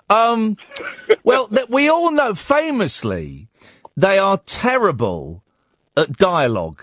[0.09, 0.56] Um,
[1.24, 3.48] well, th- we all know famously
[3.97, 5.43] they are terrible
[5.97, 6.82] at dialogue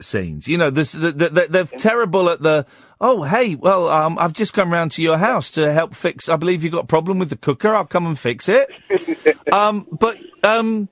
[0.00, 0.48] scenes.
[0.48, 2.66] You know, this, the, the, the, they're terrible at the,
[3.00, 6.36] oh, hey, well, um, I've just come round to your house to help fix, I
[6.36, 7.74] believe you've got a problem with the cooker.
[7.74, 8.70] I'll come and fix it.
[9.52, 10.88] um, but, um,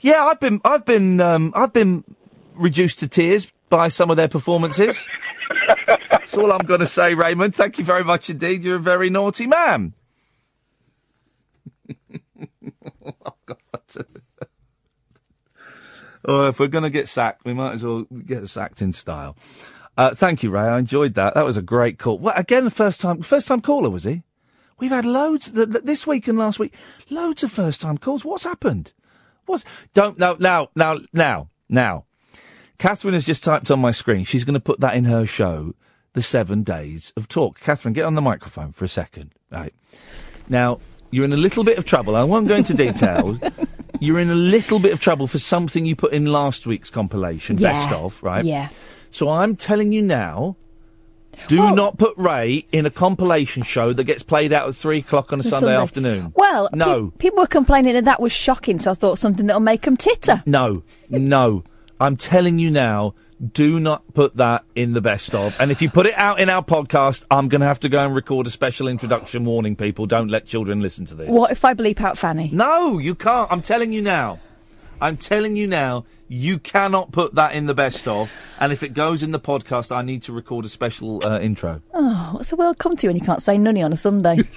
[0.00, 2.04] yeah, I've been, I've been, um, I've been
[2.54, 5.06] reduced to tears by some of their performances.
[6.10, 7.54] That's all I'm going to say, Raymond.
[7.54, 8.64] Thank you very much indeed.
[8.64, 9.94] You're a very naughty man.
[13.04, 13.58] oh, God.
[16.24, 19.36] Oh, if we're going to get sacked, we might as well get sacked in style.
[19.96, 20.62] Uh, thank you, Ray.
[20.62, 21.34] I enjoyed that.
[21.34, 22.18] That was a great call.
[22.18, 24.22] Well, again, first time, first time caller, was he?
[24.78, 26.74] We've had loads th- th- this week and last week.
[27.10, 28.24] Loads of first time calls.
[28.24, 28.92] What's happened?
[29.46, 32.06] What's, don't, no, now, now, now, now.
[32.78, 34.24] Catherine has just typed on my screen.
[34.24, 35.74] She's going to put that in her show,
[36.14, 37.60] The Seven Days of Talk.
[37.60, 39.32] Catherine, get on the microphone for a second.
[39.50, 39.72] Right.
[40.48, 40.80] Now,
[41.12, 42.16] you're in a little bit of trouble.
[42.16, 43.38] I won't go into details.
[44.04, 47.58] you're in a little bit of trouble for something you put in last week's compilation,
[47.58, 47.72] Yeah.
[47.72, 48.44] best of, right?
[48.44, 48.68] Yeah.
[49.10, 50.56] So I'm telling you now,
[51.48, 55.32] do not put Ray in a compilation show that gets played out at three o'clock
[55.32, 55.76] on a Sunday, Sunday.
[55.82, 56.32] afternoon.
[56.36, 59.60] Well, no, pe- people were complaining that that was shocking, so I thought something that'll
[59.60, 60.42] make them titter.
[60.46, 61.64] no, no.
[62.00, 63.14] I'm telling you now,
[63.52, 65.58] do not put that in the best of.
[65.60, 68.04] And if you put it out in our podcast, I'm going to have to go
[68.04, 70.06] and record a special introduction warning people.
[70.06, 71.28] Don't let children listen to this.
[71.28, 72.50] What if I bleep out Fanny?
[72.52, 73.50] No, you can't.
[73.50, 74.40] I'm telling you now.
[75.00, 78.32] I'm telling you now, you cannot put that in the best of.
[78.58, 81.82] And if it goes in the podcast, I need to record a special uh, intro.
[81.92, 84.38] Oh, what's the world come to when you can't say nunny on a Sunday?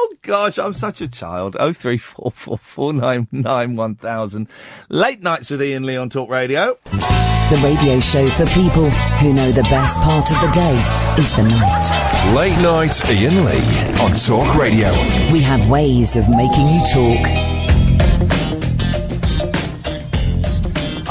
[0.00, 1.56] Oh gosh, I'm such a child.
[1.58, 4.48] Oh three four four four nine nine one thousand.
[4.88, 6.78] Late nights with Iain Lee on Talk Radio.
[6.84, 8.88] The radio show for people
[9.18, 10.74] who know the best part of the day
[11.18, 12.32] is the night.
[12.32, 14.86] Late night Iain Lee on Talk Radio.
[15.32, 17.26] We have ways of making you talk.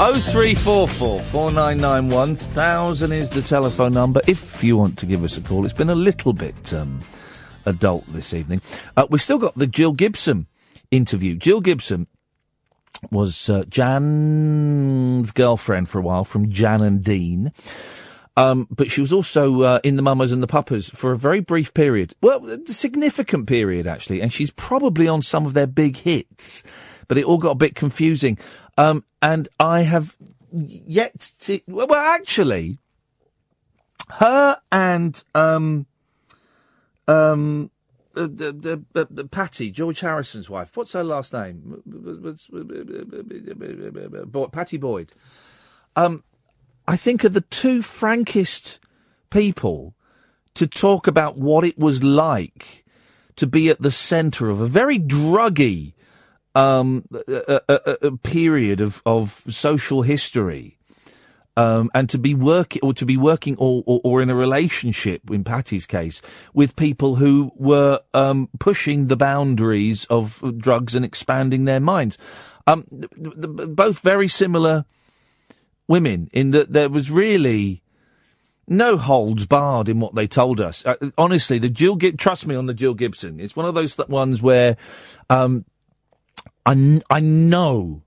[0.00, 4.22] Oh three four four four nine nine one thousand is the telephone number.
[4.26, 7.02] If you want to give us a call, it's been a little bit um,
[7.68, 8.62] adult this evening.
[8.96, 10.46] Uh, we've still got the Jill Gibson
[10.90, 11.36] interview.
[11.36, 12.06] Jill Gibson
[13.10, 17.52] was uh, Jan's girlfriend for a while from Jan and Dean.
[18.36, 21.40] Um, but she was also uh, in the Mamas and the Papas for a very
[21.40, 22.14] brief period.
[22.22, 26.62] Well, a significant period actually, and she's probably on some of their big hits.
[27.08, 28.38] But it all got a bit confusing.
[28.76, 30.16] Um, and I have
[30.52, 31.60] yet to.
[31.66, 32.78] Well, actually,
[34.08, 35.86] her and um,
[37.08, 37.70] um,
[38.14, 40.76] the, the, the, Pattie, George Harrison's wife.
[40.76, 41.82] What's her last name?
[44.52, 45.12] Pattie Boyd.
[45.96, 46.24] Um,
[46.86, 48.78] I think are the two frankest
[49.30, 49.94] people
[50.54, 52.84] to talk about what it was like
[53.36, 55.94] to be at the centre of a very druggy
[56.54, 60.77] um, a, a- a period of, of social history.
[61.58, 65.28] Um, and to be working, or to be working, or, or, or in a relationship,
[65.28, 66.22] in Pattie's case,
[66.54, 72.16] with people who were um, pushing the boundaries of drugs and expanding their minds.
[72.68, 74.84] Um, th- th- both very similar
[75.88, 77.82] women in that there was really
[78.68, 80.86] no holds barred in what they told us.
[80.86, 83.40] Uh, honestly, the Jill Gib- trust me on the Jill Gibson.
[83.40, 84.76] It's one of those th- ones where
[85.28, 85.64] um,
[86.64, 88.02] I, I know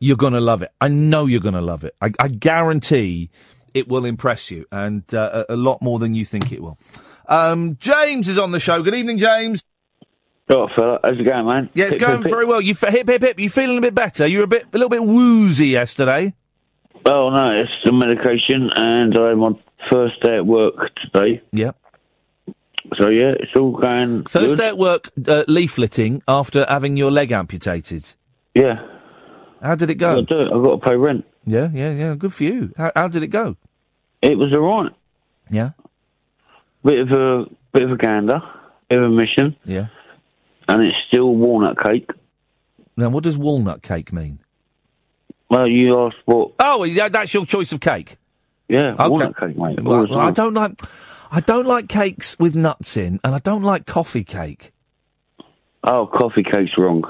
[0.00, 0.70] you're going to love it.
[0.80, 1.94] I know you're going to love it.
[2.00, 3.30] I, I guarantee
[3.74, 6.78] it will impress you and uh, a, a lot more than you think it will.
[7.28, 8.82] Um, James is on the show.
[8.82, 9.62] Good evening, James.
[10.50, 11.68] Oh, fella, how's it going, man?
[11.74, 12.32] Yeah, it's Hip, going hip, hip.
[12.32, 12.60] very well.
[12.60, 13.38] You f- hip hip hip.
[13.38, 14.26] You feeling a bit better?
[14.26, 16.34] You were a bit, a little bit woozy yesterday.
[17.04, 19.50] Well, no, it's the medication, and I had my
[19.90, 21.42] first day at work today.
[21.52, 21.76] Yep.
[22.98, 24.24] So yeah, it's all going.
[24.24, 24.58] First good.
[24.58, 28.06] day at work, uh, leafleting after having your leg amputated.
[28.54, 28.76] Yeah.
[29.62, 30.18] How did it go?
[30.18, 30.52] I do it.
[30.52, 31.24] I've got to pay rent.
[31.46, 32.14] Yeah, yeah, yeah.
[32.14, 32.72] Good for you.
[32.76, 33.56] How, how did it go?
[34.22, 34.92] It was alright.
[35.50, 35.70] Yeah.
[36.84, 38.40] Bit of a bit of a gander,
[38.88, 39.88] bit of a mission, Yeah.
[40.68, 42.10] and it's still walnut cake.
[42.96, 44.38] Now, what does walnut cake mean?
[45.50, 46.52] Well, you asked what?
[46.58, 48.16] Oh, yeah, that's your choice of cake.
[48.68, 49.82] Yeah, walnut cake, mate.
[49.82, 50.34] Well, the well, I time.
[50.34, 50.80] don't like,
[51.30, 54.72] I don't like cakes with nuts in, and I don't like coffee cake.
[55.84, 57.04] Oh, coffee cake's wrong.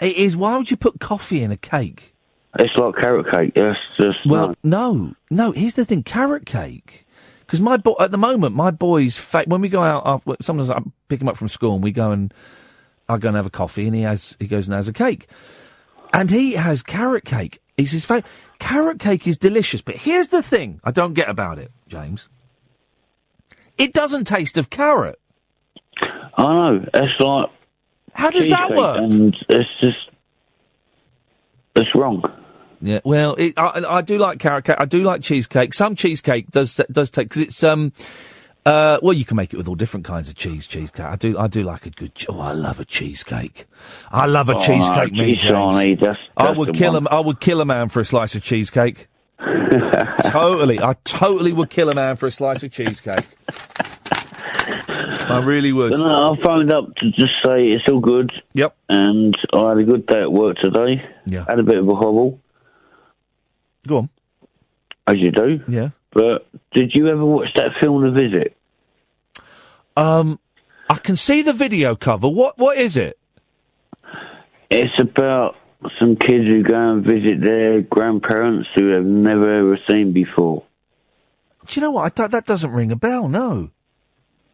[0.00, 0.36] It is.
[0.36, 2.14] Why would you put coffee in a cake?
[2.58, 3.52] It's like carrot cake.
[3.56, 5.52] Yes, just Well, no, no.
[5.52, 7.06] Here's the thing: carrot cake.
[7.40, 10.36] Because my boy, at the moment, my boys, fa- when we go out, uh, after,
[10.40, 12.32] sometimes I pick him up from school and we go and
[13.08, 15.28] I go and have a coffee, and he has, he goes and has a cake,
[16.12, 17.60] and he has carrot cake.
[17.76, 18.26] He's his favorite.
[18.60, 22.28] Carrot cake is delicious, but here's the thing: I don't get about it, James.
[23.76, 25.20] It doesn't taste of carrot.
[26.36, 26.86] I know.
[26.94, 27.50] It's like.
[28.14, 28.98] How does that work?
[28.98, 29.98] And it's just.
[31.76, 32.22] It's wrong.
[32.80, 34.76] Yeah, well, it, I, I do like carrot cake.
[34.78, 35.74] I do like cheesecake.
[35.74, 37.92] Some cheesecake does does take because it's um,
[38.66, 40.66] uh, well, you can make it with all different kinds of cheese.
[40.66, 41.04] Cheesecake.
[41.04, 41.38] I do.
[41.38, 42.12] I do like a good.
[42.28, 43.66] Oh, I love a cheesecake.
[44.12, 45.12] I love a Oh, cheesecake.
[45.12, 46.00] no, me, cheese sarnie, James.
[46.00, 47.02] that's- I would kill one.
[47.02, 47.08] him.
[47.10, 49.08] I would kill a man for a slice of cheesecake.
[50.24, 50.80] totally.
[50.80, 53.26] I totally would kill a man for a slice of cheesecake.
[55.28, 55.90] I really would.
[55.92, 58.30] But no, I phoned up to just say it's all good.
[58.54, 58.76] Yep.
[58.88, 61.02] And I had a good day at work today.
[61.26, 61.44] Yeah.
[61.48, 62.40] Had a bit of a hobble,
[63.86, 64.08] Go on.
[65.06, 65.60] as you do.
[65.68, 65.90] Yeah.
[66.12, 68.56] But did you ever watch that film, The Visit?
[69.96, 70.38] Um,
[70.88, 72.28] I can see the video cover.
[72.28, 73.18] What What is it?
[74.70, 75.56] It's about
[76.00, 80.64] some kids who go and visit their grandparents who they've never ever seen before.
[81.66, 82.16] Do you know what?
[82.16, 83.28] That doesn't ring a bell.
[83.28, 83.70] No.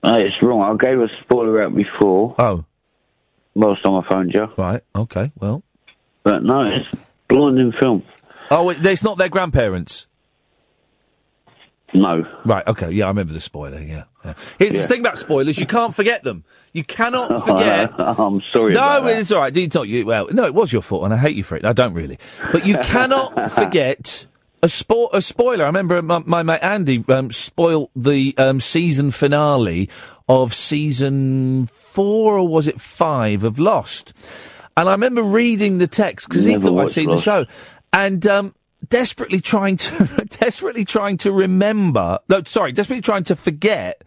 [0.03, 0.63] No, it's wrong.
[0.63, 2.35] I gave a spoiler out before.
[2.39, 2.65] Oh.
[3.55, 4.47] Last time I phoned you.
[4.57, 4.83] Right.
[4.95, 5.31] Okay.
[5.39, 5.63] Well.
[6.23, 6.95] But no, it's
[7.29, 8.05] blinding film.
[8.51, 10.07] Oh, it, it's not their grandparents.
[11.93, 12.25] No.
[12.45, 12.67] Right.
[12.67, 12.91] Okay.
[12.93, 13.81] Yeah, I remember the spoiler.
[13.81, 14.05] Yeah.
[14.25, 14.35] yeah.
[14.59, 16.45] Here's the thing about spoilers: you can't forget them.
[16.73, 17.93] You cannot forget.
[17.99, 18.73] I'm sorry.
[18.75, 19.57] no, it's all right.
[19.57, 20.07] It's not you.
[20.07, 21.65] Well, no, it was your fault, and I hate you for it.
[21.65, 22.19] I don't really,
[22.53, 24.27] but you cannot forget
[24.63, 25.65] a spo- a spoiler.
[25.65, 29.89] I remember my, my mate Andy um, spoiled the um, season finale
[30.29, 34.13] of season four, or was it five of Lost?
[34.77, 37.25] And I remember reading the text because he thought I'd seen Lost.
[37.25, 37.47] the show,
[37.93, 38.55] and um,
[38.89, 42.19] desperately trying to desperately trying to remember.
[42.29, 44.03] No, sorry, desperately trying to forget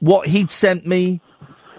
[0.00, 1.20] what he'd sent me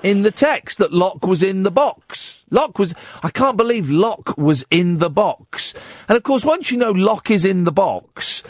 [0.03, 2.43] in the text that Locke was in the box.
[2.49, 2.93] Locke was,
[3.23, 5.73] I can't believe Locke was in the box.
[6.07, 8.43] And of course, once you know Locke is in the box,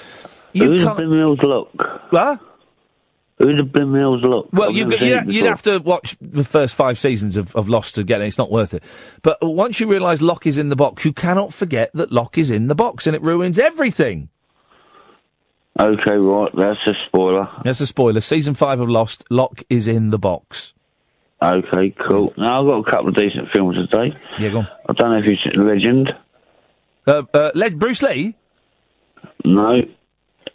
[0.53, 0.97] you Who's can't.
[0.97, 2.11] the Mills Look?
[2.11, 2.39] What?
[3.37, 4.49] Who's the Blim Mills Look?
[4.51, 5.49] Well, you, never seen you'd, it you'd before.
[5.49, 8.25] have to watch the first five seasons of, of Lost to get it.
[8.25, 8.83] It's not worth it.
[9.21, 12.51] But once you realise Locke is in the box, you cannot forget that Locke is
[12.51, 14.29] in the box, and it ruins everything.
[15.79, 16.51] Okay, right.
[16.53, 17.49] That's a spoiler.
[17.63, 18.19] That's a spoiler.
[18.19, 20.73] Season five of Lost, Locke is in the box.
[21.41, 22.33] Okay, cool.
[22.37, 24.15] Now I've got a couple of decent films today.
[24.39, 24.67] Yeah, go on.
[24.89, 26.13] I don't know if you've seen Legend.
[27.07, 28.35] Uh, uh, Led Bruce Lee.
[29.45, 29.79] No,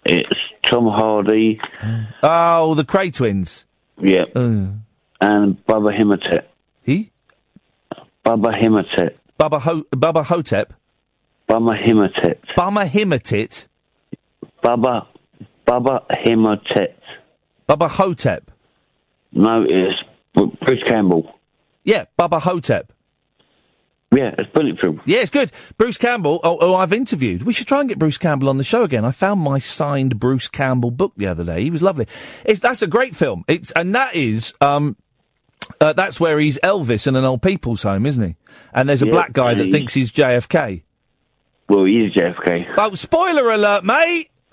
[0.04, 0.38] it's
[0.70, 1.58] Tom Hardy.
[2.22, 3.66] Oh, the Kray twins.
[3.98, 4.24] Yeah.
[4.34, 4.76] And
[5.66, 6.44] Bubba Himotep.
[6.82, 7.10] He?
[8.24, 9.14] Bubba Himotep.
[9.38, 10.72] Baba Ho- Baba Hotep.
[11.48, 12.38] Bubba Himotep.
[12.56, 13.68] Bama Himatit.
[14.62, 15.06] Bubba.
[15.66, 16.94] Bubba Himotep.
[17.66, 18.50] Baba Hotep.
[19.32, 19.98] No, it's
[20.64, 21.32] Bruce Campbell.
[21.84, 22.92] Yeah, Baba Hotep.
[24.14, 25.00] Yeah, it's a brilliant film.
[25.06, 25.50] Yeah, it's good.
[25.76, 27.42] Bruce Campbell, oh, oh, I've interviewed.
[27.42, 29.04] We should try and get Bruce Campbell on the show again.
[29.04, 31.62] I found my signed Bruce Campbell book the other day.
[31.64, 32.06] He was lovely.
[32.44, 33.44] It's, that's a great film.
[33.48, 34.96] It's, and that is, um,
[35.80, 38.36] uh, that's where he's Elvis in an old people's home, isn't he?
[38.72, 40.82] And there's a Yeah, black guy that he- thinks he's JFK.
[41.68, 42.66] Well, he is JFK.
[42.78, 44.30] Oh, spoiler alert, mate!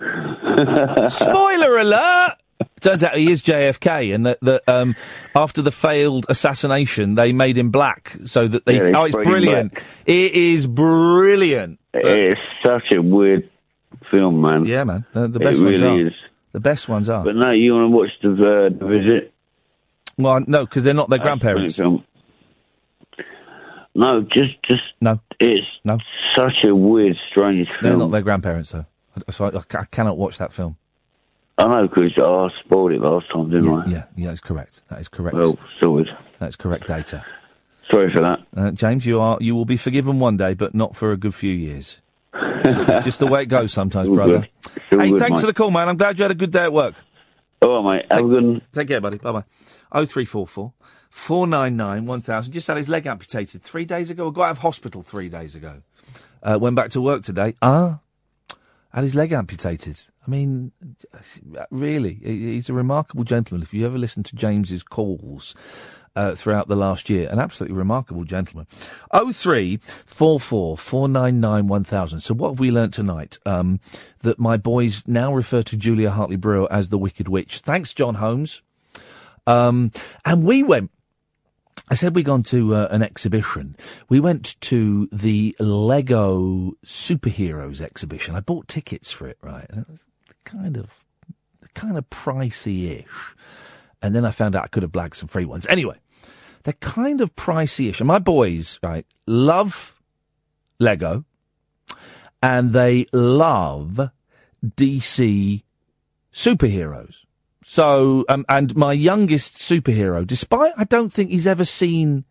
[1.08, 2.34] spoiler alert!
[2.80, 4.94] Turns out he is JFK, and that, that um,
[5.34, 8.76] after the failed assassination, they made him black so that they.
[8.76, 9.72] Yeah, oh, it's brilliant!
[9.72, 9.84] black.
[10.06, 11.78] It is brilliant.
[11.94, 13.50] It's such a weird
[14.10, 14.64] film, man.
[14.64, 15.04] Yeah, man.
[15.12, 16.06] The, the It best ones really are.
[16.08, 16.14] is.
[16.52, 17.24] The best ones are.
[17.24, 19.32] But no, you want to watch the, uh, the Visit?
[20.18, 21.76] well, no, because they're not their That's grandparents.
[21.76, 22.04] Film.
[23.94, 24.82] No, just, just.
[25.00, 25.20] No.
[25.38, 25.98] It's no.
[26.34, 27.78] such a weird, strange film.
[27.82, 28.86] They're not their grandparents, though.
[29.30, 30.76] So I I cannot watch that film.
[31.62, 33.86] I know, because I spoiled it last time, didn't I?
[33.86, 34.82] Yeah, yeah, that's correct.
[34.88, 35.36] That is correct.
[35.36, 36.08] Well, sorted.
[36.38, 37.24] That's correct data.
[37.90, 38.38] Sorry for that.
[38.56, 41.34] Uh, James, you are you will be forgiven one day, but not for a good
[41.34, 41.98] few years.
[42.64, 44.38] just, just the way it goes sometimes, All brother.
[44.40, 44.48] good.
[44.76, 45.40] It's all Hey, good, thanks mate.
[45.42, 45.88] for the call, man.
[45.88, 46.94] I'm glad you had a good day at work.
[47.62, 48.06] Right, mate.
[48.10, 48.62] Have a good.
[48.72, 49.18] Take care, buddy.
[49.18, 49.44] Bye bye.
[49.92, 50.72] Oh three four four
[51.10, 52.52] four nine nine one thousand.
[52.52, 54.30] Just had his leg amputated three days ago.
[54.30, 55.82] Got out of hospital three days ago.
[56.42, 57.54] Uh, went back to work today.
[57.62, 58.00] Ah,
[58.92, 60.00] had his leg amputated.
[60.24, 60.72] I mean,
[61.70, 63.62] really, he's a remarkable gentleman.
[63.62, 65.56] If you ever listen to James's calls
[66.14, 68.68] uh, throughout the last year, an absolutely remarkable gentleman.
[69.10, 72.20] Oh three four four four nine nine one thousand.
[72.20, 73.38] So what have we learnt tonight?
[73.44, 73.80] Um,
[74.20, 77.58] that my boys now refer to Julia Hartley Brewer as the Wicked Witch.
[77.58, 78.62] Thanks, John Holmes.
[79.46, 79.90] Um,
[80.24, 80.92] and we went.
[81.90, 83.76] I said we'd gone to uh, an exhibition.
[84.08, 88.36] We went to the Lego superheroes exhibition.
[88.36, 89.68] I bought tickets for it, right?
[90.44, 91.04] Kind of,
[91.74, 93.34] kind of pricey-ish.
[94.00, 95.66] And then I found out I could have blagged some free ones.
[95.68, 95.98] Anyway,
[96.64, 98.00] they're kind of pricey-ish.
[98.00, 100.00] And my boys, right, love
[100.78, 101.24] Lego,
[102.42, 104.10] and they love
[104.64, 105.62] DC
[106.32, 107.18] superheroes.
[107.64, 112.24] So, um, and my youngest superhero, despite I don't think he's ever seen,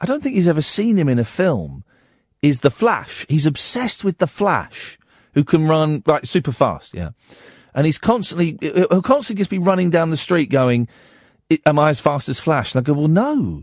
[0.00, 1.84] I don't think he's ever seen him in a film,
[2.40, 3.26] is the Flash.
[3.28, 4.98] He's obsessed with the Flash,
[5.38, 7.10] who can run like super fast, yeah.
[7.72, 10.88] And he's constantly, he'll constantly just be running down the street going,
[11.64, 13.62] "Am I as fast as Flash?" And I go, "Well, no.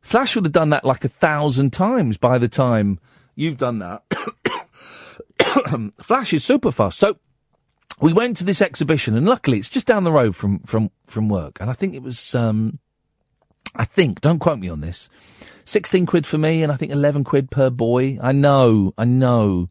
[0.00, 2.98] Flash would have done that like a thousand times by the time
[3.36, 4.02] you've done that."
[6.02, 6.98] Flash is super fast.
[6.98, 7.18] So
[8.00, 11.28] we went to this exhibition, and luckily it's just down the road from from from
[11.28, 11.58] work.
[11.60, 12.80] And I think it was, um,
[13.76, 15.08] I think, don't quote me on this,
[15.64, 18.18] sixteen quid for me, and I think eleven quid per boy.
[18.20, 19.68] I know, I know.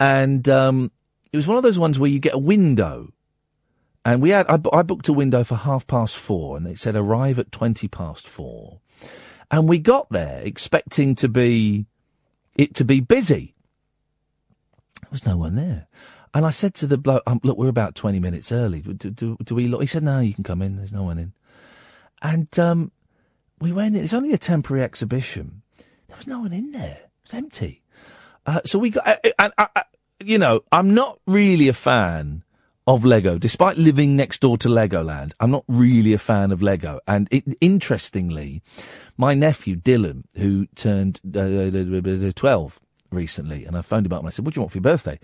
[0.00, 0.90] And um,
[1.32, 3.12] it was one of those ones where you get a window.
[4.04, 6.96] And we had, I, I booked a window for half past four, and it said
[6.96, 8.80] arrive at twenty past four.
[9.50, 11.86] And we got there expecting to be
[12.54, 13.54] it to be busy.
[15.02, 15.86] There was no one there.
[16.34, 18.82] And I said to the bloke, um, look, we're about 20 minutes early.
[18.82, 19.80] Do, do, do we look?
[19.80, 20.76] He said, no, you can come in.
[20.76, 21.32] There's no one in.
[22.20, 22.92] And um,
[23.60, 24.04] we went in.
[24.04, 25.62] It's only a temporary exhibition.
[26.08, 26.98] There was no one in there.
[27.04, 27.82] It was empty.
[28.48, 29.82] Uh, so we got, uh, uh, and, uh, uh,
[30.20, 32.44] you know, I'm not really a fan
[32.86, 33.36] of Lego.
[33.36, 36.98] Despite living next door to Legoland, I'm not really a fan of Lego.
[37.06, 38.62] And it, interestingly,
[39.18, 42.80] my nephew Dylan, who turned uh, 12
[43.10, 44.82] recently, and I phoned him up and I said, what do you want for your
[44.82, 45.20] birthday?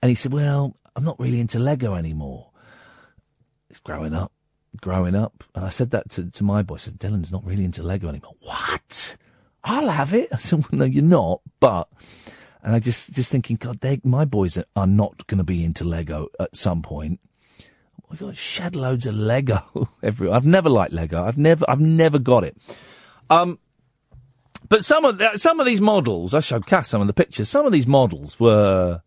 [0.00, 2.50] And he said, well, I'm not really into Lego anymore.
[3.70, 4.30] It's growing up,
[4.80, 5.42] growing up.
[5.52, 6.76] And I said that to, to my boy.
[6.76, 8.36] I said, Dylan's not really into Lego anymore.
[8.38, 9.16] What?
[9.68, 10.28] I'll have it.
[10.32, 11.88] I said, well, no, you're not, but,
[12.62, 15.84] and I just, just thinking, God, they, my boys are, not going to be into
[15.84, 17.20] Lego at some point.
[18.10, 20.36] We got shed loads of Lego everywhere.
[20.36, 21.24] I've never liked Lego.
[21.24, 22.56] I've never, I've never got it.
[23.28, 23.58] Um,
[24.68, 27.48] but some of the, some of these models, I showed Kath some of the pictures.
[27.48, 29.02] Some of these models were,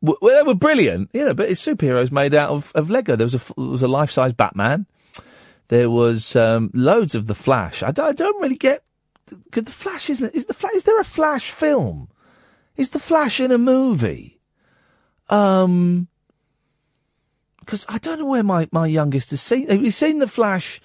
[0.00, 1.34] they were brilliant, you know.
[1.34, 3.16] But it's superheroes made out of, of Lego.
[3.16, 4.86] There was a there was a life size Batman.
[5.68, 7.82] There was um, loads of the Flash.
[7.82, 8.83] I I don't really get
[9.44, 10.74] because the Flash isn't is the Flash.
[10.74, 12.08] Is there a Flash film?
[12.76, 14.40] Is the Flash in a movie?
[15.28, 16.08] Um,
[17.60, 19.68] because I don't know where my, my youngest has seen.
[19.82, 20.80] He's seen the Flash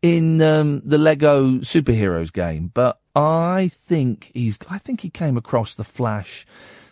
[0.00, 4.58] in um, the Lego superheroes game, but I think he's.
[4.70, 6.46] I think he came across the Flash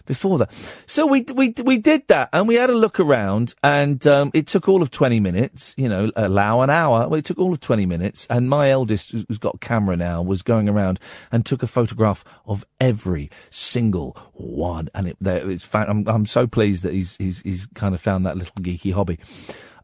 [0.07, 0.53] before that.
[0.87, 4.47] So we we we did that, and we had a look around, and um, it
[4.47, 5.75] took all of twenty minutes.
[5.77, 7.09] You know, allow an hour.
[7.09, 10.43] Well, it took all of twenty minutes, and my eldest, who's got camera now, was
[10.43, 11.01] going around
[11.31, 15.65] and took a photograph of every single one, and it, there, it's.
[15.65, 18.93] Fa- I'm I'm so pleased that he's he's he's kind of found that little geeky
[18.93, 19.19] hobby.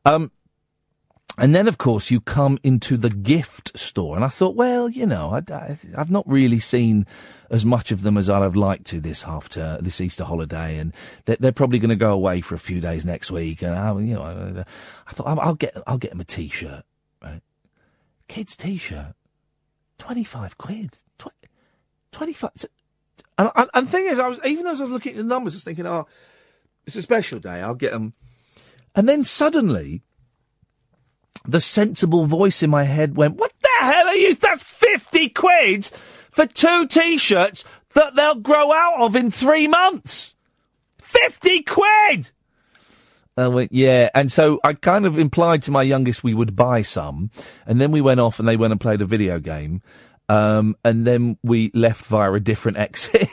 [0.05, 0.31] Um,
[1.37, 4.17] and then, of course, you come into the gift store.
[4.17, 7.07] And I thought, well, you know, I, have not really seen
[7.51, 10.79] as much of them as I'd have liked to this half term, this Easter holiday.
[10.79, 10.93] And
[11.27, 13.63] they're, they're probably going to go away for a few days next week.
[13.63, 14.65] And I, you know, I,
[15.07, 16.85] I thought I'll, I'll get, I'll get them a t-shirt,
[17.23, 17.43] right?
[18.27, 19.15] Kids t-shirt.
[19.99, 20.99] 25 quid.
[21.19, 21.29] Tw-
[22.11, 22.51] 25.
[23.39, 25.25] And, and, and the thing is, I was, even as I was looking at the
[25.25, 26.09] numbers, I was thinking, oh,
[26.85, 27.61] it's a special day.
[27.61, 28.15] I'll get them.
[28.97, 30.03] And then suddenly,
[31.47, 34.35] the sensible voice in my head went, What the hell are you?
[34.35, 35.87] That's 50 quid
[36.31, 40.37] for two t shirts that they'll grow out of in three months.
[40.99, 42.31] 50 quid!
[43.37, 44.11] I went, yeah.
[44.15, 47.31] And so I kind of implied to my youngest we would buy some.
[47.67, 49.81] And then we went off and they went and played a video game.
[50.29, 53.29] Um, and then we left via a different exit.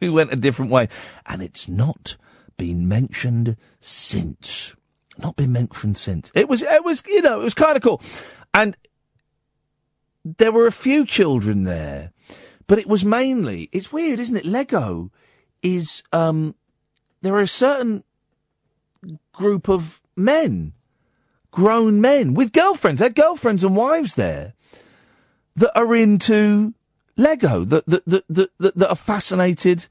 [0.00, 0.88] we went a different way.
[1.26, 2.16] And it's not
[2.56, 4.76] been mentioned since
[5.18, 6.30] not been mentioned since.
[6.34, 8.00] It was, it was, you know, it was kind of cool.
[8.54, 8.76] And
[10.24, 12.12] there were a few children there,
[12.66, 14.46] but it was mainly, it's weird, isn't it?
[14.46, 15.10] Lego
[15.62, 16.54] is, um,
[17.22, 18.04] there are a certain
[19.32, 20.72] group of men,
[21.50, 24.54] grown men with girlfriends, they had girlfriends and wives there
[25.56, 26.74] that are into
[27.16, 29.86] Lego, that, that, that, that, that are fascinated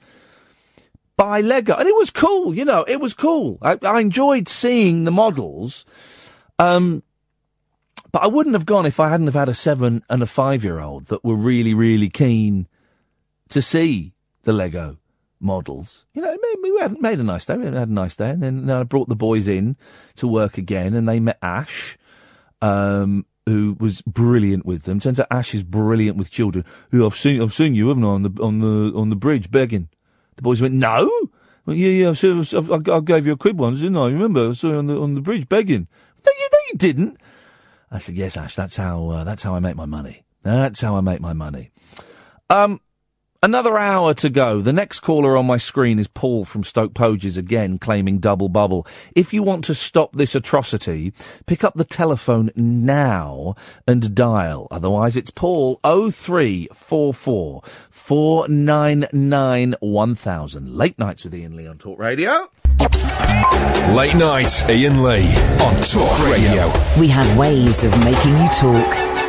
[1.21, 1.75] by Lego.
[1.75, 3.59] And it was cool, you know, it was cool.
[3.61, 5.85] I, I enjoyed seeing the models.
[6.57, 7.03] Um,
[8.11, 10.63] but I wouldn't have gone if I hadn't have had a seven and a five
[10.63, 12.67] year old that were really, really keen
[13.49, 14.15] to see
[14.45, 14.97] the Lego
[15.39, 16.05] models.
[16.15, 17.55] You know, we had made a nice day.
[17.55, 18.31] We had a nice day.
[18.31, 19.77] And then, then I brought the boys in
[20.15, 21.99] to work again and they met Ash,
[22.63, 24.99] um, who was brilliant with them.
[24.99, 26.65] Turns out Ash is brilliant with children.
[26.89, 29.51] Who I've seen, I've seen you, haven't I, on the, on the, on the bridge
[29.51, 29.87] begging.
[30.35, 31.09] The boys went, no.
[31.65, 32.13] Well, yeah, yeah.
[32.13, 34.07] So I, I gave you a quid once, didn't I?
[34.07, 35.87] Remember, I saw you on the on the bridge begging.
[36.25, 37.17] No, you, no, you didn't.
[37.91, 38.55] I said, yes, Ash.
[38.55, 39.09] That's how.
[39.09, 40.23] Uh, that's how I make my money.
[40.43, 41.71] That's how I make my money.
[42.49, 42.81] Um,
[43.43, 44.61] Another hour to go.
[44.61, 48.85] The next caller on my screen is Paul from Stoke Poges again, claiming double bubble.
[49.15, 51.11] If you want to stop this atrocity,
[51.47, 53.55] pick up the telephone now
[53.87, 54.67] and dial.
[54.69, 60.77] Otherwise, it's Paul 0344 499 1000.
[60.77, 62.47] Late nights with Iain Lee on Talk Radio.
[63.95, 66.71] Late night, Iain Lee on Talk Radio.
[66.99, 69.20] We have ways of making you talk.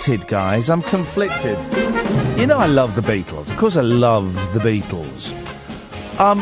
[0.00, 0.70] Conflicted, guys.
[0.70, 1.58] I'm conflicted.
[2.38, 3.50] You know, I love the Beatles.
[3.50, 5.34] Of course, I love the Beatles.
[6.18, 6.38] Um,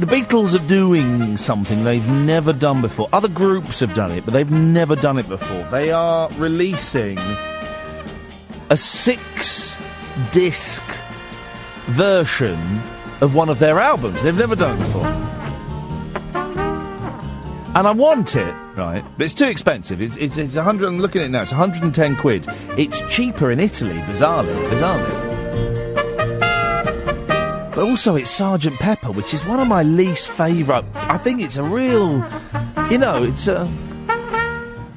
[0.00, 3.08] the Beatles are doing something they've never done before.
[3.12, 5.62] Other groups have done it, but they've never done it before.
[5.70, 7.18] They are releasing
[8.68, 9.78] a six
[10.32, 10.82] disc
[11.86, 12.58] version
[13.20, 14.24] of one of their albums.
[14.24, 15.27] They've never done it before.
[17.78, 19.04] And I want it, right?
[19.16, 20.02] But it's too expensive.
[20.02, 22.44] It's, it's, it's 100, I'm looking at it now, it's 110 quid.
[22.76, 24.52] It's cheaper in Italy, bizarrely.
[24.68, 25.38] Bizarrely.
[27.76, 30.84] But also, it's Sergeant Pepper, which is one of my least favourite.
[30.92, 32.14] I think it's a real,
[32.90, 33.72] you know, it's a,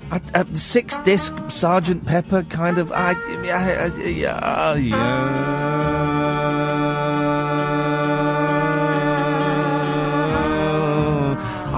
[0.10, 2.92] a, a six disc Sergeant Pepper kind of.
[2.92, 5.91] I, I, I, yeah, yeah.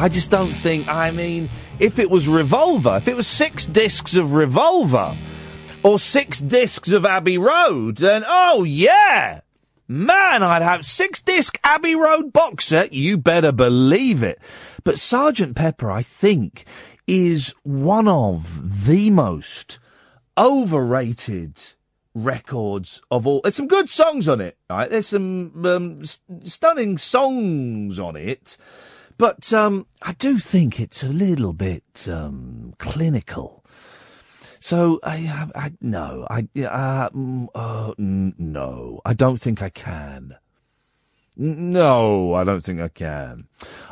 [0.04, 0.88] I just don't think.
[0.88, 1.50] I mean,
[1.80, 5.16] if it was Revolver, if it was six discs of Revolver,
[5.82, 9.42] or six discs of Abbey Road, then oh yeah,
[9.88, 12.94] Man, I'd have six disc Abbey Road box set.
[12.94, 14.40] You better believe it.
[14.84, 16.66] But Sergeant Pepper, I think,
[17.06, 19.80] is one of the most
[20.38, 21.62] overrated
[22.14, 23.42] records of all.
[23.42, 24.90] There's some good songs on it, right?
[24.90, 28.58] There's some um, s- stunning songs on it,
[29.24, 33.64] but um, I do think it's a little bit um, clinical.
[34.60, 35.16] So I,
[35.56, 40.36] I, I no, I, uh, mm, uh, no, I don't think I can.
[41.38, 43.48] No, I don't think I can.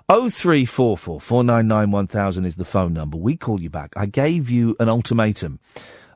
[0.10, 3.16] Oh three four four four nine nine one thousand is the phone number.
[3.16, 3.94] We call you back.
[3.96, 5.62] I gave you an ultimatum.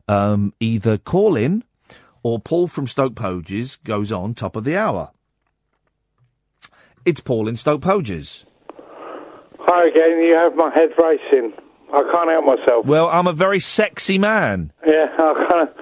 [0.09, 1.63] Um, either call in,
[2.21, 5.11] or Paul from Stoke Poges goes on top of the hour.
[7.05, 8.43] It's Paul in Stoke Poges.
[9.67, 11.53] Hi again, you have my head racing.
[11.93, 12.85] I can't help myself.
[12.85, 14.71] Well, I'm a very sexy man.
[14.85, 15.75] Yeah, I kind of.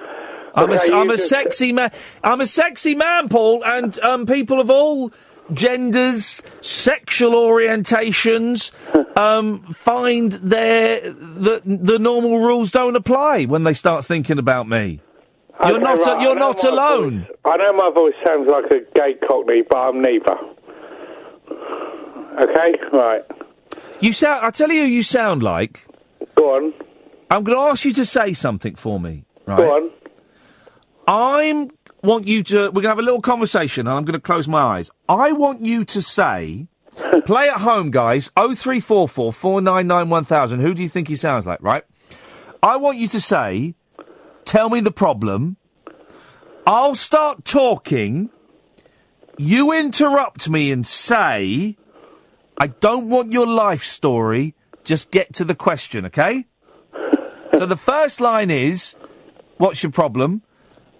[0.56, 1.90] I'm a, Okay, I'm a sexy man.
[2.22, 5.12] I'm a sexy man, Paul, and um, people of all
[5.52, 8.70] genders, sexual orientations,
[9.18, 15.00] um, find their the the normal rules don't apply when they start thinking about me.
[15.66, 17.20] You're not right, I you're not alone.
[17.28, 20.36] voice- I know my voice sounds like a gay cockney, but I'm neither.
[22.42, 23.22] Okay, right.
[24.04, 24.44] You sound.
[24.44, 25.86] I tell you, who you sound like.
[26.34, 26.74] Go on.
[27.30, 29.24] I'm going to ask you to say something for me.
[29.46, 29.56] Right.
[29.56, 29.90] Go on.
[31.08, 31.70] I'm
[32.02, 32.66] want you to.
[32.66, 34.90] We're going to have a little conversation, and I'm going to close my eyes.
[35.08, 36.68] I want you to say.
[37.24, 38.30] play at home, guys.
[38.36, 40.60] Oh three four four four nine nine one thousand.
[40.60, 41.62] Who do you think he sounds like?
[41.62, 41.84] Right.
[42.62, 43.74] I want you to say.
[44.44, 45.56] Tell me the problem.
[46.66, 48.28] I'll start talking.
[49.38, 51.78] You interrupt me and say,
[52.58, 54.54] I don't want your life story.
[54.84, 56.46] Just get to the question, okay?
[57.54, 58.96] so the first line is,
[59.56, 60.42] What's your problem?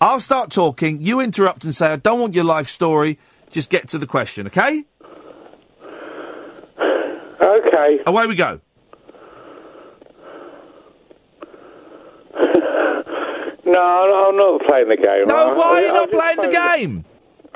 [0.01, 1.03] I'll start talking.
[1.03, 3.19] You interrupt and say, "I don't want your life story."
[3.51, 4.85] Just get to the question, okay?
[7.41, 8.01] Okay.
[8.07, 8.61] Away we go.
[13.67, 15.27] No, I'm not playing the game.
[15.27, 17.05] No, why are you not playing the game?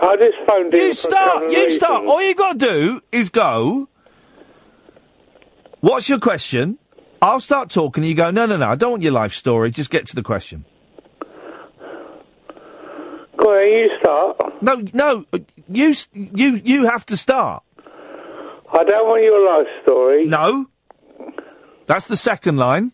[0.01, 0.81] I just phoned in.
[0.81, 1.51] You start.
[1.51, 2.07] You start.
[2.07, 3.89] All you got to do is go.
[5.81, 6.79] What's your question?
[7.21, 8.05] I'll start talking.
[8.05, 8.31] And you go.
[8.31, 8.69] No, no, no.
[8.69, 9.71] I don't want your life story.
[9.71, 10.65] Just get to the question.
[13.37, 14.63] Go on, you start.
[14.63, 15.25] No, no.
[15.69, 17.63] You, you, you have to start.
[18.73, 20.27] I don't want your life story.
[20.27, 20.67] No.
[21.87, 22.93] That's the second line.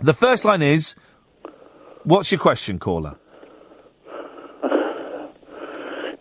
[0.00, 0.94] The first line is,
[2.04, 3.16] "What's your question, caller?"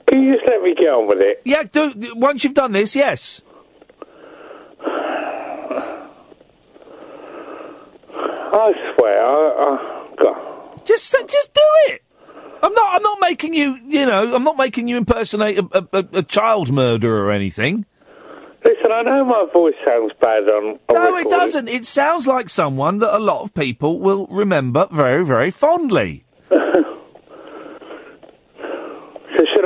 [0.10, 1.42] Can you just let me get on with it?
[1.46, 1.64] Yeah.
[1.64, 3.42] Do once you've done this, yes.
[8.50, 10.86] I swear, I, I, God.
[10.86, 11.62] Just, s- just do
[11.94, 12.02] it.
[12.64, 12.96] I'm not.
[12.96, 13.76] I'm not making you.
[13.86, 14.34] You know.
[14.36, 17.86] I'm not making you impersonate a, a, a, a child murderer or anything.
[18.66, 20.64] Listen, I know my voice sounds bad on.
[20.66, 21.30] on No, it recording.
[21.30, 21.68] doesn't.
[21.70, 26.26] It sounds like someone that a lot of people will remember very, very fondly.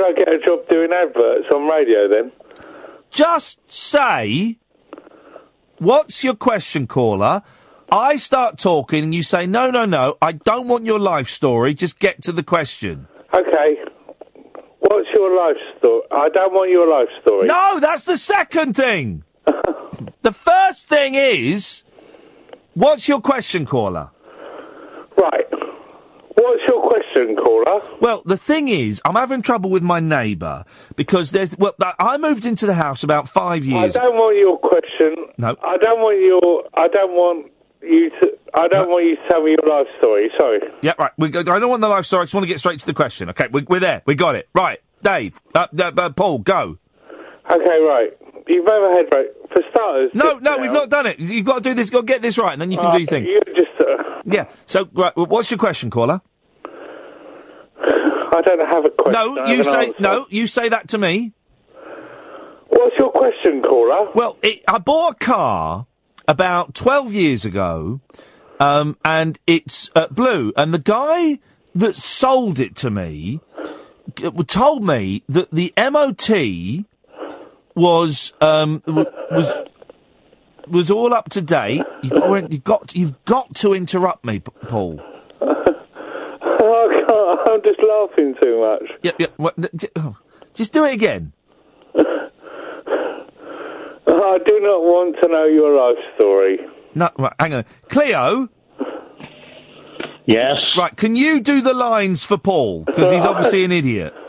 [0.02, 2.32] I get a job doing adverts on radio then?
[3.10, 4.58] Just say,
[5.78, 7.42] "What's your question, caller?"
[7.90, 10.16] I start talking, and you say, "No, no, no.
[10.22, 11.74] I don't want your life story.
[11.74, 13.78] Just get to the question." Okay.
[14.80, 16.02] What's your life story?
[16.10, 17.46] I don't want your life story.
[17.46, 19.24] No, that's the second thing.
[20.22, 21.84] the first thing is,
[22.74, 24.10] "What's your question, caller?"
[25.18, 25.51] Right.
[27.36, 27.80] Caller?
[28.00, 30.64] Well, the thing is, I'm having trouble with my neighbour
[30.96, 31.56] because there's.
[31.58, 33.96] Well, I- moved into the house about five years.
[33.96, 35.16] I don't want your question.
[35.38, 35.56] No.
[35.62, 36.64] I don't want your.
[36.74, 37.50] I don't want
[37.82, 38.38] you to.
[38.54, 40.30] I don't want you to tell me your life story.
[40.38, 40.60] Sorry.
[40.82, 41.10] Yeah, right.
[41.18, 42.22] We I don't want the life story.
[42.22, 43.30] I just want to get straight to the question.
[43.30, 44.02] Okay, we, we're there.
[44.06, 44.48] We got it.
[44.54, 46.78] Right, Dave, uh, uh, uh, Paul, go.
[47.50, 48.10] Okay, right.
[48.46, 49.26] You've overhead right.
[49.52, 50.10] For starters.
[50.14, 51.18] No, no, we've not done it.
[51.18, 51.86] You've got to do this.
[51.86, 53.24] You've got to get this right, and then you can Uh, do your thing.
[53.26, 53.68] You just.
[53.80, 54.46] Uh, Yeah.
[54.66, 56.20] So, right, what's your question, caller?
[58.34, 59.12] I don't have a question.
[59.34, 60.26] No, you say no.
[60.30, 61.32] You say that to me.
[62.68, 64.10] What's your question, caller?
[64.14, 65.86] Well, it, I bought a car
[66.26, 68.00] about twelve years ago,
[68.58, 70.52] um, and it's uh, blue.
[70.56, 71.38] And the guy
[71.74, 73.40] that sold it to me
[74.16, 76.86] g- told me that the MOT
[77.74, 79.58] was um, w- was
[80.68, 81.82] was all up to date.
[82.02, 85.02] You've got, you've got you've got to interrupt me, P- Paul.
[87.32, 87.50] I can't.
[87.50, 88.90] I'm just laughing too much.
[89.02, 89.32] Yep, yep.
[89.36, 90.16] What, th- j- oh,
[90.54, 91.32] just do it again.
[91.94, 91.98] I
[94.46, 96.58] do not want to know your life story.
[96.94, 98.48] No, right, hang on, Cleo.
[100.26, 100.56] Yes.
[100.76, 102.84] Right, can you do the lines for Paul?
[102.84, 104.14] Because he's obviously an idiot.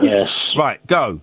[0.00, 0.28] Yes.
[0.56, 1.20] Right, go.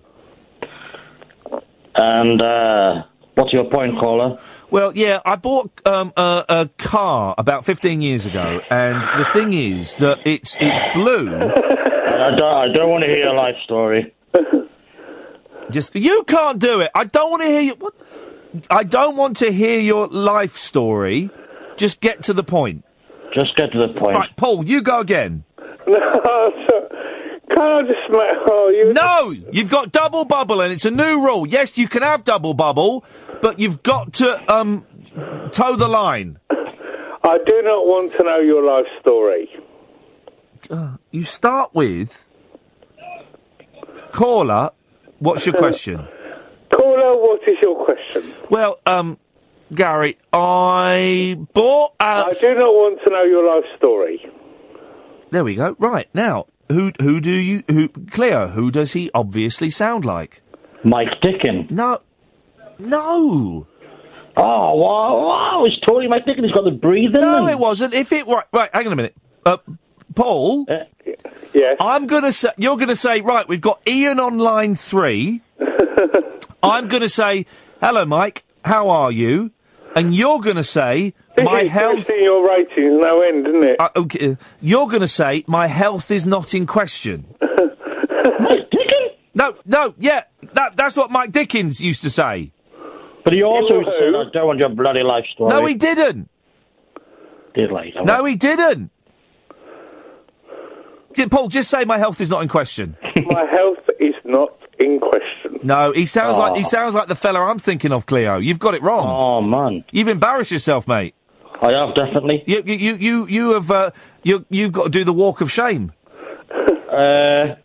[1.94, 3.04] And uh,
[3.36, 4.38] what's your point, caller?
[4.70, 9.52] Well, yeah, I bought um, a, a car about 15 years ago, and the thing
[9.52, 11.28] is that it's it's blue.
[11.36, 14.12] I don't, I don't want to hear your life story.
[15.70, 16.90] Just you can't do it.
[16.94, 17.74] I don't want to hear you.
[17.74, 17.94] What?
[18.70, 21.30] I don't want to hear your life story.
[21.76, 22.84] Just get to the point.
[23.34, 24.16] Just get to the point.
[24.16, 25.44] Right, Paul, you go again.
[25.88, 26.88] No, so,
[27.48, 28.38] can't I just smack?
[28.46, 28.92] Oh, you.
[28.92, 31.46] No, you've got double bubble, and it's a new rule.
[31.46, 33.04] Yes, you can have double bubble,
[33.40, 34.84] but you've got to um
[35.52, 36.38] toe the line.
[36.50, 39.48] I do not want to know your life story.
[40.70, 42.28] Uh, you start with
[44.12, 44.70] caller.
[45.18, 46.06] What's your question?
[46.70, 48.22] Caller, what is your question?
[48.50, 49.18] Well, um,
[49.74, 51.94] Gary, I bought.
[52.00, 54.30] I do not want to know your life story.
[55.30, 55.74] There we go.
[55.78, 58.48] Right now, who who do you who Cleo?
[58.48, 60.42] Who does he obviously sound like?
[60.84, 61.70] Mike Dickin.
[61.70, 62.00] No,
[62.78, 63.66] no.
[64.38, 66.44] Oh, wow, wow, it's totally Mike Dickin.
[66.44, 67.20] He's got the breathing.
[67.20, 67.94] No, and- it wasn't.
[67.94, 69.16] If it right, right, hang on a minute.
[69.44, 69.56] Uh,
[70.14, 70.66] Paul.
[71.54, 71.76] Yes.
[71.80, 73.46] I'm gonna say you're gonna say right.
[73.48, 75.40] We've got Iain on line three.
[76.62, 77.46] I'm gonna say
[77.80, 78.44] hello, Mike.
[78.64, 79.52] How are you?
[79.96, 81.96] And you're gonna say my This health.
[81.96, 83.80] boosting your ratings no end, isn't it?
[83.80, 87.24] Uh, okay, uh, you're going to say my health is not in question.
[87.40, 89.08] Mike Dickin?
[89.34, 92.52] No, no, yeah, that, that's what Mike Dickens used to say.
[93.24, 95.50] But he also You said, I don't want your bloody life story.
[95.50, 96.28] No, he didn't.
[97.54, 98.02] did later.
[98.04, 98.90] No, he didn't.
[101.14, 102.96] J- Paul, just say my health is not in question.
[103.26, 105.60] My health is not in question.
[105.62, 106.68] No, he sounds like he Oh.
[106.68, 108.38] sounds like the fella I'm thinking of, Cleo.
[108.38, 109.06] You've got it wrong.
[109.08, 109.84] Oh, man.
[109.90, 111.14] You've embarrassed yourself, mate.
[111.62, 112.42] I have definitely.
[112.46, 113.90] You you you you, you have uh,
[114.22, 115.92] you you've got to do the walk of shame.
[116.96, 117.56] Uh,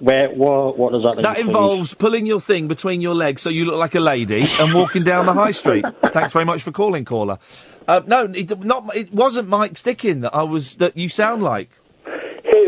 [0.00, 1.22] where what what does that?
[1.22, 1.46] That include?
[1.46, 5.04] involves pulling your thing between your legs so you look like a lady and walking
[5.04, 5.84] down the high street.
[6.12, 7.38] Thanks very much for calling, caller.
[7.86, 11.70] Uh, no, it, not it wasn't Mike Sticking that I was that you sound like.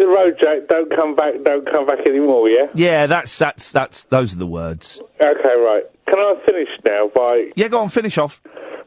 [0.03, 0.66] The road, Jack.
[0.69, 1.35] Don't come back.
[1.45, 2.49] Don't come back anymore.
[2.49, 2.66] Yeah.
[2.74, 5.01] Yeah, that's that's that's those are the words.
[5.20, 5.85] Okay, right.
[6.09, 8.41] Can I finish now by Yeah, go on, finish off.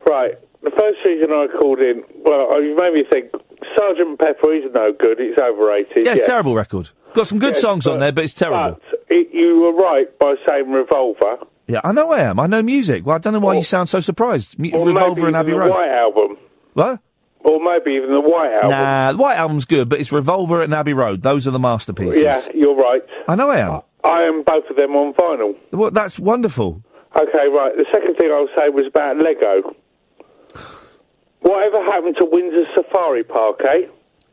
[0.10, 0.34] right?
[0.62, 3.32] The first reason I called in, well, you made me think.
[3.78, 5.20] Sergeant Pepper is no good.
[5.22, 6.06] It's overrated.
[6.06, 6.90] Yeah, it's a terrible record.
[7.14, 8.80] Got some good Yes, songs on there, but it's terrible.
[9.10, 11.38] It, you were right by saying Revolver.
[11.68, 12.40] Yeah, I know I am.
[12.42, 13.06] I know music.
[13.06, 14.60] Well, I don't know why you sound so surprised.
[14.74, 15.72] Or Revolver and Abbey Road.
[15.72, 16.38] White Album.
[16.74, 17.00] What?
[17.46, 18.70] Or maybe even the White Album.
[18.72, 21.22] Nah, the White Album's good, but it's Revolver and Abbey Road.
[21.22, 22.24] Those are the masterpieces.
[22.24, 23.04] Yeah, you're right.
[23.28, 23.82] I know I am.
[24.04, 25.56] I am both of them on vinyl.
[25.72, 26.82] Well, that's wonderful.
[27.16, 27.72] Okay, right.
[27.78, 29.76] The second thing I'll say was about Lego.
[31.42, 33.88] Whatever happened to Windsor Safari Park, eh?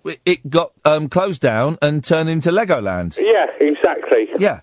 [0.04, 3.18] It- It got um, closed down and turned into Legoland.
[3.20, 4.28] Yeah, exactly.
[4.38, 4.60] Yeah.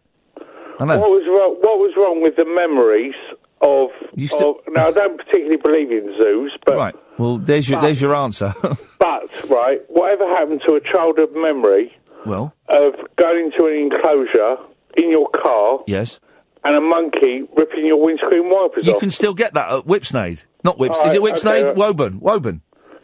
[0.79, 0.99] I know.
[0.99, 1.55] What was wrong?
[1.61, 3.13] What was wrong with the memories
[3.61, 3.89] of?
[4.15, 6.95] You still- of now, I don't particularly believe in zoos, but Right.
[7.17, 8.53] Well, there's your there's your answer.
[8.99, 11.95] but right, whatever happened to a childhood memory
[12.25, 14.55] well, of going to an enclosure
[14.97, 16.19] in your car yes.
[16.63, 18.99] and a monkey ripping your windscreen wipers You off?
[19.01, 20.43] can still get that at Whipsnade.
[20.63, 20.97] Not Whips.
[20.99, 21.63] All Is it right, Whipsnade?
[21.65, 21.79] okay.
[21.79, 22.19] Woburn.
[22.19, 22.61] Woburn.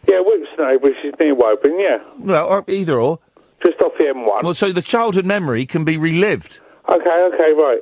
[0.08, 1.78] Yeah, Whipsnade, which is near Woburn.
[1.78, 3.18] Yeah, Well, or either or.
[3.64, 4.42] just off the M1.
[4.44, 6.60] Well, so the childhood memory can be relived.
[6.88, 7.80] Okay, okay, right.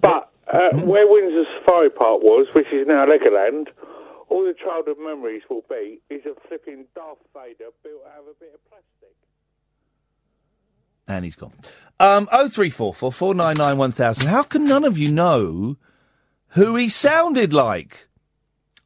[0.00, 0.86] But uh, Hmm?
[0.86, 3.68] where Windsor Safari Park was, which is now Legoland,
[4.28, 8.34] all the childhood memories will be is a flipping Darth Vader built out of a
[8.40, 9.16] bit of plastic.
[11.08, 11.52] And he's gone.
[12.00, 14.28] Um, 0344 499 1000.
[14.28, 15.76] How can none of you know
[16.48, 18.08] who he sounded like?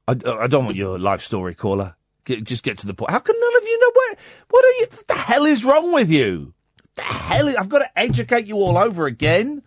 [0.09, 1.95] I, I don't want your life story, caller.
[2.25, 3.11] Get, just get to the point.
[3.11, 4.17] How can none of you know where?
[4.51, 4.87] What are you?
[4.91, 6.55] What the hell is wrong with you?
[6.97, 7.49] The hell?
[7.49, 9.63] Is, I've got to educate you all over again.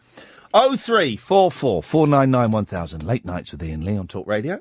[0.52, 3.04] 0344 499 1000.
[3.04, 4.60] Late nights with Iain Lee on Talk Radio.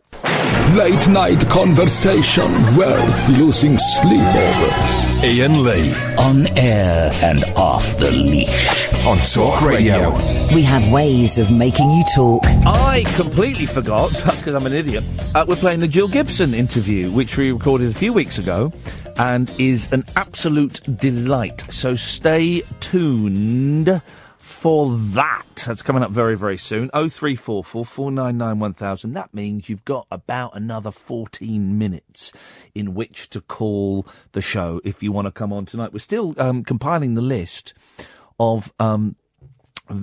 [0.74, 4.98] Late night conversation worth losing sleep over.
[5.24, 5.94] Iain Lee.
[6.18, 9.06] On air and off the leash.
[9.06, 10.12] On Talk Radio.
[10.54, 12.42] We have ways of making you talk.
[12.66, 15.04] I completely forgot, because I'm an idiot.
[15.34, 18.72] Uh, we're playing the Jill Gibson interview, which we recorded a few weeks ago,
[19.16, 21.62] and is an absolute delight.
[21.70, 24.02] So stay tuned
[24.58, 25.44] for that.
[25.66, 26.88] That's coming up very, very soon.
[26.88, 29.12] 0344 499 1000.
[29.12, 32.32] That means you've got about another 14 minutes
[32.74, 35.92] in which to call the show if you want to come on tonight.
[35.92, 37.72] We're still um, compiling the list
[38.40, 39.14] of um,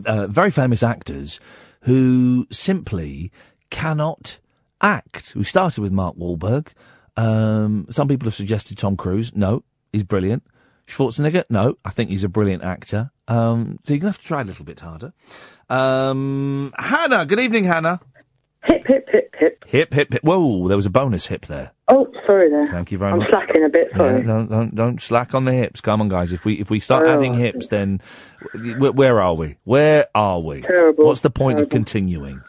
[0.05, 1.37] uh, very famous actors
[1.81, 3.33] who simply
[3.71, 4.39] cannot
[4.79, 5.35] act.
[5.35, 6.69] We started with Mark Wahlberg.
[7.17, 9.35] Um, some people have suggested Tom Cruise.
[9.35, 10.43] No, he's brilliant.
[10.87, 11.43] Schwarzenegger.
[11.49, 13.11] No, I think he's a brilliant actor.
[13.27, 15.13] Um, so you're gonna have to try a little bit harder.
[15.69, 17.25] Um, Hannah.
[17.25, 17.99] Good evening, Hannah.
[18.65, 19.63] Hip, hip, hip, hip.
[19.67, 20.23] Hip, hip, hip.
[20.23, 21.71] Whoa, there was a bonus hip there.
[21.87, 22.67] Oh, sorry there.
[22.71, 23.27] Thank you very much.
[23.27, 24.21] I'm slacking a bit, sorry.
[24.21, 25.81] Yeah, don't, don't, don't slack on the hips.
[25.81, 26.31] Come on, guys.
[26.31, 27.11] If we if we start Oh.
[27.11, 28.01] adding hips, then
[28.77, 29.57] where, where are we?
[29.65, 30.61] Where are we?
[30.61, 32.41] Terrible, What's the point of continuing?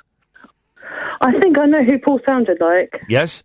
[1.21, 3.01] I think I know who Paul sounded like.
[3.09, 3.43] Yes.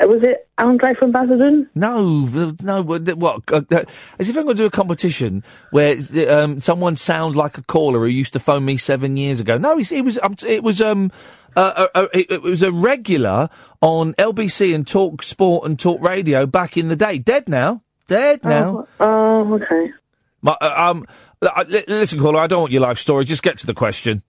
[0.00, 1.68] Uh, Was it Andre from Basildon?
[1.74, 2.26] No,
[2.62, 2.82] no.
[2.82, 3.42] What?
[3.52, 3.84] uh, uh,
[4.18, 5.96] as if I'm going to do a competition where
[6.28, 9.58] um, someone sounds like a caller who used to phone me seven years ago.
[9.58, 10.18] No, it was.
[10.22, 10.80] Um, it was.
[10.80, 11.10] Um,
[11.56, 13.48] uh, uh, uh, it, it was a regular
[13.80, 17.18] on LBC and Talk Sport and Talk Radio back in the day.
[17.18, 17.82] Dead now.
[18.06, 18.86] Dead now.
[19.00, 19.92] Oh, okay.
[20.40, 21.06] My, uh, um,
[21.42, 22.38] uh, listen, caller.
[22.38, 23.24] I don't want your life story.
[23.24, 24.22] Just get to the question.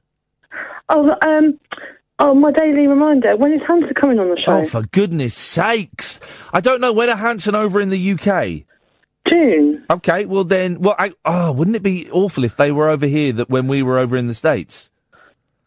[0.90, 1.60] Oh, um,
[2.20, 3.36] oh, my daily reminder.
[3.38, 4.52] When is Hunter coming on the show?
[4.60, 6.20] Oh, for goodness sakes!
[6.54, 8.66] I don't know when are Hanson over in the UK.
[9.28, 9.86] June.
[9.90, 13.32] Okay, well then, well, I, oh, wouldn't it be awful if they were over here
[13.34, 14.92] that when we were over in the states?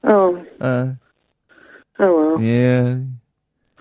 [0.05, 0.93] Oh, Uh,
[2.01, 2.41] oh well.
[2.41, 2.97] yeah.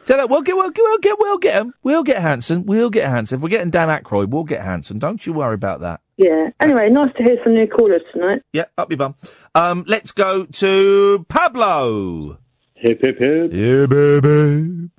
[0.05, 1.73] So look, we'll get, we'll get, we'll get, we'll get him.
[1.83, 2.65] We'll get Hanson.
[2.65, 3.37] We'll get Hanson.
[3.37, 4.99] If we're getting Dan Aykroyd, we'll get Hanson.
[4.99, 6.01] Don't you worry about that.
[6.17, 6.49] Yeah.
[6.59, 8.41] Anyway, nice to hear some new callers tonight.
[8.53, 9.15] Yeah, up your bum.
[9.55, 12.37] Um, let's go to Pablo.
[12.81, 13.51] Hip, hip, hip.
[13.53, 14.89] Yeah, baby.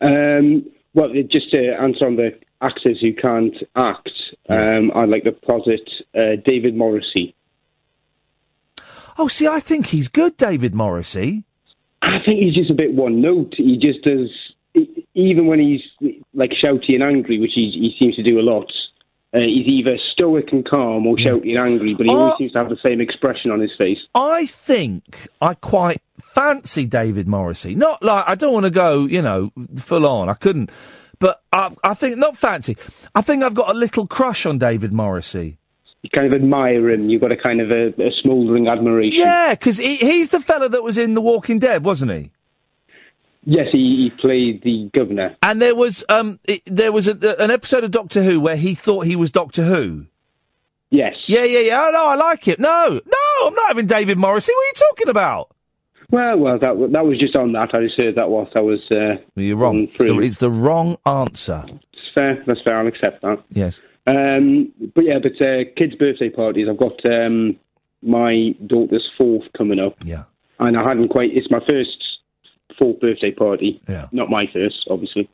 [0.00, 0.64] Um,
[0.94, 4.08] well, just to answer on the actors who can't act,
[4.48, 7.34] um, I'd like to posit uh, David Morrissey.
[9.18, 11.44] Oh, see, I think he's good, David Morrissey.
[12.00, 13.52] I think he's just a bit one note.
[13.58, 14.30] He just does,
[15.12, 15.82] even when he's
[16.32, 18.72] like shouty and angry, which he, he seems to do a lot.
[19.36, 22.36] Uh, he's either stoic and calm or shouty and angry, but he always Oh.
[22.38, 23.98] seems to have the same expression on his face.
[24.14, 27.74] I think I quite fancy David Morrissey.
[27.74, 30.28] Not like I don't want to go, you know, full on.
[30.28, 30.70] I couldn't,
[31.18, 32.76] but I, I think not fancy.
[33.14, 35.58] I think I've got a little crush on David Morrissey.
[36.02, 37.08] You kind of admire him.
[37.10, 39.18] You've got a kind of a, a smouldering admiration.
[39.20, 42.30] Yeah, because he, he's the fella that was in The Walking Dead, wasn't he?
[43.48, 45.36] Yes, he, he played the governor.
[45.40, 48.74] And there was um it, there was a, an episode of Doctor Who where he
[48.74, 50.06] thought he was Doctor Who.
[50.90, 51.14] Yes.
[51.28, 51.84] Yeah, yeah, yeah.
[51.86, 52.58] Oh no, I like it.
[52.58, 54.52] No, no, I'm not having David Morrissey.
[54.52, 55.54] What are you talking about?
[56.10, 57.70] Well, well, that that was just on that.
[57.72, 58.80] I just heard that whilst I was.
[58.92, 59.88] Uh, You're wrong.
[59.94, 61.64] It's the, it's the wrong answer.
[61.68, 62.42] It's fair.
[62.46, 62.78] That's fair.
[62.78, 63.42] I'll accept that.
[63.50, 63.80] Yes.
[64.06, 66.68] Um, but yeah, but uh, kids' birthday parties.
[66.70, 67.56] I've got um,
[68.02, 69.96] my daughter's fourth coming up.
[70.04, 70.24] Yeah.
[70.60, 71.30] And I hadn't quite.
[71.32, 71.96] It's my first
[72.78, 73.80] fourth birthday party.
[73.88, 74.08] Yeah.
[74.12, 75.28] Not my first, obviously.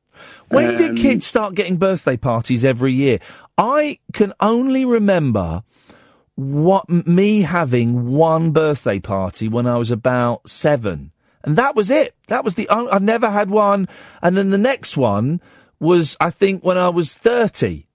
[0.48, 3.19] When did Um, kids start getting birthday parties every year?
[3.56, 5.62] I can only remember
[6.35, 11.12] what me having one birthday party when I was about seven,
[11.44, 12.14] and that was it.
[12.28, 13.89] That was the I never had one,
[14.23, 15.40] and then the next one
[15.81, 17.86] was I think when I was thirty.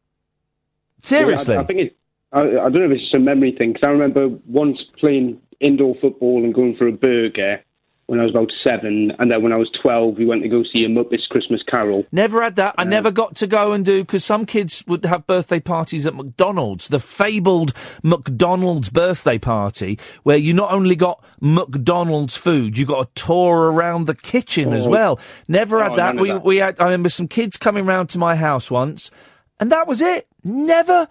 [1.04, 1.98] Seriously, Well, I, I think it.
[2.34, 5.40] I, I don't know if it's just a memory thing because I remember once playing
[5.60, 7.64] indoor football and going for a burger
[8.08, 10.64] when I was about seven, and then when I was twelve, we went to go
[10.64, 12.06] see a Muppets Christmas Carol.
[12.12, 12.76] Never had that.
[12.78, 16.16] I never got to go and do because some kids would have birthday parties at
[16.16, 17.74] McDonald's, the fabled
[18.04, 24.08] McDonald's birthday party, where you not only got McDonald's food, you got a tour around
[24.08, 24.90] the kitchen as Oh.
[24.90, 25.20] well.
[25.48, 26.16] Never had Oh, that.
[26.16, 26.44] We that.
[26.46, 26.80] we had.
[26.80, 29.12] I remember some kids coming round to my house once,
[29.60, 30.28] and that was it.
[30.44, 31.08] Never.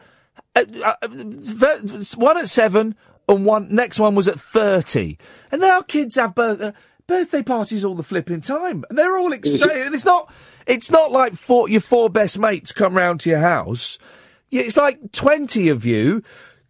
[0.54, 2.94] Uh, uh, uh, one at seven
[3.28, 5.18] and one next one was at 30
[5.50, 6.72] and now kids have birth, uh,
[7.06, 8.84] birthday parties all the flipping time.
[8.88, 10.32] And they're all extra and it's not
[10.66, 13.98] it's not like four, your four best mates come round to your house.
[14.50, 16.22] It's like 20 of you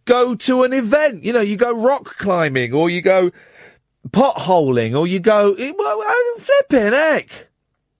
[0.05, 1.23] go to an event.
[1.23, 3.31] You know you go rock climbing or you go
[4.09, 7.49] potholing or you go eh, well, uh, flipping heck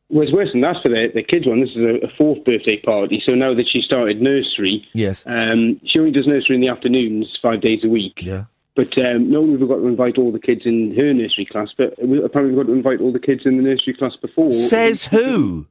[0.09, 1.59] Well, it's worse than that for the, the kids one.
[1.59, 3.21] This is a, a fourth birthday party.
[3.27, 7.37] So now that she started nursery, yes, um, she only does nursery in the afternoons,
[7.41, 8.13] five days a week.
[8.21, 8.45] Yeah.
[8.75, 11.69] But um, not only have got to invite all the kids in her nursery class,
[11.77, 14.51] but we apparently we've got to invite all the kids in the nursery class before.
[14.51, 15.67] says who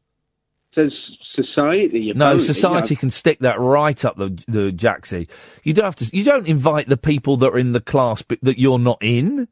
[0.75, 0.93] Says
[1.35, 2.13] society.
[2.15, 3.01] No, society yeah.
[3.01, 5.29] can stick that right up the the jacksie.
[5.63, 6.17] You don't have to.
[6.17, 9.49] You don't invite the people that are in the class that you're not in.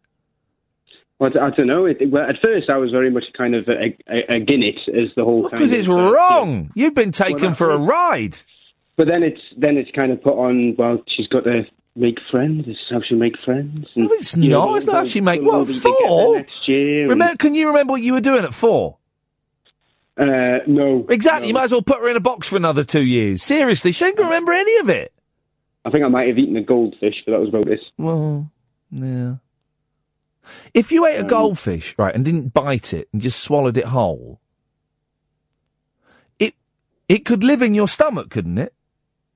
[1.18, 1.86] Well, I, don't know.
[1.86, 3.96] It, well, at first, I was very much kind of a,
[4.34, 5.42] against it as the whole.
[5.42, 5.52] Time.
[5.52, 6.72] Because kind it's of, wrong.
[6.74, 8.36] You've been taken that's for a ride.
[8.96, 10.74] But then it's then it's kind of put on.
[10.76, 11.66] Well, she's got to
[11.96, 12.66] make friends.
[12.66, 13.86] This is how she make friends.
[13.96, 14.76] No, it's not.
[14.76, 16.36] It's not how she make- what, four?
[16.36, 17.10] next year.
[17.10, 18.98] and- Can you remember what you were doing at four?
[20.16, 21.06] Uh, no.
[21.08, 21.48] Exactly.
[21.48, 23.42] You might as well put her in a box for another two years.
[23.42, 25.12] Seriously, she ain't gonna remember any of it.
[25.84, 27.80] I think I might have eaten a goldfish, but that was about it.
[27.98, 28.50] Well,
[28.90, 29.34] yeah.
[30.74, 33.86] If you Um, ate a goldfish, right, and didn't bite it and just swallowed it
[33.86, 34.40] whole,
[36.38, 36.54] it
[37.08, 38.73] it could live in your stomach, couldn't it?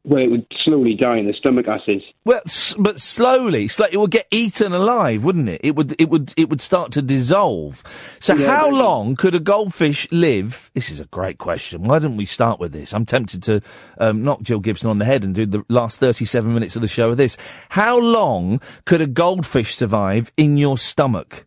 [0.09, 2.03] Well, it would slowly die in the stomach acid.
[2.25, 5.61] Well, s- but slowly, sl- it would get eaten alive, wouldn't it?
[5.63, 7.83] It would, it would, it would start to dissolve.
[8.19, 10.71] So, Yeah, how long could a goldfish live?
[10.73, 11.83] This is a great question.
[11.83, 12.95] Why didn't we start with this?
[12.95, 13.61] I'm tempted to
[13.99, 16.89] um, knock Jill Gibson on the head and do the last 37 minutes of the
[16.89, 17.37] show with this.
[17.69, 21.45] How long could a goldfish survive in your stomach?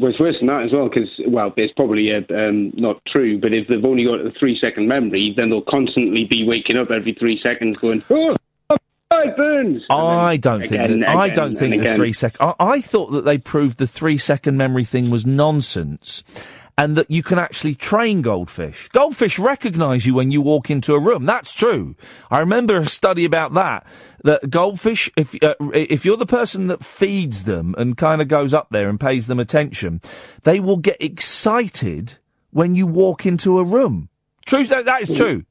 [0.00, 3.38] Well, it's worse than that as well, because, well, it's probably uh, um, not true,
[3.38, 6.90] but if they've only got a three second memory, then they'll constantly be waking up
[6.90, 8.34] every three seconds going, oh,
[8.70, 9.82] it burns.
[9.90, 11.96] I don't think again, I don't think the again.
[11.96, 12.38] three second.
[12.40, 16.24] I, I thought that they proved the three second memory thing was nonsense,
[16.80, 18.88] and that you can actually train goldfish.
[18.88, 21.26] Goldfish recognise you when you walk into a room.
[21.26, 21.94] That's true.
[22.30, 23.86] I remember a study about that.
[24.24, 28.54] That goldfish, if uh, if you're the person that feeds them and kind of goes
[28.54, 30.00] up there and pays them attention,
[30.44, 32.16] they will get excited
[32.50, 34.08] when you walk into a room.
[34.46, 34.64] True.
[34.64, 35.44] That, that is true.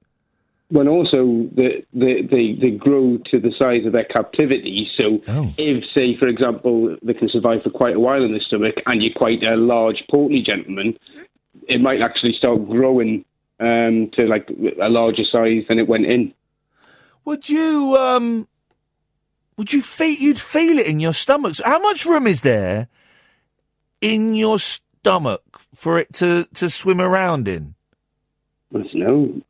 [0.72, 4.88] When also the, the, they, they grow to the size of their captivity.
[5.00, 5.52] So Oh.
[5.58, 9.02] if, say, for example, they can survive for quite a while in the stomach and
[9.02, 10.96] you're quite a large, portly gentleman,
[11.70, 13.24] it might actually start growing
[13.60, 14.50] um, to like
[14.82, 16.34] a larger size than it went in.
[17.26, 18.48] Would you um
[19.58, 21.56] would you feel you'd feel it in your stomach?
[21.56, 22.88] So How much room is there
[24.02, 25.44] in your stomach
[25.76, 27.76] for it to to swim around in?
[28.74, 29.42] I don't know.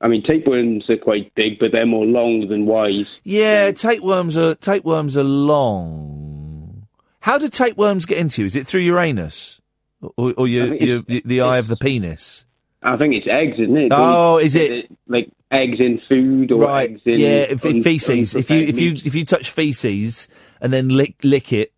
[0.00, 3.20] I mean, tapeworms are quite big, but they're more long than wise.
[3.24, 6.86] Yeah, tapeworms are tapeworms are long.
[7.20, 8.46] How do tapeworms get into you?
[8.46, 9.60] Is it through your anus
[10.16, 12.44] or, or I think the eye of the penis?
[12.82, 13.92] I think it's eggs, isn't it?
[13.92, 14.90] Oh, is it?
[15.08, 16.90] like eggs in food or right.
[16.90, 18.34] eggs in yeah, if, feces.
[18.34, 20.28] If you if you if you touch feces
[20.60, 21.72] and then lick lick it,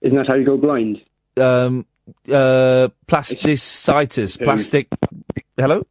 [0.00, 1.02] isn't that how you go blind?
[1.36, 1.86] Um,
[2.28, 4.88] uh, plasticitis, plastic.
[5.56, 5.86] Hello.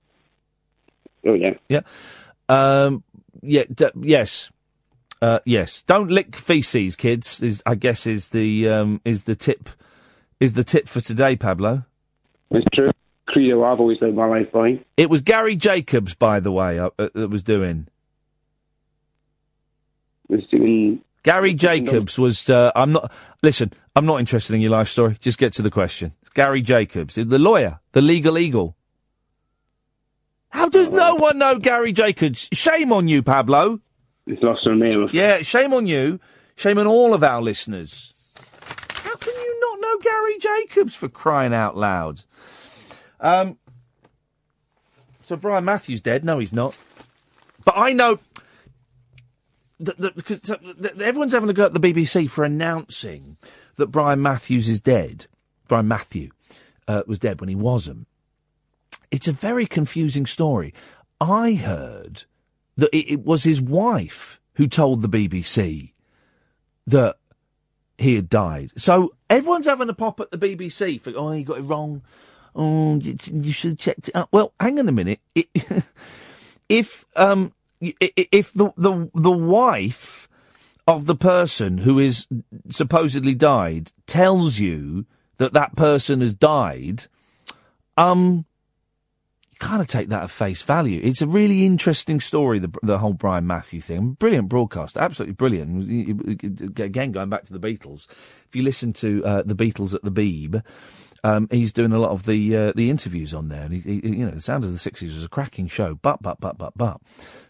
[1.25, 1.53] Oh yeah.
[1.69, 1.81] Yeah.
[2.49, 3.03] Um,
[3.41, 3.63] yeah.
[3.73, 4.49] D- yes.
[5.21, 5.83] Uh, yes.
[5.83, 7.41] Don't lick feces, kids.
[7.41, 9.69] Is I guess is the um, is the tip
[10.39, 11.85] is the tip for today, Pablo.
[12.51, 12.91] It's true.
[13.27, 14.79] Credo I've always lived my life by.
[14.97, 17.87] It was Gary Jacobs, by the way, uh, uh, that was doing.
[20.29, 21.01] Was doing.
[21.23, 22.49] Gary Jacobs was.
[22.49, 23.11] Uh, I'm not.
[23.41, 25.17] Listen, I'm not interested in your life story.
[25.21, 26.13] Just get to the question.
[26.21, 28.75] It's Gary Jacobs, the lawyer, the legal eagle.
[30.49, 32.47] How does no one know Gary Jacobs?
[32.53, 33.79] Shame on you, Pablo.
[34.27, 35.07] It's lost on me.
[35.11, 36.19] Yeah, shame on you.
[36.55, 38.13] Shame on all of our listeners.
[38.93, 42.23] How can you not know Gary Jacobs for crying out loud?
[43.19, 43.57] Um.
[45.23, 46.25] So Brian Matthews dead?
[46.25, 46.77] No, he's not.
[47.63, 48.19] But I know
[49.79, 50.53] that, because
[51.01, 53.37] everyone's having a go at the BBC for announcing
[53.75, 55.27] that Brian Matthews is dead.
[55.67, 56.31] Brian Matthew
[56.87, 58.07] uh, was dead when he wasn't.
[59.11, 60.73] It's a very confusing story.
[61.21, 62.23] I heard
[62.75, 65.93] that it, it was his wife who told the BBC
[66.87, 67.15] that
[67.97, 68.71] he had died.
[68.77, 72.01] So everyone's having a pop at the BBC for, oh, you got it wrong.
[72.55, 74.29] Oh, you, you should have checked it out.
[74.31, 75.19] Well, hang on a minute.
[75.33, 75.47] It,
[76.69, 80.27] if um, if the, the the wife
[80.87, 82.27] of the person who is
[82.69, 85.05] supposedly died tells you
[85.37, 87.07] that that person has died,
[87.97, 88.45] um,
[89.63, 90.99] kind of take that at face value.
[91.03, 94.11] It's a really interesting story, the the whole Brian Matthew thing.
[94.13, 96.79] Brilliant broadcast, absolutely brilliant.
[96.79, 98.07] Again, going back to the Beatles,
[98.47, 100.63] if you listen to uh, the Beatles at the Beeb.
[101.25, 104.17] Um, he's doing a lot of the uh, the interviews on there, and he, he,
[104.17, 105.95] you know, the Sound of the Sixties was a cracking show.
[105.95, 106.99] But but but but but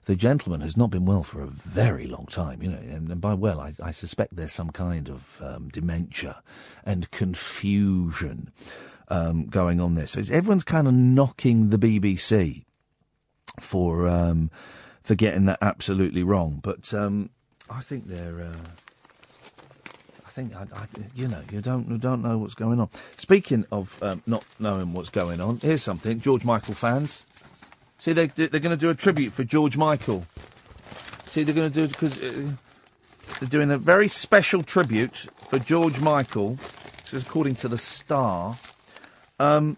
[0.06, 3.20] the gentleman has not been well for a very long time, you know, and, and
[3.20, 6.44] by well, I, I suspect there's some kind of um, dementia
[6.86, 8.52] and confusion
[9.14, 10.08] um, going on there.
[10.08, 12.66] So everyone's kind of knocking the BBC
[13.60, 14.50] for um,
[15.04, 17.30] for getting that absolutely wrong, but um,
[17.70, 18.42] I think they're.
[18.42, 18.58] Uh,
[20.26, 22.90] I think I, I, you know you don't you don't know what's going on.
[23.18, 26.20] Speaking of um, not knowing what's going on, here's something.
[26.20, 27.28] George Michael fans,
[28.00, 30.26] see they they're going to do a tribute for George Michael.
[31.26, 32.50] See they're going to do because uh,
[33.40, 36.58] they're doing a very special tribute for George Michael.
[37.04, 38.58] This is according to the Star.
[39.44, 39.78] Um,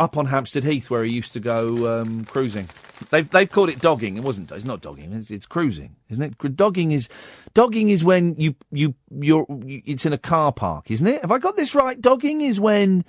[0.00, 2.68] up on Hampstead Heath where he used to go um, cruising.
[3.10, 4.16] They've they've called it dogging.
[4.16, 4.50] It wasn't.
[4.50, 5.12] It's not dogging.
[5.12, 6.56] It's, it's cruising, isn't it?
[6.56, 7.08] Dogging is
[7.54, 11.20] dogging is when you you you're it's in a car park, isn't it?
[11.20, 12.00] Have I got this right?
[12.00, 13.04] Dogging is when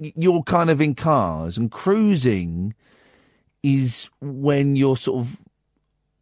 [0.00, 2.74] you're kind of in cars, and cruising
[3.62, 5.40] is when you're sort of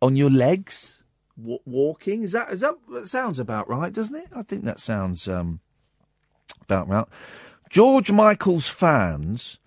[0.03, 1.05] on your legs
[1.37, 2.23] wa- walking.
[2.23, 4.29] Is that is that, that sounds about right, doesn't it?
[4.35, 5.61] I think that sounds um,
[6.63, 7.07] about right.
[7.71, 9.61] George Michael's fans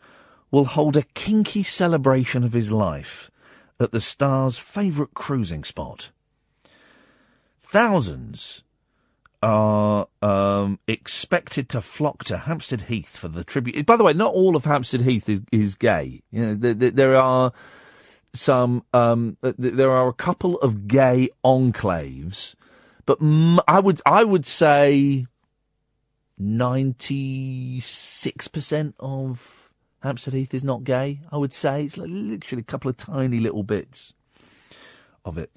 [0.51, 3.31] will hold a kinky celebration of his life
[3.79, 6.11] at the Star's favourite cruising spot.
[7.61, 8.63] Thousands
[9.41, 13.85] are um, expected to flock to Hampstead Heath for the tribute.
[13.85, 16.21] By the way, not all of Hampstead Heath is, is gay.
[16.29, 17.53] You know, there, there, are
[18.33, 18.83] some.
[18.93, 22.55] Um, there are a couple of gay enclaves,
[23.05, 23.17] but
[23.67, 25.25] I would I would say
[26.37, 29.69] ninety six percent of
[30.01, 31.21] Hampstead Heath is not gay.
[31.31, 34.13] I would say it's like literally a couple of tiny little bits
[35.23, 35.51] of it.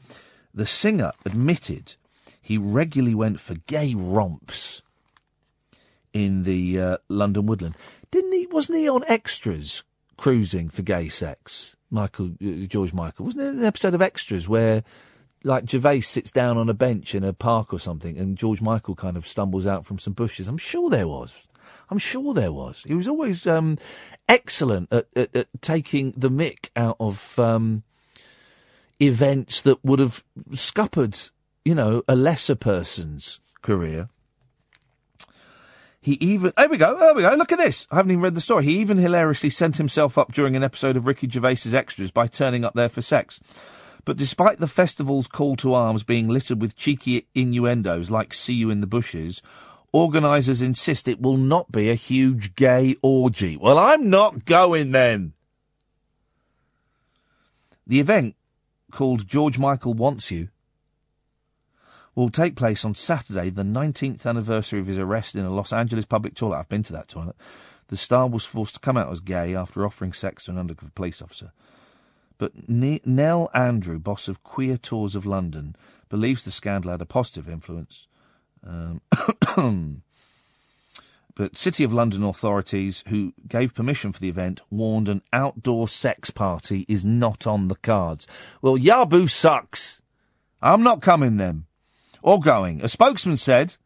[0.54, 1.96] The singer admitted
[2.40, 4.82] he regularly went for gay romps
[6.12, 7.76] in the uh, London woodland.
[8.10, 8.46] Didn't he?
[8.46, 9.82] Wasn't he on extras
[10.16, 11.76] cruising for gay sex?
[11.90, 14.82] Michael uh, George Michael wasn't it an episode of Extras where
[15.44, 18.94] like Gervais sits down on a bench in a park or something, and George Michael
[18.94, 20.48] kind of stumbles out from some bushes.
[20.48, 21.46] I'm sure there was.
[21.90, 22.84] I'm sure there was.
[22.86, 23.78] He was always um,
[24.28, 27.84] excellent at, at, at taking the mick out of um,
[29.00, 31.30] events that would have scuppered,
[31.64, 34.08] you know, a lesser person's career.
[36.00, 37.34] He even there we go, there we go.
[37.34, 37.88] Look at this.
[37.90, 38.62] I haven't even read the story.
[38.64, 42.64] He even hilariously sent himself up during an episode of Ricky Gervais's Extras by turning
[42.64, 43.40] up there for sex.
[44.06, 48.70] But despite the festival's call to arms being littered with cheeky innuendos like "See you
[48.70, 49.42] in the bushes,"
[49.92, 53.56] organisers insist it will not be a huge gay orgy.
[53.56, 55.32] Well, I'm not going then.
[57.84, 58.36] The event,
[58.92, 60.50] called George Michael Wants You,
[62.14, 66.04] will take place on Saturday, the 19th anniversary of his arrest in a Los Angeles
[66.04, 66.58] public toilet.
[66.58, 67.36] I've been to that toilet.
[67.88, 70.92] The star was forced to come out as gay after offering sex to an undercover
[70.94, 71.50] police officer.
[72.38, 75.76] But ne- Nell Andrew, boss of Queer Tours of London,
[76.08, 78.08] believes the scandal had a positive influence.
[78.66, 79.00] Um,
[81.34, 86.30] but City of London authorities, who gave permission for the event, warned an outdoor sex
[86.30, 88.26] party is not on the cards.
[88.60, 90.00] Well, Yabu sucks.
[90.60, 91.66] I'm not coming then.
[92.22, 92.82] Or going.
[92.82, 93.76] A spokesman said,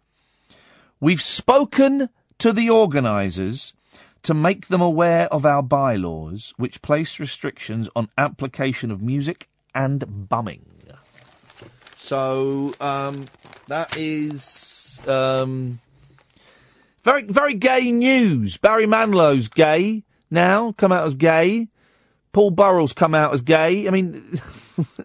[0.98, 2.08] We've spoken
[2.38, 3.74] to the organisers
[4.22, 10.28] to make them aware of our bylaws, which place restrictions on application of music and
[10.28, 10.66] bumming.
[11.96, 13.26] So, um,
[13.68, 15.78] that is, um,
[17.02, 18.56] very, very gay news.
[18.56, 21.68] Barry Manilow's gay now, come out as gay.
[22.32, 23.86] Paul Burrell's come out as gay.
[23.86, 24.40] I mean,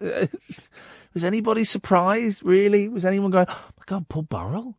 [1.14, 2.88] was anybody surprised, really?
[2.88, 4.78] Was anyone going, oh my God, Paul Burrell?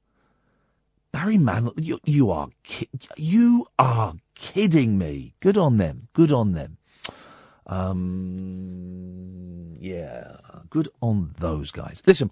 [1.11, 5.33] Barry Manilow, you, you are, ki- you are kidding me.
[5.39, 6.07] Good on them.
[6.13, 6.77] Good on them.
[7.65, 10.37] Um, yeah,
[10.69, 12.01] good on those guys.
[12.05, 12.31] Listen,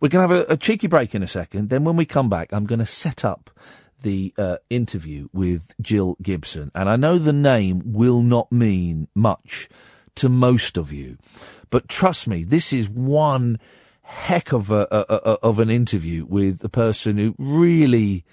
[0.00, 1.70] we're going to have a, a cheeky break in a second.
[1.70, 3.50] Then when we come back, I'm going to set up
[4.02, 6.70] the uh, interview with Jill Gibson.
[6.74, 9.68] And I know the name will not mean much
[10.16, 11.18] to most of you,
[11.70, 13.58] but trust me, this is one
[14.06, 18.24] heck of a, a, a of an interview with a person who really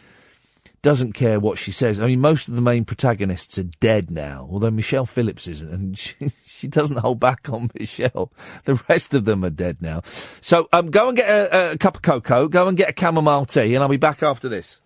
[0.84, 2.00] doesn't care what she says.
[2.00, 5.98] I mean, most of the main protagonists are dead now, although Michelle Phillips isn't, and
[5.98, 8.32] she, she doesn't hold back on Michelle.
[8.66, 10.02] The rest of them are dead now.
[10.42, 13.46] So, um, go and get a, a cup of cocoa, go and get a chamomile
[13.46, 14.82] tea, and I'll be back after this.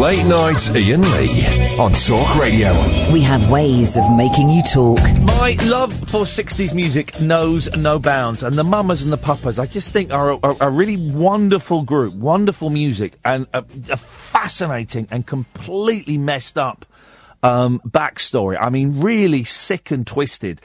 [0.00, 2.72] Late night Iain Lee on Talk Radio.
[3.12, 4.98] We have ways of making you talk.
[5.20, 9.66] My love for 60s music knows no bounds, and the Mamas and the Papas, I
[9.66, 13.58] just think, are a, are a really wonderful group, wonderful music, and a,
[13.90, 16.86] a fascinating and completely messed up
[17.42, 18.56] um, backstory.
[18.60, 20.62] I mean, really sick and twisted.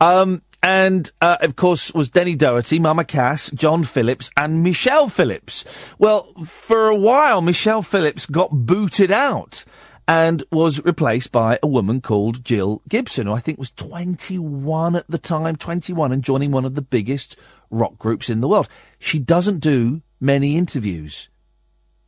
[0.00, 5.64] Um, and uh, of course was Denny Doherty, Mama Cass, John Phillips, and Michelle Phillips.
[5.98, 9.64] Well, for a while, Michelle Phillips got booted out
[10.06, 15.06] and was replaced by a woman called Jill Gibson, who I think was 21 at
[15.08, 17.36] the time, 21, and joining one of the biggest
[17.70, 18.68] rock groups in the world.
[18.98, 21.28] She doesn't do many interviews.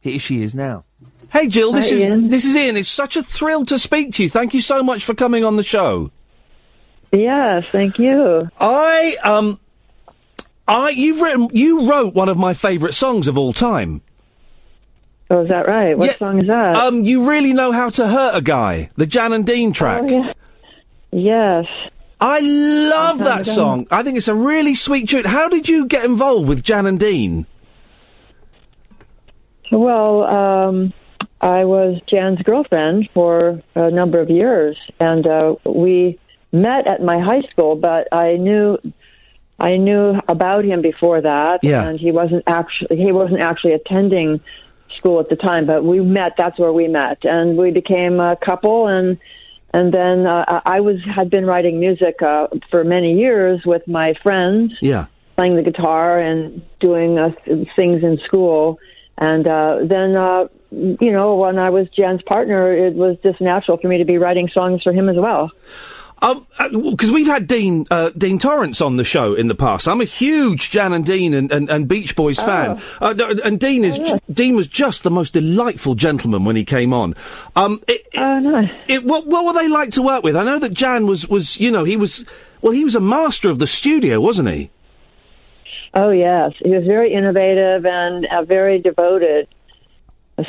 [0.01, 0.85] Here she is now.
[1.31, 2.29] Hey Jill, this Hi, is Iain.
[2.29, 2.77] this is Iain.
[2.77, 4.31] It's such a thrill to speak to you.
[4.31, 6.11] Thank you so much for coming on the show.
[7.13, 8.49] Yes, thank you.
[8.59, 9.59] I um,
[10.69, 14.03] I you've written you wrote one of my favourite songs of all time.
[15.31, 15.97] Oh, is that right?
[15.97, 16.75] What song is that?
[16.75, 18.91] Um, you really know how to hurt a guy.
[18.97, 20.03] The Jan and Dean track.
[20.03, 20.33] Oh, yeah.
[21.13, 21.67] Yes.
[22.21, 23.87] I love that song.
[23.91, 25.25] I think it's a really sweet tune.
[25.25, 27.47] How did you get involved with Jan and Dean?
[29.73, 30.93] Well, um,
[31.41, 36.19] I was Jan's girlfriend for a number of years, and uh, we
[36.53, 37.77] met at my high school.
[37.77, 38.79] But I knew,
[39.59, 41.87] I knew about him before that, Yeah.
[41.89, 44.41] and he wasn't actually he wasn't actually attending
[44.97, 45.67] school at the time.
[45.67, 46.33] But we met.
[46.37, 48.87] That's where we met, and we became a couple.
[48.87, 49.19] And
[49.73, 54.15] and then uh, I was had been writing music uh, for many years with my
[54.23, 55.07] friends Yeah.
[55.37, 57.31] playing the guitar and doing uh,
[57.77, 58.79] things in school.
[59.23, 63.77] And uh, then, uh, you know, when I was Jan's partner, it was just natural
[63.77, 65.51] for me to be writing songs for him as well.
[66.23, 66.47] Um,
[66.91, 69.89] because we've had Dean uh, Dean Torrence on the show in the past.
[69.89, 72.81] I'm a huge Jan and Dean and, and, and Beach Boys fan.
[73.01, 73.99] Uh, no, and Dean is
[74.31, 77.15] Dean was just the most delightful gentleman when he came on.
[77.57, 80.37] Um, it, it, it, what, what were they like to work with?
[80.37, 82.27] I know that Jan was was you know he was
[82.61, 84.71] well he was a master of the studio, wasn't he?
[85.95, 89.49] Oh yes, he was very innovative and uh, very devoted.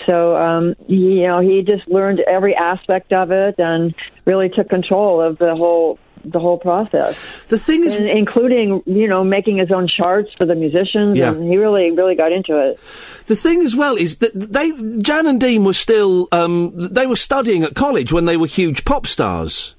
[0.07, 3.93] So um, you know, he just learned every aspect of it and
[4.25, 7.17] really took control of the whole the whole process.
[7.47, 11.31] The thing is, including you know making his own charts for the musicians, Yeah.
[11.31, 12.79] and he really really got into it.
[13.25, 17.15] The thing as well is that they Jan and Dean were still um, they were
[17.15, 19.73] studying at college when they were huge pop stars.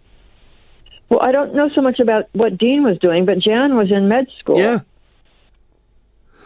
[1.08, 4.08] Well, I don't know so much about what Dean was doing, but Jan was in
[4.08, 4.58] med school.
[4.58, 4.80] Yeah.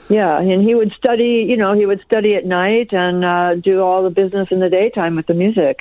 [0.09, 3.81] Yeah, and he would study, you know, he would study at night and uh, do
[3.81, 5.81] all the business in the daytime with the music.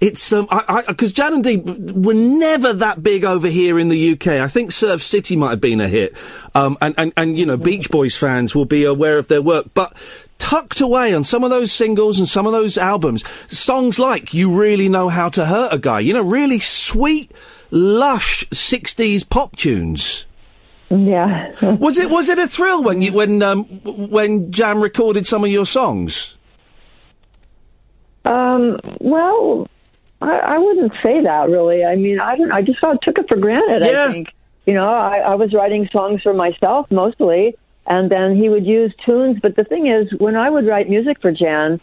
[0.00, 4.12] It's um, I because Jan and Dean were never that big over here in the
[4.12, 4.28] UK.
[4.28, 6.16] I think Surf City might have been a hit,
[6.54, 9.66] um, and and and you know Beach Boys fans will be aware of their work,
[9.74, 9.96] but.
[10.38, 14.56] Tucked away on some of those singles and some of those albums, songs like "You
[14.56, 17.32] Really Know How to Hurt a Guy," you know, really sweet,
[17.72, 20.26] lush '60s pop tunes.
[20.90, 21.52] Yeah.
[21.76, 25.50] was it was it a thrill when you when um when Jan recorded some of
[25.50, 26.36] your songs?
[28.24, 29.68] Um, well,
[30.20, 31.84] I, I wouldn't say that really.
[31.84, 32.52] I mean, I don't.
[32.52, 33.82] I just sort of took it for granted.
[33.82, 34.28] I think
[34.66, 37.56] you know, I, I was writing songs for myself mostly,
[37.86, 39.38] and then he would use tunes.
[39.40, 41.80] But the thing is, when I would write music for Jan,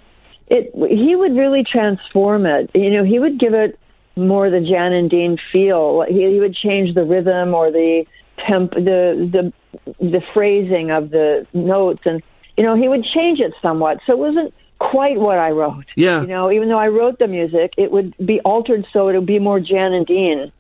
[0.48, 2.70] it he would really transform it.
[2.74, 3.80] You know, he would give it
[4.16, 6.06] more the Jan and Dean feel.
[6.08, 8.06] He, he would change the rhythm or the
[8.38, 9.54] temp, the the
[10.00, 12.22] the phrasing of the notes, and
[12.58, 14.00] you know, he would change it somewhat.
[14.06, 15.86] So it wasn't quite what I wrote.
[15.96, 16.22] Yeah.
[16.22, 19.26] You know, even though I wrote the music, it would be altered so it would
[19.26, 20.52] be more Jan and Dean,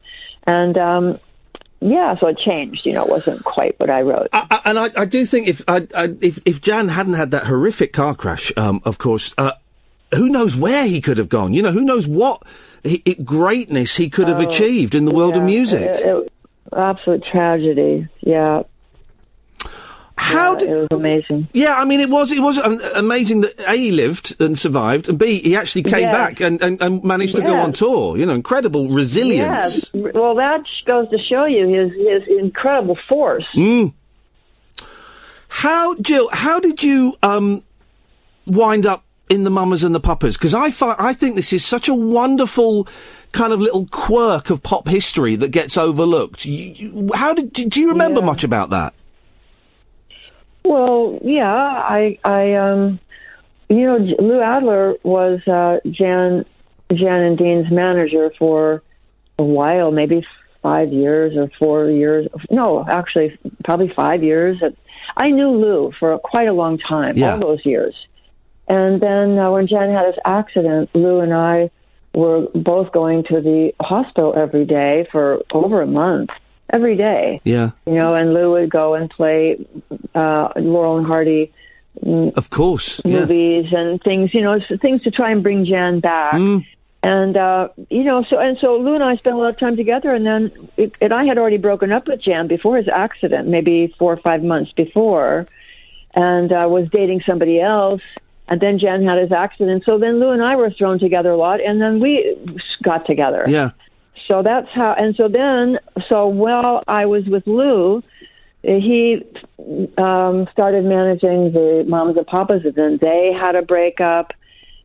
[0.45, 1.19] and um,
[1.81, 2.85] yeah, so it changed.
[2.85, 4.29] You know, it wasn't quite what I wrote.
[4.33, 7.31] I, I, and I, I do think if I, I, if if Jan hadn't had
[7.31, 9.51] that horrific car crash, um, of course, uh,
[10.13, 11.53] who knows where he could have gone?
[11.53, 12.43] You know, who knows what
[12.83, 15.81] he, it, greatness he could have Oh, achieved in the world of yeah, music?
[15.89, 16.31] it- it-
[16.75, 18.07] absolute tragedy.
[18.21, 18.63] Yeah.
[20.17, 21.49] How Yeah, it was amazing.
[21.51, 25.19] Yeah, I mean, it was it was amazing that a he lived and survived, and
[25.19, 28.17] b he actually came back and, and, and managed to go on tour.
[28.17, 29.91] You know, incredible resilience.
[29.93, 30.13] Yes.
[30.13, 33.45] Well, that goes to show you his his incredible force.
[33.55, 33.93] Mm.
[35.49, 36.29] How, Jill?
[36.31, 37.63] How did you um,
[38.45, 40.37] wind up in the Mamas and the Papas?
[40.37, 42.87] Because I fi- I think this is such a wonderful
[43.31, 46.45] kind of little quirk of pop history that gets overlooked.
[46.45, 48.93] You, you, how did do, you remember much about that?
[50.63, 52.99] Well, yeah, I, I, um,
[53.69, 56.45] you know, Lou Adler was uh, Jan,
[56.91, 58.81] Jan and Dean's manager for
[59.37, 60.25] a while, maybe
[60.63, 62.27] five years or four years.
[62.49, 64.57] No, actually, probably five years.
[65.15, 67.33] I knew Lou for quite a long time, Yeah.
[67.33, 67.93] all those years.
[68.67, 71.69] And then uh, when Jan had his accident, Lou and I
[72.13, 76.29] were both going to the hospital every day for over a month,
[76.69, 79.65] every day Yeah, you know, and Lou would go and play
[80.15, 81.51] uh, Laurel and Hardy
[82.01, 83.01] mm, of course.
[83.03, 83.19] Yeah.
[83.19, 86.35] movies and things, you know, things to try and bring Jan back.
[86.35, 86.65] Mm.
[87.03, 89.75] And uh, you know, so and so Lou and I spent a lot of time
[89.75, 93.47] together, and then it, and I had already broken up with Jan before his accident,
[93.47, 95.45] maybe four or five months before,
[96.15, 98.01] and uh, was dating somebody else.
[98.47, 101.37] And then Jan had his accident, so then Lou and I were thrown together a
[101.37, 102.37] lot, and then we
[102.83, 103.45] got together.
[103.47, 103.71] Yeah.
[104.27, 108.03] So that's how, and so then, so while I was with Lou,
[108.63, 109.23] he
[109.97, 114.33] um, started managing the Mamas and Papas, and then they had a breakup.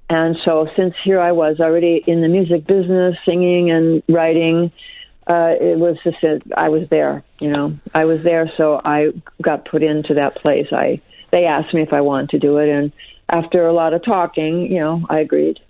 [0.08, 4.72] And so, since here I was already in the music business, singing and writing,
[5.26, 7.22] uh, it was just that I was there.
[7.38, 10.66] You know, I was there, so I got put into that place.
[10.72, 11.00] I
[11.30, 12.92] they asked me if I wanted to do it, and
[13.30, 15.60] after a lot of talking, you know, I agreed.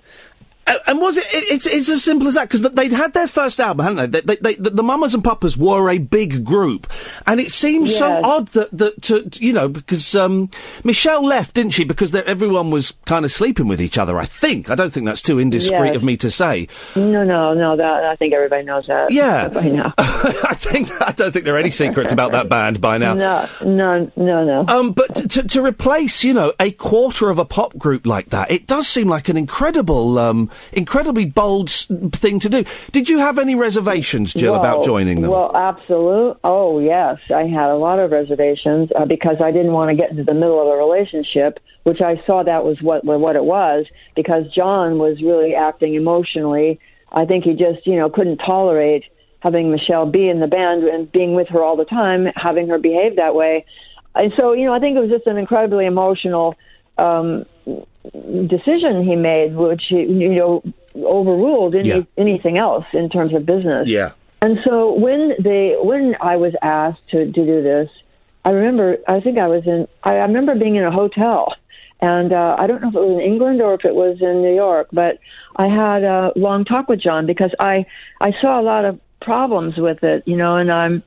[0.70, 1.44] Uh, and was it, it?
[1.51, 4.20] It's it's as simple as that because they'd had their first album, hadn't they?
[4.20, 4.70] They, they, they?
[4.70, 6.90] The Mamas and Papas were a big group,
[7.26, 10.51] and it seems so odd that that to, you know because um,
[10.84, 11.84] Michelle left, didn't she?
[11.84, 14.18] Because everyone was kind of sleeping with each other.
[14.18, 14.70] I think.
[14.70, 15.97] I don't think that's too indiscreet Yes.
[15.97, 16.68] of me to say.
[16.94, 17.76] No, no, no.
[17.76, 19.10] That I think everybody knows that.
[19.10, 19.48] Yeah.
[19.52, 19.94] by now.
[19.98, 23.14] I think I don't think there are any secrets about that band by now.
[23.14, 24.64] No, no, no, no.
[24.68, 28.30] Um, but to, to, to replace, you know, a quarter of a pop group like
[28.30, 32.64] that, it does seem like an incredible, um, incredibly bold thing to do.
[32.92, 35.30] Did you have any reservations, Jill, about joining them?
[35.30, 36.38] Well, absolute.
[36.44, 37.18] Oh, yes.
[37.34, 40.34] I had a lot of reservations uh, because I didn't want to get into the
[40.34, 43.86] middle of a relationship, which I saw that was what what it was.
[44.14, 46.80] Because John was really acting emotionally.
[47.12, 49.04] I think he just, you know, couldn't tolerate
[49.40, 52.78] having Michelle be in the band and being with her all the time, having her
[52.78, 53.64] behave that way.
[54.14, 56.56] And so, you know, I think it was just an incredibly emotional
[56.98, 57.46] um,
[58.05, 60.62] decision he made, which he, you know
[60.94, 62.02] overruled any, Yeah.
[62.16, 63.89] anything else in terms of business.
[63.89, 64.12] yeah.
[64.43, 67.90] And so when they when I was asked to, to do this,
[68.44, 71.55] I remember I think I was in I, I remember being in a hotel
[72.01, 74.40] and uh, I don't know if it was in England or if it was in
[74.40, 75.18] New York, but
[75.56, 77.85] I had a long talk with John because I
[78.20, 81.02] I saw a lot of problems with it, you know, and I'm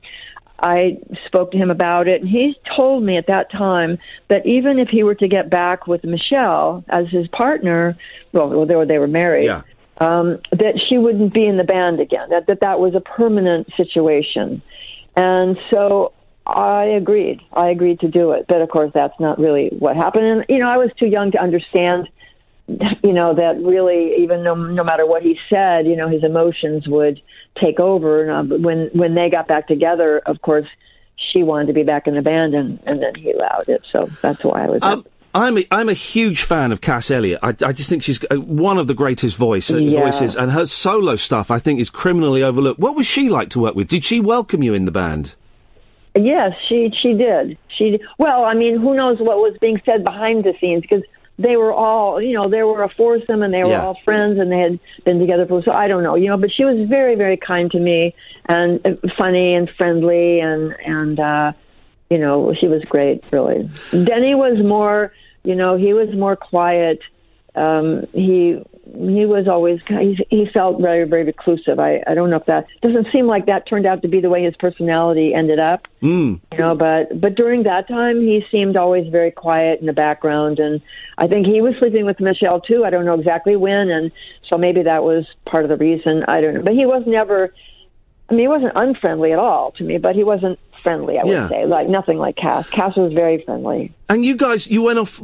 [0.58, 3.98] I spoke to him about it, and he told me at that time
[4.28, 7.96] that even if he were to get back with Michelle as his partner,
[8.32, 9.62] well, they were they were married, Yeah.
[9.98, 12.30] um, that she wouldn't be in the band again.
[12.30, 14.62] That that that was a permanent situation,
[15.16, 16.12] and so
[16.46, 17.40] I agreed.
[17.52, 20.24] I agreed to do it, but of course that's not really what happened.
[20.26, 22.08] And you know, I was too young to understand.
[22.66, 26.88] You know that really, even no no matter what he said, you know his emotions
[26.88, 27.20] would
[27.60, 28.30] take over.
[28.30, 30.66] And uh, when when they got back together, of course,
[31.16, 33.82] she wanted to be back in the band, and and then he allowed it.
[33.92, 34.78] So that's why I was.
[34.82, 35.04] Um,
[35.34, 37.40] I'm a, I'm a huge fan of Cass Elliot.
[37.42, 40.00] I, I just think she's uh, one of the greatest voice, uh, Yeah.
[40.00, 42.80] voices, and her solo stuff I think is criminally overlooked.
[42.80, 43.88] What was she like to work with?
[43.88, 45.34] Did she welcome you in the band?
[46.16, 47.58] Yes, she she did.
[47.76, 51.02] She well, I mean, who knows what was being said behind the scenes because
[51.38, 53.82] they were all, you know, they were a foursome and they were Yeah.
[53.82, 56.50] all friends and they had been together for so I don't know, you know, but
[56.52, 58.14] she was very very kind to me
[58.48, 61.52] and uh, funny and friendly and and uh
[62.10, 63.68] you know, she was great, really.
[63.90, 65.12] Denny was more,
[65.42, 67.00] you know, he was more quiet
[67.54, 68.60] um, he
[68.92, 71.78] he was always he, he felt very very reclusive.
[71.78, 74.28] I I don't know if that doesn't seem like that turned out to be the
[74.28, 75.88] way his personality ended up.
[76.02, 76.40] Mm.
[76.52, 80.58] You know, but but during that time, he seemed always very quiet in the background,
[80.58, 80.82] and
[81.16, 82.84] I think he was sleeping with Michelle too.
[82.84, 84.12] I don't know exactly when, and
[84.50, 86.24] so maybe that was part of the reason.
[86.28, 87.54] I don't know, but he was never.
[88.28, 91.18] I mean, he wasn't unfriendly at all to me, but he wasn't friendly.
[91.18, 91.48] I would Yeah.
[91.48, 92.70] say, like nothing like Cass.
[92.70, 93.92] Cass was very friendly.
[94.08, 95.20] And you guys, you went off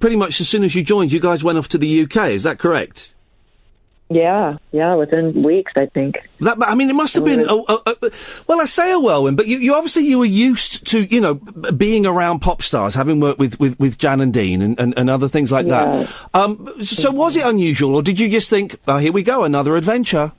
[0.00, 1.12] pretty much as soon as you joined.
[1.12, 2.30] You guys went off to the UK.
[2.30, 3.14] Is that correct?
[4.12, 6.16] Yeah, yeah, within weeks, I think.
[6.40, 7.48] That, I mean, it must have been.
[7.48, 8.10] A, a, a,
[8.48, 11.34] well, I say a whirlwind, but you, you obviously you were used to, you know,
[11.34, 15.08] being around pop stars, having worked with, with, with Jan and Dean and, and, and
[15.08, 16.12] other things like that.
[16.34, 19.76] Um, so was it unusual, or did you just think, oh, here we go, another
[19.76, 20.32] adventure?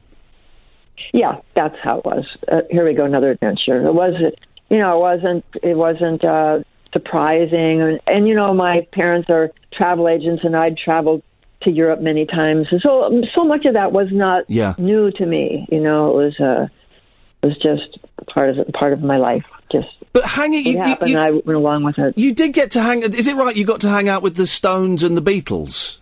[1.14, 2.26] Yeah, that's how it was.
[2.52, 3.88] Uh, here we go, another adventure.
[3.88, 4.36] It wasn't,
[4.72, 6.60] you know, it wasn't, it wasn't uh,
[6.94, 7.82] surprising.
[7.82, 11.22] And, and you know, my parents are travel agents, and I'd traveled
[11.64, 12.68] to Europe many times.
[12.72, 14.74] And so, so much of that was not Yeah.
[14.80, 15.68] new to me.
[15.72, 16.68] You know, it was, uh,
[17.44, 18.00] it was just
[18.34, 19.44] part of it, part of my life.
[19.72, 21.10] Just but hanging, it you- you- happened.
[21.12, 22.18] you- I went along with it.
[22.18, 23.04] You did get to hang.
[23.04, 23.56] Is it right?
[23.56, 25.98] You got to hang out with the Stones and the Beatles.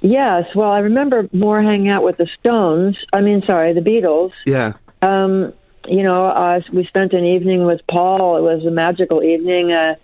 [0.00, 2.96] Yes, well, I remember more hanging out with the Stones.
[3.12, 4.32] I mean, sorry, the Beatles.
[4.44, 4.74] Yeah.
[5.00, 5.54] Um,
[5.88, 8.36] you know, uh, we spent an evening with Paul.
[8.36, 9.94] It was a magical evening uh,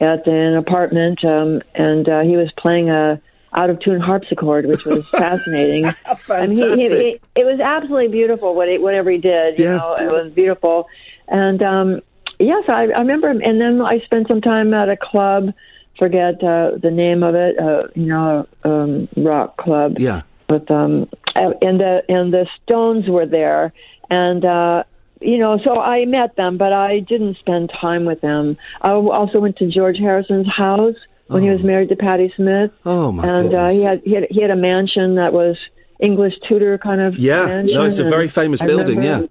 [0.00, 3.20] at an apartment, um, and uh, he was playing a
[3.56, 5.94] out of tune harpsichord, which was fascinating.
[6.30, 6.90] I mean, he, he, Fantastic.
[7.34, 8.54] he, it was absolutely beautiful.
[8.54, 9.76] What he, whatever he did, you Yeah.
[9.76, 10.88] know, it was beautiful.
[11.28, 12.00] And um,
[12.40, 13.30] yes, I, I remember.
[13.30, 13.40] him.
[13.44, 15.50] And then I spent some time at a club.
[15.98, 17.56] Forget uh, the name of it.
[17.56, 20.22] Uh, you know, um, rock club Yeah.
[20.50, 23.72] with um and the and the Stones were there
[24.10, 24.82] and uh
[25.24, 28.56] you know so I met them but I didn't spend time with them.
[28.82, 30.96] I also went to George Harrison's house
[31.28, 32.70] when he was married to Patti Smith.
[32.84, 33.30] Oh my god.
[33.36, 35.56] And uh, he had he had he had a mansion that was
[36.00, 37.46] English Tudor kind of Yeah.
[37.46, 39.02] mansion, No, it's a very famous I building.
[39.02, 39.22] Yeah.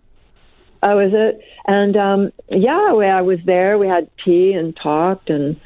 [0.82, 1.40] Oh, is it?
[1.66, 3.78] And um yeah, we, I was there.
[3.78, 5.60] We had tea and talked and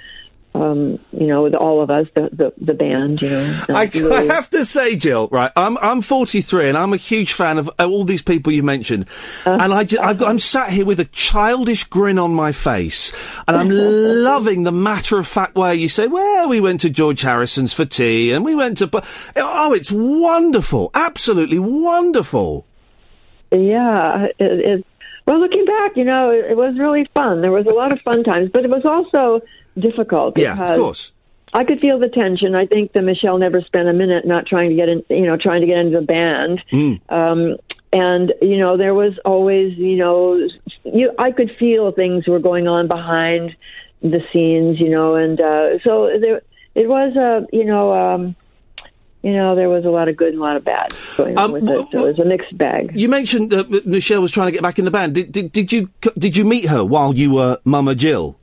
[0.61, 3.89] um you know with all of us the the, the band you know I.
[3.93, 5.51] I have to say, Jill, right?
[5.55, 9.07] I'm I'm 43 and I'm a huge fan of all these people you mentioned,
[9.45, 12.51] Uh, and I just, I've got, I'm sat here with a childish grin on my
[12.51, 13.11] face,
[13.47, 13.69] and I'm
[14.23, 17.85] loving the matter of fact way you say, "Well, we went to George Harrison's for
[17.85, 19.01] tea, and we went to." bu-"
[19.35, 22.65] Oh, it's wonderful, absolutely wonderful.
[23.51, 24.85] Yeah, it, it.
[25.25, 27.41] Well, looking back, you know, it, it was really fun.
[27.41, 29.41] There was a lot of fun times, but it was also
[29.79, 30.37] difficult.
[30.37, 31.11] Yeah, of course.
[31.53, 32.55] I could feel the tension.
[32.55, 35.37] I think that Michelle never spent a minute not trying to get in, you know,
[35.37, 36.61] trying to get into the band.
[36.71, 36.99] Mm.
[37.09, 37.57] Um,
[37.93, 40.47] and you know, there was always, you know,
[40.83, 43.55] you I could feel things were going on behind
[44.01, 46.41] the scenes, you know, and uh, so there
[46.75, 48.35] it was a, you know, um,
[49.23, 51.51] you know, there was a lot of good and a lot of bad going on
[51.51, 51.87] with it.
[51.91, 52.91] So it was a mixed bag.
[52.93, 55.15] You mentioned that Michelle was trying to get back in the band.
[55.15, 58.37] Did, did, did you did you meet her while you were Mama Jill?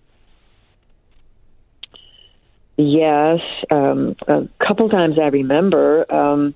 [2.77, 6.13] Yes, um, a couple times I remember.
[6.13, 6.55] Um,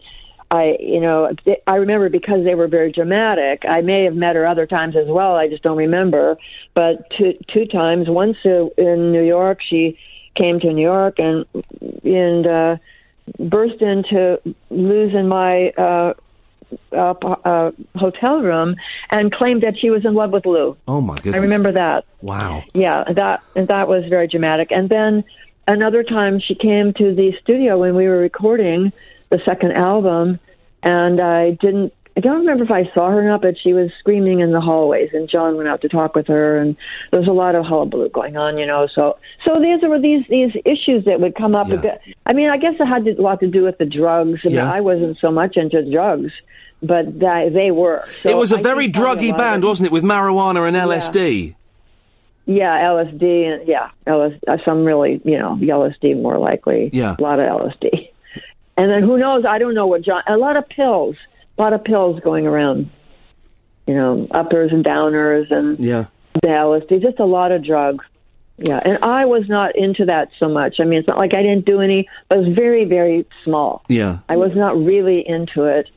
[0.51, 1.31] I, you know,
[1.67, 3.65] I remember because they were very dramatic.
[3.69, 5.37] I may have met her other times as well.
[5.37, 6.39] I just don't remember.
[6.75, 8.09] But two two times.
[8.09, 9.99] Once in New York, she
[10.35, 11.45] came to New York and
[12.03, 12.77] and uh,
[13.39, 14.41] burst into
[14.71, 16.15] losing my uh,
[16.93, 17.15] uh,
[17.45, 18.77] uh, hotel room
[19.11, 20.77] and claimed that she was in love with Lou.
[20.87, 21.35] Oh my goodness!
[21.35, 22.07] I remember that.
[22.23, 22.65] Wow.
[22.75, 24.69] Yeah, that and that was very dramatic.
[24.71, 25.25] And then
[25.69, 28.93] another time she came to the studio when we were recording
[29.31, 30.41] the second album,
[30.83, 31.93] and I didn't.
[32.17, 34.61] I don't remember if I saw her or not, but she was screaming in the
[34.61, 36.77] hallways, and John went out to talk with her, and
[37.13, 38.89] there was a lot of hullabaloo going on, you know.
[38.93, 41.71] So, so these were these these issues that would come up.
[41.71, 44.41] a bit- I mean, I guess it had a lot to do with the drugs.
[44.45, 44.73] I, mean, Yeah.
[44.73, 46.33] I wasn't so much into drugs,
[46.83, 48.03] but that, they were.
[48.23, 51.47] So it was a I very druggy band, it- wasn't it, with marijuana and LSD?
[51.47, 51.53] Yeah,
[52.57, 56.91] LSD and yeah, LS, uh, some really, you know, LSD more likely.
[56.93, 57.17] Yeah.
[57.19, 58.09] a lot of LSD,
[58.77, 59.45] and then who knows?
[59.45, 60.23] I don't know what John.
[60.27, 61.17] A lot of pills,
[61.59, 62.91] a lot of pills going around.
[63.87, 66.07] You know, uppers and downers and Yeah.
[66.43, 68.05] the LSD, just a lot of drugs.
[68.59, 70.77] Yeah, and I was not into that so much.
[70.81, 73.83] I mean, it's not like I didn't do any, but it was very, very small.
[73.89, 74.19] Yeah.
[74.29, 75.89] I was not really into it.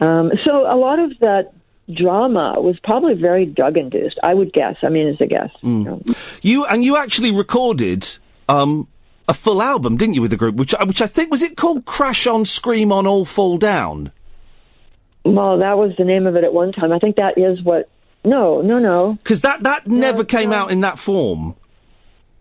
[0.00, 1.52] Um, so a lot of that
[1.94, 4.18] drama was probably very drug induced.
[4.22, 4.76] I would guess.
[4.82, 5.50] I mean, as a guess.
[5.62, 6.16] Mm.
[6.42, 8.08] You and you actually recorded
[8.48, 8.88] um,
[9.28, 10.56] a full album, didn't you, with the group?
[10.56, 14.12] Which I- which I think was it called Crash on, Scream on, All Fall Down.
[15.24, 16.92] Well, that was the name of it at one time.
[16.92, 17.88] I think that is what.
[18.24, 19.14] No, no, no.
[19.22, 21.54] Because that that never came out in that form.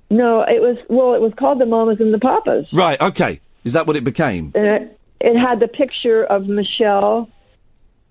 [0.09, 0.77] No, it was.
[0.89, 2.67] Well, it was called the Mamas and the Papas.
[2.73, 2.99] Right.
[2.99, 3.41] Okay.
[3.63, 4.51] Is that what it became?
[4.55, 7.29] And it, it had the picture of Michelle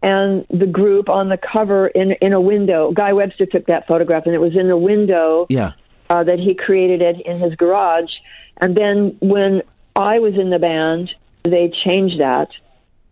[0.03, 2.93] and the group on the cover in in a window.
[2.93, 5.73] Guy Webster took that photograph, and it was in a window Yeah.
[6.11, 8.11] uh, that he created it in his garage.
[8.59, 9.63] And then when
[9.97, 11.11] I was in the band,
[11.45, 12.49] they changed that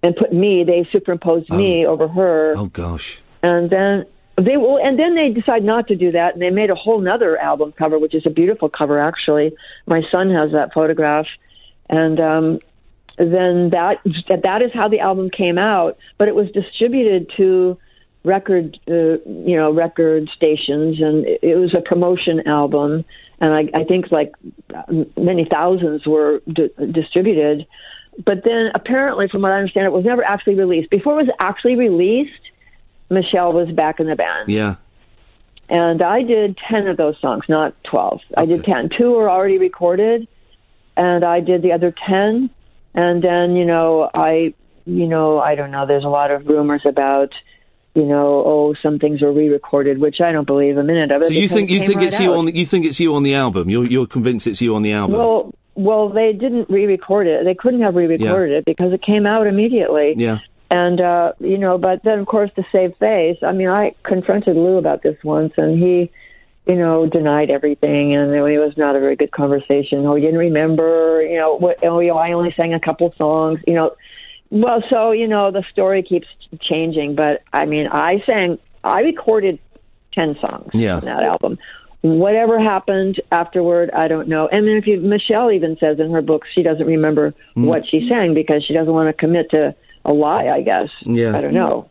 [0.02, 0.64] and put me.
[0.64, 2.54] They superimposed me over her.
[2.56, 3.20] Oh gosh.
[3.42, 4.06] And then
[4.40, 7.00] they will, and then they decide not to do that, and they made a whole
[7.00, 9.56] nother album cover, which is a beautiful cover actually.
[9.86, 11.26] My son has that photograph,
[11.88, 12.58] and um,
[13.16, 14.00] then that
[14.42, 15.98] that is how the album came out.
[16.18, 17.78] But it was distributed to
[18.24, 18.92] record, uh,
[19.24, 23.04] you know, record stations, and it, it was a promotion album.
[23.40, 24.34] And I, I think like
[25.16, 27.66] many thousands were di- distributed.
[28.24, 30.90] But then apparently, from what I understand, it was never actually released.
[30.90, 32.40] Before it was actually released,
[33.10, 34.48] Michelle was back in the band.
[34.48, 34.76] Yeah.
[35.68, 38.20] And I did 10 of those songs, not 12.
[38.36, 38.90] I did 10.
[38.96, 40.28] Two were already recorded,
[40.96, 42.50] and I did the other 10.
[42.96, 44.54] And then, you know, I,
[44.86, 47.32] you know, I don't know, there's a lot of rumors about,
[47.94, 51.28] you know, oh, some things were re-recorded, which I don't believe a minute of it.
[51.28, 53.22] So you think you think right it's you on the, you think it's you on
[53.22, 53.70] the album?
[53.70, 55.18] You're you're convinced it's you on the album?
[55.18, 57.44] Well, well, they didn't re-record it.
[57.44, 60.14] They couldn't have re-recorded it because it came out immediately.
[60.16, 60.38] yeah.
[60.70, 64.56] And uh, you know, but then of course to save face, I mean, I confronted
[64.56, 66.10] Lou about this once, and he,
[66.66, 70.04] you know, denied everything, and it was not a very good conversation.
[70.04, 71.78] Oh, he didn't remember, you know, what?
[71.84, 73.94] Oh, you know, I only sang a couple songs, you know.
[74.50, 76.26] Well, so you know, the story keeps
[76.60, 79.58] changing, but I mean, I sang, I recorded
[80.12, 80.96] ten songs Yeah.
[80.96, 81.58] on that album.
[82.02, 84.46] Whatever happened afterward, I don't know.
[84.46, 87.64] And then if you, Michelle even says in her book she doesn't remember Mm.
[87.64, 90.46] what she sang because she doesn't want to commit to a lie.
[90.48, 90.88] I guess.
[91.02, 91.36] Yeah.
[91.36, 91.88] I don't know.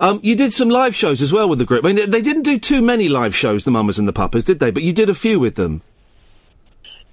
[0.00, 1.84] Um, you did some live shows as well with the group.
[1.84, 4.58] I mean, they- didn't do too many live shows, the Mamas and the Papas, did
[4.58, 4.70] they?
[4.70, 5.82] But you did a few with them.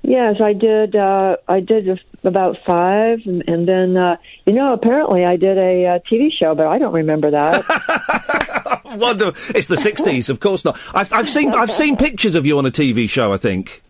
[0.04, 0.96] Yes, I did.
[0.96, 5.86] Uh, I did about five, and, and then uh, you know, apparently I did a
[5.86, 8.82] uh, TV show, but I don't remember that.
[8.96, 10.80] Wonder, it's the '60s, of course not.
[10.94, 13.34] I've, I've seen I've seen pictures of you on a TV show.
[13.34, 13.84] I think.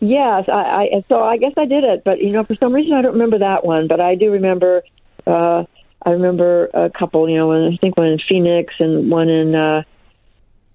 [0.00, 1.04] yes, I, I.
[1.08, 3.38] So I guess I did it, but you know, for some reason I don't remember
[3.38, 4.82] that one, but I do remember.
[5.26, 5.64] Uh,
[6.04, 7.28] I remember a couple.
[7.28, 9.54] You know, one, I think one in Phoenix and one in.
[9.54, 9.82] Uh,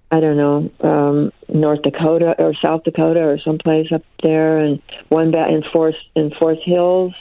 [0.09, 5.31] I don't know, um, North Dakota or South Dakota or someplace up there, and one
[5.31, 7.13] back in Forest in Forest Hills,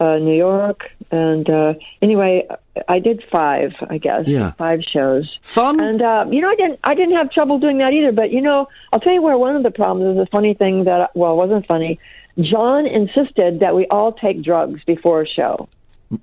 [0.00, 0.80] uh, New York.
[1.12, 2.48] And uh, anyway,
[2.88, 4.50] I did five, I guess, Yeah.
[4.58, 5.32] five shows.
[5.42, 5.78] Fun.
[5.78, 8.10] And uh, you know, I didn't, I didn't have trouble doing that either.
[8.10, 10.22] But you know, I'll tell you where one of the problems is.
[10.22, 12.00] A funny thing that, well, it wasn't funny.
[12.40, 15.68] John insisted that we all take drugs before a show.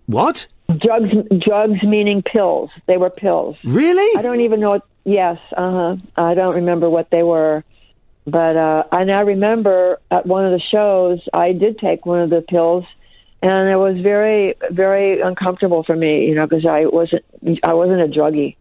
[0.07, 0.47] What?
[0.67, 2.71] Drugs, drugs meaning pills.
[2.87, 3.55] They were pills.
[3.63, 4.17] Really?
[4.17, 4.71] I don't even know.
[4.71, 5.95] What, yes, uh huh.
[6.17, 7.63] I don't remember what they were,
[8.25, 12.31] but uh, and I remember at one of the shows I did take one of
[12.31, 12.83] the pills,
[13.43, 16.25] and it was very, very uncomfortable for me.
[16.25, 17.23] You know, because I wasn't,
[17.63, 18.55] I wasn't a druggie,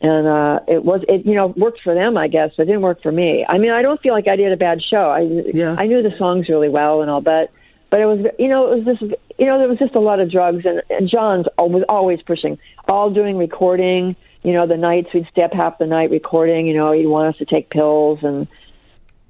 [0.00, 2.82] and uh, it was, it you know, worked for them, I guess, but it didn't
[2.82, 3.46] work for me.
[3.48, 5.08] I mean, I don't feel like I did a bad show.
[5.08, 5.20] I,
[5.54, 5.76] Yeah.
[5.78, 7.52] I knew the songs really well and all, but.
[7.90, 10.20] But it was, you know, it was just, you know, there was just a lot
[10.20, 14.14] of drugs, and, and John's al- was always pushing, all doing recording.
[14.42, 16.66] You know, the nights we'd stay up half the night recording.
[16.66, 18.46] You know, he'd want us to take pills, and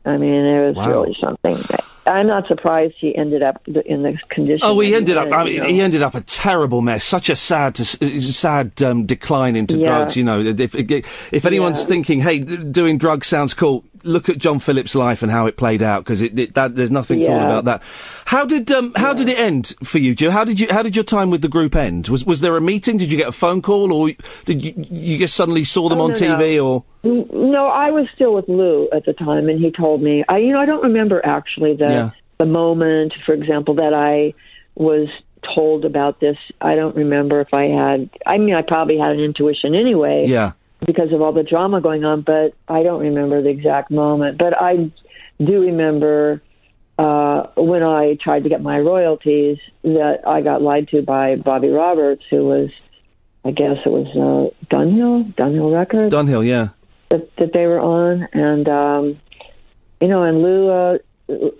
[0.05, 0.89] I mean, it was Wow.
[0.91, 1.57] really something.
[2.07, 4.61] I'm not surprised he ended up in this condition.
[4.63, 5.31] Oh, he ended up.
[5.31, 5.67] I you know.
[5.67, 7.05] he ended up a terrible mess.
[7.05, 9.87] Such a sad, sad um, decline into Yeah.
[9.89, 10.17] drugs.
[10.17, 11.87] You know, if if, if anyone's Yeah.
[11.89, 15.83] thinking, "Hey, doing drugs sounds cool," look at John Phillips' life and how it played
[15.83, 17.83] out because it, it that there's nothing cool about that.
[18.27, 20.31] How did um how did it end for you, Joe?
[20.31, 22.09] How did you how did your time with the group end?
[22.09, 22.97] Was was there a meeting?
[22.97, 24.11] Did you get a phone call, or
[24.45, 26.57] did you you just suddenly saw them Oh, on no, TV?
[26.57, 26.67] no.
[26.67, 26.85] Or
[27.53, 30.25] No, I was still with Lou at the time, and he told me.
[30.29, 32.11] I, you know, I don't remember actually the Yeah.
[32.39, 34.35] the moment, for example, that I
[34.75, 35.09] was
[35.55, 36.37] told about this.
[36.61, 38.11] I don't remember if I had.
[38.27, 40.25] I mean, I probably had an intuition anyway.
[40.27, 40.53] yeah,
[40.85, 44.39] because of all the drama going on, but I don't remember the exact moment.
[44.39, 44.91] But I
[45.43, 46.43] do remember
[46.99, 51.69] uh, when I tried to get my royalties that I got lied to by Bobby
[51.69, 52.71] Roberts, who was,
[53.45, 56.69] I guess it was uh, Dunhill, Dunhill Records Dunhill, yeah.
[57.11, 59.21] that, that they were on, and um,
[60.01, 60.99] you know, and Lou, uh,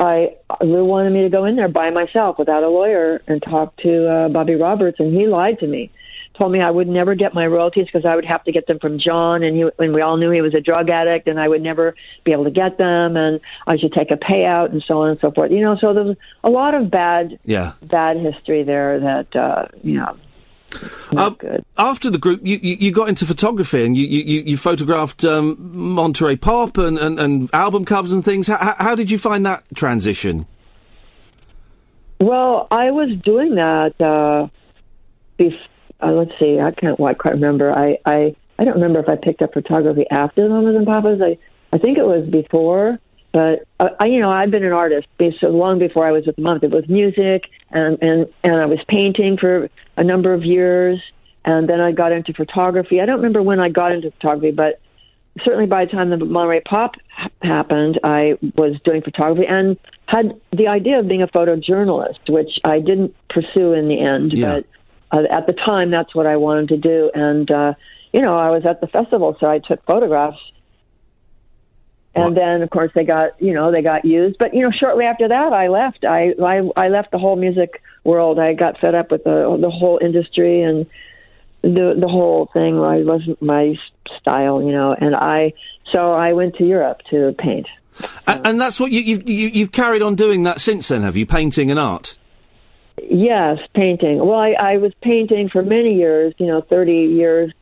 [0.01, 3.77] I Lou wanted me to go in there by myself without a lawyer and talk
[3.79, 5.91] to uh, Bobby Roberts, and he lied to me.
[6.39, 8.79] Told me I would never get my royalties because I would have to get them
[8.79, 11.49] from John, and he and we all knew he was a drug addict, and I
[11.49, 15.03] would never be able to get them, and I should take a payout, and so
[15.03, 15.51] on and so forth.
[15.51, 17.73] You know, so there was a lot of bad Yeah.
[17.83, 20.17] bad history there that uh, you know.
[21.17, 21.37] Um,
[21.79, 25.57] After the group, you, you, you got into photography and you, you, you photographed um,
[25.75, 28.49] Monterey Pop and, and, and album covers and things.
[28.49, 30.47] How, how, how did you find that transition?
[32.21, 33.95] Well, I was doing that.
[33.99, 34.49] Uh,
[35.39, 35.68] bef-
[36.03, 36.59] uh, let's see.
[36.61, 36.99] I can't.
[36.99, 37.77] Well, I can't remember.
[37.77, 41.21] I, I I don't remember if I picked up photography after the Mamas and Papas.
[41.23, 41.39] I
[41.73, 42.99] I think it was before.
[43.31, 45.07] But uh, I, you know, I've been an artist
[45.41, 46.63] so long before I was with the Mamas.
[46.63, 51.01] It was music, and and and I was painting for a number of years,
[51.45, 53.01] and then I got into photography.
[53.01, 54.81] I don't remember when I got into photography, but
[55.45, 60.41] certainly by the time the Monterey Pop ha- happened, I was doing photography and had
[60.57, 64.33] the idea of being a photojournalist, which I didn't pursue in the end.
[64.33, 64.55] Yeah.
[64.55, 64.67] But
[65.11, 67.11] uh, at the time, that's what I wanted to do.
[67.15, 67.75] And, uh,
[68.13, 70.39] you know, I was at the festival, so I took photographs.
[72.15, 74.39] And then, of course, they got you know they got used.
[74.39, 76.05] But you know, shortly after that, I left.
[76.05, 78.41] I I, I left the whole music world.
[78.41, 80.87] I got fed up with the the whole industry and
[81.63, 83.75] the the whole thing I wasn't my
[84.21, 85.53] style, you know, and I
[85.93, 87.67] so I went to Europe to paint.
[88.27, 91.17] And, and that's what you, you've you, you've carried on doing that since then, have
[91.17, 91.27] you?
[91.27, 92.19] Painting and art.
[93.03, 94.19] Yes, painting.
[94.19, 97.53] Well, I, I was painting for many years, you know, thirty years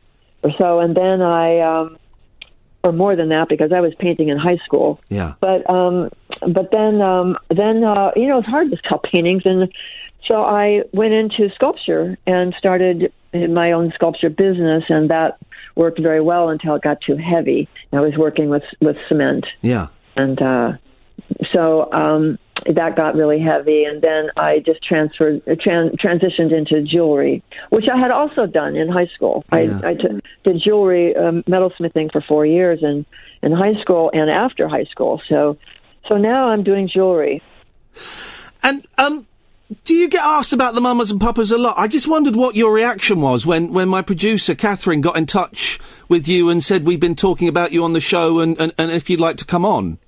[0.43, 1.97] or so, and then I, um,
[2.83, 4.99] or more than that, because I was painting in high school.
[5.09, 5.33] Yeah.
[5.39, 6.09] But um,
[6.41, 9.71] but then um, then uh, you know it's hard to sell paintings, and
[10.29, 15.37] so I went into sculpture and started in my own sculpture business, and that
[15.75, 17.67] worked very well until it got too heavy.
[17.93, 19.87] I was working with with cement, Yeah.
[20.15, 20.73] and uh,
[21.53, 23.83] so um, that got really heavy.
[23.83, 28.89] And then I just transferred, tran- transitioned into jewelry, which I had also done in
[28.89, 29.45] high school.
[29.51, 29.79] Yeah.
[29.83, 33.05] I, I t- did jewelry um, metalsmithing for four years in
[33.43, 35.21] in high school and after high school.
[35.29, 35.57] So
[36.09, 37.41] so now I'm doing jewelry.
[38.63, 39.27] And um,
[39.83, 41.75] do you get asked about the mamas and papas a lot?
[41.77, 45.79] I just wondered what your reaction was when, when my producer Catherine got in touch
[46.07, 48.91] with you and said we've been talking about you on the show and, and, and
[48.91, 49.99] if you'd like to come on.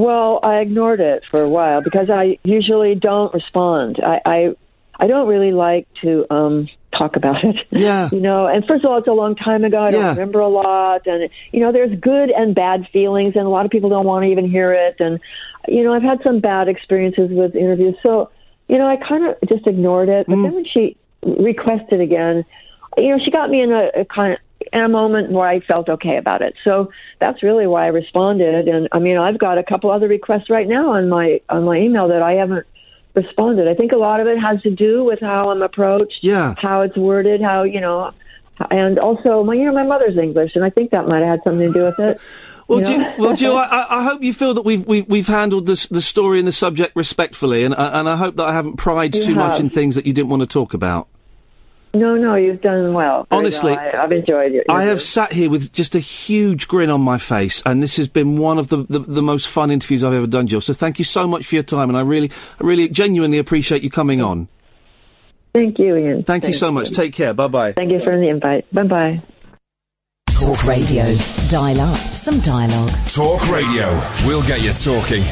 [0.00, 3.98] Well, I ignored it for a while because I usually don't respond.
[4.02, 4.56] I I,
[4.98, 7.56] I don't really like to um talk about it.
[7.70, 8.08] Yeah.
[8.10, 9.78] You know, and first of all, it's a long time ago.
[9.78, 10.10] I don't Yeah.
[10.10, 13.70] remember a lot, and you know, there's good and bad feelings, and a lot of
[13.70, 14.96] people don't want to even hear it.
[15.00, 15.20] And
[15.68, 18.30] you know, I've had some bad experiences with interviews, so
[18.68, 20.26] you know, I kind of just ignored it.
[20.26, 22.44] But then when she requested again,
[22.96, 24.38] you know, she got me in a, a kind of
[24.72, 26.54] in a moment where I felt okay about it.
[26.64, 28.68] So that's really why I responded.
[28.68, 31.76] And I mean, I've got a couple other requests right now on my on my
[31.78, 32.66] email that I haven't
[33.14, 33.68] responded.
[33.68, 36.54] I think a lot of it has to do with how I'm approached, Yeah.
[36.58, 38.12] how it's worded, how you know,
[38.70, 41.40] and also my you know my mother's English, and I think that might have had
[41.44, 42.20] something to do with it.
[42.70, 45.66] Well, you Jill, well, Jill, I- I, hope you feel that we've we've, we've handled
[45.66, 49.16] this, the story and the subject respectfully, and and I hope that I haven't pried
[49.16, 51.08] You too much in things that you didn't want to talk about.
[51.92, 53.26] No, no, you've done well.
[53.30, 53.90] Very Honestly, well.
[53.94, 54.66] I, I've enjoyed it.
[54.68, 58.06] I have sat here with just a huge grin on my face, and this has
[58.06, 60.60] been one of the, the, the most fun interviews I've ever done, Jill.
[60.60, 63.82] So thank you so much for your time, and I really, I really genuinely appreciate
[63.82, 64.48] you coming on.
[65.52, 66.22] Thank you, Iain.
[66.22, 66.92] Thank, you so much.
[66.92, 67.34] Take care.
[67.34, 67.72] Bye bye.
[67.72, 68.72] Thank you for the invite.
[68.72, 69.20] Bye bye.
[70.28, 71.16] Talk radio.
[71.48, 72.90] Dial up some dialogue.
[73.12, 74.00] Talk Radio.
[74.24, 75.24] We'll get you talking.